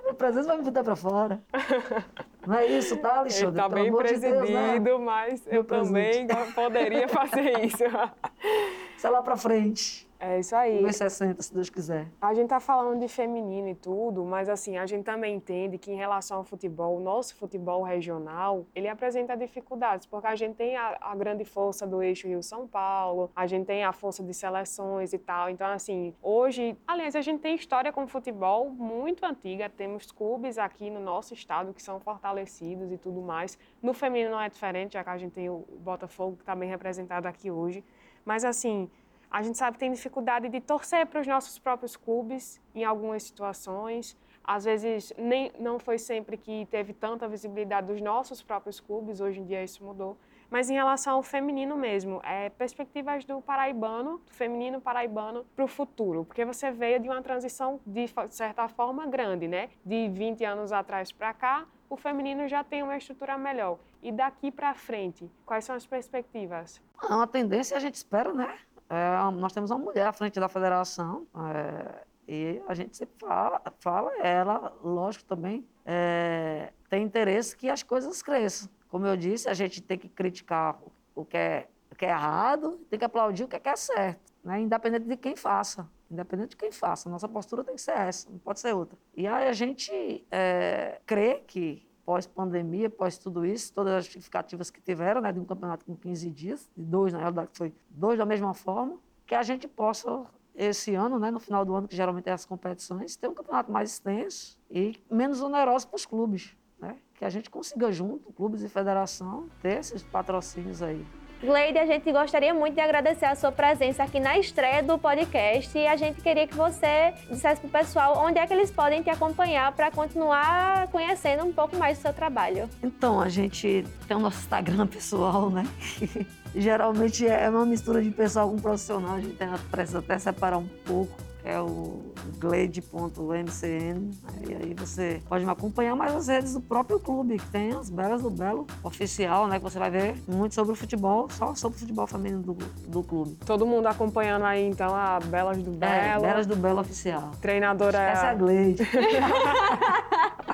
O 0.11 0.15
presidente 0.15 0.47
vai 0.47 0.59
me 0.59 0.65
botar 0.65 0.85
para 0.85 0.97
fora. 0.97 1.43
Não 2.47 2.57
é 2.57 2.67
isso, 2.67 2.97
tá, 2.99 3.21
Alexandre? 3.21 3.49
Está 3.49 3.69
bem 3.69 3.93
presidido, 3.93 4.47
de 4.47 4.53
Deus, 4.53 5.01
né? 5.01 5.05
mas 5.05 5.43
eu 5.47 5.65
também 5.65 6.27
poderia 6.55 7.09
fazer 7.09 7.65
isso. 7.65 7.79
Sei 8.99 9.11
lá 9.11 9.23
para 9.23 9.37
frente. 9.37 10.07
É 10.27 10.39
isso 10.39 10.57
aí. 10.57 10.83
1,60, 10.83 11.43
se 11.43 11.53
Deus 11.53 11.68
quiser. 11.68 12.07
A 12.18 12.33
gente 12.33 12.49
tá 12.49 12.59
falando 12.59 12.99
de 12.99 13.09
feminino 13.09 13.68
e 13.68 13.75
tudo, 13.75 14.25
mas 14.25 14.49
assim, 14.49 14.79
a 14.79 14.87
gente 14.87 15.05
também 15.05 15.37
entende 15.37 15.77
que 15.77 15.93
em 15.93 15.97
relação 15.97 16.39
ao 16.39 16.45
futebol, 16.45 16.97
o 16.97 17.01
nosso 17.01 17.35
futebol 17.35 17.83
regional, 17.83 18.64
ele 18.75 18.89
apresenta 18.89 19.37
dificuldades, 19.37 20.07
porque 20.07 20.27
a 20.27 20.35
gente 20.35 20.55
tem 20.55 20.77
a, 20.77 20.97
a 20.99 21.14
grande 21.14 21.45
força 21.45 21.87
do 21.87 22.03
eixo 22.03 22.27
Rio-São 22.27 22.66
Paulo, 22.66 23.31
a 23.37 23.47
gente 23.47 23.66
tem 23.66 23.85
a 23.85 23.93
força 23.93 24.22
de 24.22 24.33
seleções 24.33 25.12
e 25.12 25.18
tal. 25.18 25.51
Então, 25.51 25.66
assim, 25.66 26.14
hoje, 26.22 26.75
aliás, 26.87 27.14
a 27.14 27.20
gente 27.20 27.41
tem 27.41 27.55
história 27.55 27.93
com 27.93 28.07
futebol 28.07 28.70
muito 28.70 29.27
antiga, 29.27 29.68
temos 29.68 30.11
clubes 30.11 30.57
aqui 30.57 30.89
no 30.89 31.01
nosso 31.01 31.35
estado 31.35 31.75
que 31.75 31.83
são 31.83 32.01
fortalecidos 32.01 32.91
e 32.91 32.97
tudo 32.97 33.20
mais. 33.20 33.59
No 33.83 33.93
feminino 33.93 34.31
não 34.31 34.41
é 34.41 34.49
diferente, 34.49 34.95
já 34.95 35.05
que 35.05 35.11
a 35.11 35.18
gente 35.18 35.33
tem 35.33 35.51
o 35.51 35.66
Botafogo 35.81 36.37
que 36.37 36.43
está 36.43 36.57
bem 36.57 36.70
representado 36.70 37.29
aqui 37.29 37.51
hoje. 37.51 37.85
Mas, 38.25 38.43
assim, 38.43 38.89
a 39.35 39.43
gente 39.43 39.59
sabe 39.59 39.72
que 39.74 39.80
tem 39.80 39.91
dificuldade 39.91 40.49
de 40.49 40.61
torcer 40.61 41.05
para 41.07 41.20
os 41.20 41.26
nossos 41.26 41.59
próprios 41.59 41.97
clubes 41.97 42.62
em 42.72 42.85
algumas 42.85 43.24
situações. 43.24 44.16
Às 44.45 44.64
vezes, 44.64 45.12
nem, 45.18 45.51
não 45.59 45.80
foi 45.80 45.99
sempre 45.99 46.37
que 46.37 46.66
teve 46.66 46.93
tanta 46.93 47.26
visibilidade 47.26 47.89
dos 47.89 48.01
nossos 48.01 48.41
próprios 48.45 48.78
clubes, 48.78 49.20
hoje 49.20 49.41
em 49.41 49.45
dia 49.45 49.64
isso 49.64 49.82
mudou. 49.82 50.16
Mas 50.49 50.70
em 50.70 50.74
relação 50.74 51.14
ao 51.14 51.22
feminino 51.24 51.76
mesmo, 51.76 52.20
é, 52.22 52.49
perspectivas 52.51 53.24
do 53.24 53.41
paraibano, 53.41 54.18
do 54.18 54.32
feminino 54.32 54.80
paraibano 54.80 55.45
para 55.57 55.64
o 55.64 55.68
futuro, 55.68 56.24
porque 56.24 56.45
você 56.45 56.70
veio 56.70 57.01
de 57.01 57.09
uma 57.09 57.20
transição 57.20 57.80
de 57.85 58.09
certa 58.30 58.68
forma 58.68 59.05
grande, 59.05 59.49
né? 59.49 59.68
De 59.85 60.09
20 60.11 60.45
anos 60.45 60.70
atrás 60.70 61.11
para 61.11 61.35
cá, 61.35 61.66
o 61.91 61.97
feminino 61.97 62.47
já 62.47 62.62
tem 62.62 62.85
uma 62.85 62.97
estrutura 62.97 63.37
melhor. 63.37 63.80
E 64.01 64.12
daqui 64.12 64.53
para 64.53 64.74
frente, 64.74 65.28
quais 65.45 65.64
são 65.64 65.74
as 65.74 65.85
perspectivas? 65.85 66.80
É 67.03 67.12
uma 67.12 67.26
tendência 67.26 67.76
a 67.76 67.80
gente 67.80 67.97
espera, 67.97 68.32
né? 68.32 68.57
É, 68.89 69.30
nós 69.32 69.53
temos 69.53 69.70
uma 69.70 69.78
mulher 69.78 70.07
à 70.07 70.12
frente 70.12 70.39
da 70.39 70.49
federação 70.49 71.26
é, 71.35 72.05
e 72.28 72.62
a 72.66 72.74
gente 72.74 72.97
sempre 72.97 73.14
fala, 73.18 73.61
fala 73.78 74.16
ela, 74.18 74.72
lógico, 74.82 75.24
também 75.24 75.66
é, 75.85 76.72
tem 76.89 77.03
interesse 77.03 77.57
que 77.57 77.68
as 77.68 77.82
coisas 77.82 78.22
cresçam. 78.22 78.68
Como 78.89 79.07
eu 79.07 79.16
disse, 79.16 79.49
a 79.49 79.55
gente 79.55 79.82
tem 79.82 79.99
que 79.99 80.09
criticar 80.09 80.78
o 81.14 81.24
que 81.24 81.37
é, 81.37 81.68
o 81.91 81.95
que 81.95 82.07
é 82.07 82.11
errado, 82.11 82.78
tem 82.89 82.99
que 82.99 83.05
aplaudir 83.05 83.45
o 83.45 83.49
que 83.49 83.57
é, 83.57 83.61
que 83.61 83.68
é 83.68 83.76
certo, 83.76 84.32
né? 84.43 84.61
independente 84.61 85.07
de 85.07 85.16
quem 85.16 85.37
faça. 85.37 85.89
Independente 86.11 86.51
de 86.51 86.57
quem 86.57 86.70
faça, 86.70 87.09
nossa 87.09 87.28
postura 87.28 87.64
tem 87.64 87.74
que 87.74 87.80
ser 87.80 87.97
essa, 87.97 88.30
não 88.30 88.39
pode 88.39 88.61
ser 88.61 88.72
outra. 88.72 88.97
E 89.16 89.26
aí 89.26 89.49
a 89.49 89.53
gente 89.53 90.24
é, 90.30 91.01
crê 91.07 91.43
que 91.47 91.85
pós-pandemia, 92.05 92.91
pós 92.91 93.19
tudo 93.19 93.45
isso, 93.45 93.73
todas 93.73 93.93
as 93.95 94.05
justificativas 94.05 94.71
que 94.71 94.81
tiveram, 94.81 95.21
né, 95.21 95.33
de 95.33 95.41
um 95.41 95.45
campeonato 95.45 95.85
com 95.85 95.97
15 95.97 96.31
dias, 96.31 96.71
de 96.77 96.85
dois, 96.85 97.13
na 97.13 97.19
realidade, 97.19 97.51
foi 97.55 97.73
dois 97.91 98.19
da 98.19 98.27
mesma 98.27 98.55
forma, 98.55 98.99
que 99.27 99.35
a 99.35 99.43
gente 99.43 99.67
possa, 99.67 100.27
esse 100.55 100.95
ano, 100.95 101.19
né, 101.19 101.31
no 101.31 101.41
final 101.41 101.65
do 101.65 101.75
ano, 101.75 101.89
que 101.89 101.97
geralmente 101.97 102.29
é 102.29 102.33
as 102.33 102.45
competições, 102.45 103.17
ter 103.17 103.29
um 103.29 103.35
campeonato 103.35 103.73
mais 103.73 103.91
extenso 103.91 104.59
e 104.71 104.97
menos 105.11 105.41
oneroso 105.41 105.89
para 105.89 105.97
os 105.97 106.07
clubes. 106.07 106.57
Né? 106.79 106.97
Que 107.15 107.25
a 107.25 107.31
gente 107.31 107.49
consiga 107.49 107.91
junto, 107.91 108.33
clubes 108.33 108.63
e 108.63 108.69
federação, 108.69 109.49
ter 109.63 109.79
esses 109.79 110.03
patrocínios 110.03 110.83
aí. 110.83 111.05
Gleide, 111.43 111.78
a 111.78 111.87
gente 111.87 112.11
gostaria 112.11 112.55
muito 112.55 112.74
de 112.74 112.80
agradecer 112.80 113.26
a 113.26 113.35
sua 113.35 113.53
presença 113.53 114.03
aqui 114.03 114.18
na 114.18 114.39
estreia 114.39 114.82
do 114.82 114.99
podcast 114.99 115.76
e 115.76 115.87
a 115.87 115.97
gente 115.97 116.20
queria 116.20 116.47
que 116.47 116.55
você 116.55 117.12
dissesse 117.28 117.61
para 117.61 117.68
o 117.68 117.70
pessoal 117.70 118.24
onde 118.24 118.39
é 118.39 118.47
que 118.47 118.55
eles 118.55 118.70
podem 118.70 119.03
te 119.03 119.11
acompanhar 119.11 119.72
para 119.72 119.91
continuar 119.91 120.89
conhecendo 120.89 121.45
um 121.45 121.53
pouco 121.53 121.76
mais 121.76 121.99
do 121.99 122.03
seu 122.03 122.12
trabalho. 122.12 122.68
Então, 122.82 123.20
a 123.20 123.28
gente 123.28 123.85
tem 124.07 124.16
o 124.16 124.20
nosso 124.20 124.39
Instagram 124.39 124.87
pessoal, 124.89 125.51
né? 125.51 125.64
Geralmente 126.55 127.26
é 127.26 127.49
uma 127.51 127.66
mistura 127.66 128.01
de 128.03 128.11
pessoal 128.11 128.49
com 128.49 128.57
profissional, 128.57 129.16
a 129.16 129.20
gente 129.20 129.37
precisa 129.70 129.99
até 129.99 130.18
separar 130.18 130.59
um 130.59 130.68
pouco 130.85 131.24
é 131.45 131.61
o 131.61 132.03
glade.mcn. 132.39 134.11
E 134.49 134.55
aí 134.55 134.75
você 134.75 135.21
pode 135.29 135.45
me 135.45 135.51
acompanhar 135.51 135.95
mais 135.95 136.13
nas 136.15 136.29
redes 136.29 136.55
do 136.55 136.61
próprio 136.61 136.99
clube, 136.99 137.39
que 137.39 137.47
tem 137.49 137.73
as 137.73 137.91
Belas 137.91 138.23
do 138.23 138.31
Belo 138.31 138.67
oficial, 138.83 139.47
né? 139.47 139.59
Que 139.59 139.65
você 139.65 139.79
vai 139.79 139.91
ver 139.91 140.17
muito 140.27 140.55
sobre 140.55 140.73
o 140.73 140.77
futebol, 140.77 141.29
só 141.31 141.55
sobre 141.55 141.77
o 141.77 141.81
futebol 141.81 142.07
feminino 142.07 142.43
do, 142.43 142.55
do 142.89 143.03
clube. 143.03 143.37
Todo 143.45 143.67
mundo 143.67 143.87
acompanhando 143.87 144.45
aí, 144.45 144.67
então, 144.67 144.95
a 144.95 145.21
Belas 145.21 145.59
do 145.59 145.73
é, 145.73 145.75
Belo. 145.75 146.25
É, 146.25 146.29
Belas 146.29 146.47
do 146.47 146.57
Belo 146.57 146.81
oficial. 146.81 147.31
Treinadora. 147.41 147.99
Essa 147.99 148.27
é 148.27 148.31
a 148.31 148.35
Glade. 148.35 148.77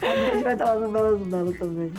A 0.00 0.34
gente 0.34 0.42
vai 0.42 0.52
estar 0.52 0.64
lá 0.64 0.74
no 0.74 0.88
Belas 0.90 1.20
Belo 1.20 1.52
também. 1.54 1.92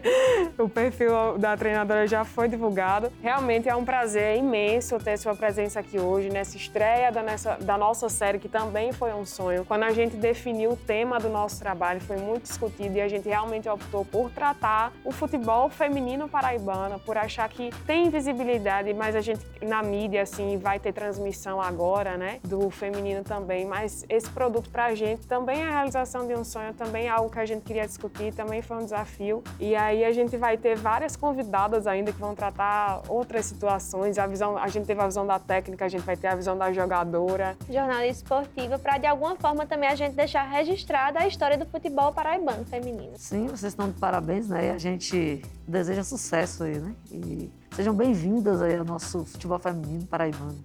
o 0.58 0.68
perfil 0.68 1.38
da 1.38 1.56
treinadora 1.56 2.06
já 2.06 2.24
foi 2.24 2.48
divulgado. 2.48 3.10
Realmente 3.22 3.68
é 3.68 3.74
um 3.76 3.84
prazer 3.84 4.36
imenso 4.36 4.98
ter 4.98 5.16
sua 5.18 5.34
presença 5.34 5.80
aqui 5.80 5.98
hoje, 5.98 6.28
nessa 6.28 6.56
estreia 6.56 7.10
da, 7.10 7.22
nessa, 7.22 7.56
da 7.56 7.78
nossa 7.78 8.08
série, 8.08 8.38
que 8.38 8.48
também 8.48 8.92
foi 8.92 9.12
um 9.12 9.24
sonho. 9.24 9.64
Quando 9.64 9.84
a 9.84 9.90
gente 9.90 10.16
definiu 10.16 10.72
o 10.72 10.76
tema 10.76 11.18
do 11.18 11.28
nosso 11.28 11.58
trabalho, 11.58 12.00
foi 12.00 12.16
muito 12.16 12.42
discutido 12.42 12.96
e 12.96 13.00
a 13.00 13.08
gente 13.08 13.28
realmente 13.28 13.68
optou 13.68 14.04
por 14.04 14.30
tratar 14.30 14.92
o 15.04 15.12
futebol 15.12 15.68
feminino 15.68 16.28
paraibano, 16.28 16.98
por 17.00 17.16
achar 17.16 17.48
que 17.48 17.70
tem 17.86 18.10
visibilidade, 18.10 18.92
mas 18.94 19.14
a 19.16 19.20
gente 19.20 19.40
na 19.62 19.82
mídia 19.82 20.22
assim 20.22 20.58
vai 20.58 20.78
ter 20.78 20.92
transmissão 20.92 21.60
agora, 21.60 22.16
né, 22.16 22.38
do 22.44 22.70
feminino 22.70 23.22
também, 23.22 23.64
mas 23.64 24.04
esse 24.08 24.28
produto 24.30 24.70
pra 24.70 24.94
gente 24.94 25.26
também 25.26 25.60
é 25.60 25.68
a 25.68 25.70
realização 25.70 26.26
de 26.26 26.34
um 26.34 26.44
sonho, 26.44 26.72
também 26.74 27.05
algo 27.08 27.30
que 27.30 27.38
a 27.38 27.46
gente 27.46 27.62
queria 27.62 27.86
discutir, 27.86 28.32
também 28.34 28.62
foi 28.62 28.76
um 28.76 28.84
desafio. 28.84 29.42
E 29.58 29.74
aí 29.74 30.04
a 30.04 30.12
gente 30.12 30.36
vai 30.36 30.56
ter 30.56 30.76
várias 30.76 31.16
convidadas 31.16 31.86
ainda 31.86 32.12
que 32.12 32.20
vão 32.20 32.34
tratar 32.34 33.02
outras 33.08 33.46
situações, 33.46 34.18
a 34.18 34.26
visão, 34.26 34.56
a 34.56 34.68
gente 34.68 34.86
teve 34.86 35.00
a 35.00 35.06
visão 35.06 35.26
da 35.26 35.38
técnica, 35.38 35.84
a 35.84 35.88
gente 35.88 36.02
vai 36.02 36.16
ter 36.16 36.28
a 36.28 36.34
visão 36.34 36.56
da 36.56 36.72
jogadora, 36.72 37.56
jornalista 37.68 38.22
esportiva, 38.22 38.78
para 38.78 38.98
de 38.98 39.06
alguma 39.06 39.36
forma 39.36 39.66
também 39.66 39.88
a 39.88 39.94
gente 39.94 40.14
deixar 40.14 40.42
registrada 40.44 41.20
a 41.20 41.26
história 41.26 41.56
do 41.56 41.66
futebol 41.66 42.12
paraibano 42.12 42.64
feminino. 42.64 43.12
Sim, 43.16 43.46
vocês 43.46 43.72
estão 43.72 43.88
de 43.88 43.98
parabéns, 43.98 44.48
né? 44.48 44.66
E 44.66 44.70
a 44.70 44.78
gente 44.78 45.42
deseja 45.66 46.02
sucesso 46.02 46.64
aí, 46.64 46.78
né? 46.78 46.94
E 47.10 47.50
sejam 47.74 47.94
bem-vindas 47.94 48.62
aí 48.62 48.76
ao 48.76 48.84
nosso 48.84 49.24
futebol 49.24 49.58
feminino 49.58 50.06
paraibano. 50.06 50.56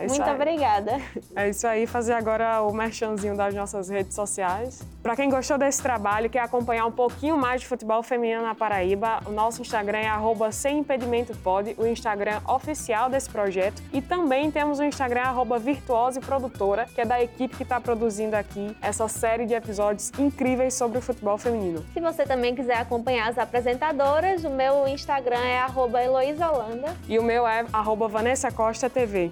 É 0.00 0.06
Muito 0.06 0.22
aí. 0.22 0.34
obrigada. 0.34 0.98
É 1.36 1.48
isso 1.50 1.66
aí, 1.66 1.86
fazer 1.86 2.14
agora 2.14 2.62
o 2.62 2.72
merchanzinho 2.72 3.36
das 3.36 3.54
nossas 3.54 3.90
redes 3.90 4.14
sociais. 4.14 4.82
Para 5.02 5.14
quem 5.14 5.28
gostou 5.28 5.58
desse 5.58 5.82
trabalho 5.82 6.26
e 6.26 6.28
quer 6.28 6.40
acompanhar 6.40 6.86
um 6.86 6.92
pouquinho 6.92 7.36
mais 7.36 7.60
de 7.60 7.66
futebol 7.66 8.02
feminino 8.02 8.42
na 8.42 8.54
Paraíba, 8.54 9.20
o 9.26 9.30
nosso 9.30 9.60
Instagram 9.60 9.98
é 9.98 10.08
arroba 10.08 10.50
sem 10.52 10.78
impedimento 10.78 11.36
pode, 11.38 11.74
o 11.78 11.86
Instagram 11.86 12.40
oficial 12.48 13.10
desse 13.10 13.28
projeto. 13.28 13.82
E 13.92 14.00
também 14.00 14.50
temos 14.50 14.78
o 14.78 14.84
Instagram 14.84 15.22
arroba 15.22 15.58
virtuose 15.58 16.18
produtora, 16.20 16.86
que 16.94 17.00
é 17.00 17.04
da 17.04 17.22
equipe 17.22 17.56
que 17.56 17.62
está 17.62 17.78
produzindo 17.80 18.36
aqui 18.36 18.74
essa 18.80 19.06
série 19.08 19.44
de 19.44 19.54
episódios 19.54 20.10
incríveis 20.18 20.74
sobre 20.74 20.98
o 20.98 21.02
futebol 21.02 21.36
feminino. 21.36 21.84
Se 21.92 22.00
você 22.00 22.24
também 22.24 22.54
quiser 22.54 22.78
acompanhar 22.78 23.28
as 23.28 23.36
apresentadoras, 23.36 24.44
o 24.44 24.50
meu 24.50 24.88
Instagram 24.88 25.40
é 25.40 25.58
arroba 25.58 26.02
Heloísa 26.02 26.50
Holanda. 26.50 26.96
E 27.08 27.18
o 27.18 27.22
meu 27.22 27.46
é 27.46 27.66
arroba 27.72 28.08
Vanessa 28.08 28.50
Costa 28.50 28.88
TV. 28.88 29.30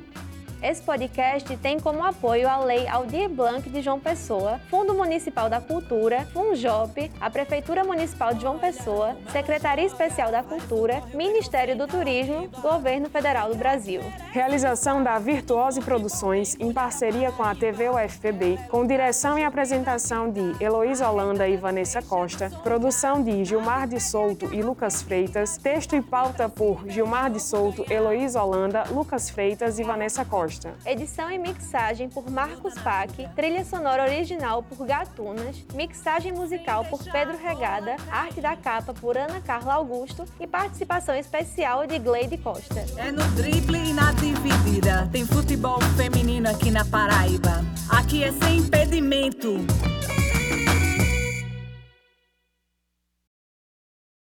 Esse 0.60 0.82
podcast 0.82 1.56
tem 1.58 1.78
como 1.78 2.04
apoio 2.04 2.48
a 2.48 2.58
Lei 2.58 2.88
Aldir 2.88 3.28
Blanc 3.28 3.70
de 3.70 3.80
João 3.80 4.00
Pessoa, 4.00 4.60
Fundo 4.68 4.92
Municipal 4.92 5.48
da 5.48 5.60
Cultura, 5.60 6.26
Funjop, 6.32 7.10
a 7.20 7.30
Prefeitura 7.30 7.84
Municipal 7.84 8.34
de 8.34 8.40
João 8.40 8.58
Pessoa, 8.58 9.16
Secretaria 9.30 9.86
Especial 9.86 10.32
da 10.32 10.42
Cultura, 10.42 11.00
Ministério 11.14 11.76
do 11.76 11.86
Turismo, 11.86 12.48
Governo 12.60 13.08
Federal 13.08 13.50
do 13.50 13.54
Brasil. 13.54 14.00
Realização 14.32 15.00
da 15.00 15.16
Virtuose 15.20 15.80
Produções 15.80 16.56
em 16.58 16.72
parceria 16.72 17.30
com 17.30 17.44
a 17.44 17.54
TV 17.54 17.88
UFPB, 17.88 18.58
com 18.68 18.84
direção 18.84 19.38
e 19.38 19.44
apresentação 19.44 20.28
de 20.28 20.56
Heloísa 20.60 21.08
Holanda 21.08 21.46
e 21.48 21.56
Vanessa 21.56 22.02
Costa, 22.02 22.50
produção 22.64 23.22
de 23.22 23.44
Gilmar 23.44 23.86
de 23.86 24.00
Souto 24.00 24.52
e 24.52 24.60
Lucas 24.60 25.02
Freitas, 25.02 25.56
texto 25.56 25.94
e 25.94 26.02
pauta 26.02 26.48
por 26.48 26.84
Gilmar 26.88 27.30
de 27.30 27.40
Souto, 27.40 27.86
Heloísa 27.88 28.42
Holanda, 28.42 28.82
Lucas 28.90 29.30
Freitas 29.30 29.78
e 29.78 29.84
Vanessa 29.84 30.24
Costa. 30.48 30.74
Edição 30.86 31.30
e 31.30 31.36
mixagem 31.36 32.08
por 32.08 32.30
Marcos 32.30 32.72
Pac, 32.78 33.12
trilha 33.36 33.62
sonora 33.66 34.04
original 34.04 34.62
por 34.62 34.86
Gatunas, 34.86 35.62
mixagem 35.74 36.32
musical 36.32 36.86
por 36.86 37.04
Pedro 37.04 37.36
Regada, 37.36 37.96
arte 38.10 38.40
da 38.40 38.56
capa 38.56 38.94
por 38.94 39.18
Ana 39.18 39.42
Carla 39.42 39.74
Augusto 39.74 40.24
e 40.40 40.46
participação 40.46 41.14
especial 41.14 41.86
de 41.86 41.98
Gleide 41.98 42.38
Costa. 42.38 42.82
É 42.96 43.12
no 43.12 43.24
drible 43.32 43.90
e 43.90 43.92
na 43.92 44.10
dividida. 44.12 45.06
Tem 45.12 45.26
futebol 45.26 45.80
feminino 45.98 46.48
aqui 46.48 46.70
na 46.70 46.84
Paraíba. 46.84 47.62
Aqui 47.90 48.24
é 48.24 48.32
sem 48.32 48.58
impedimento. 48.58 49.58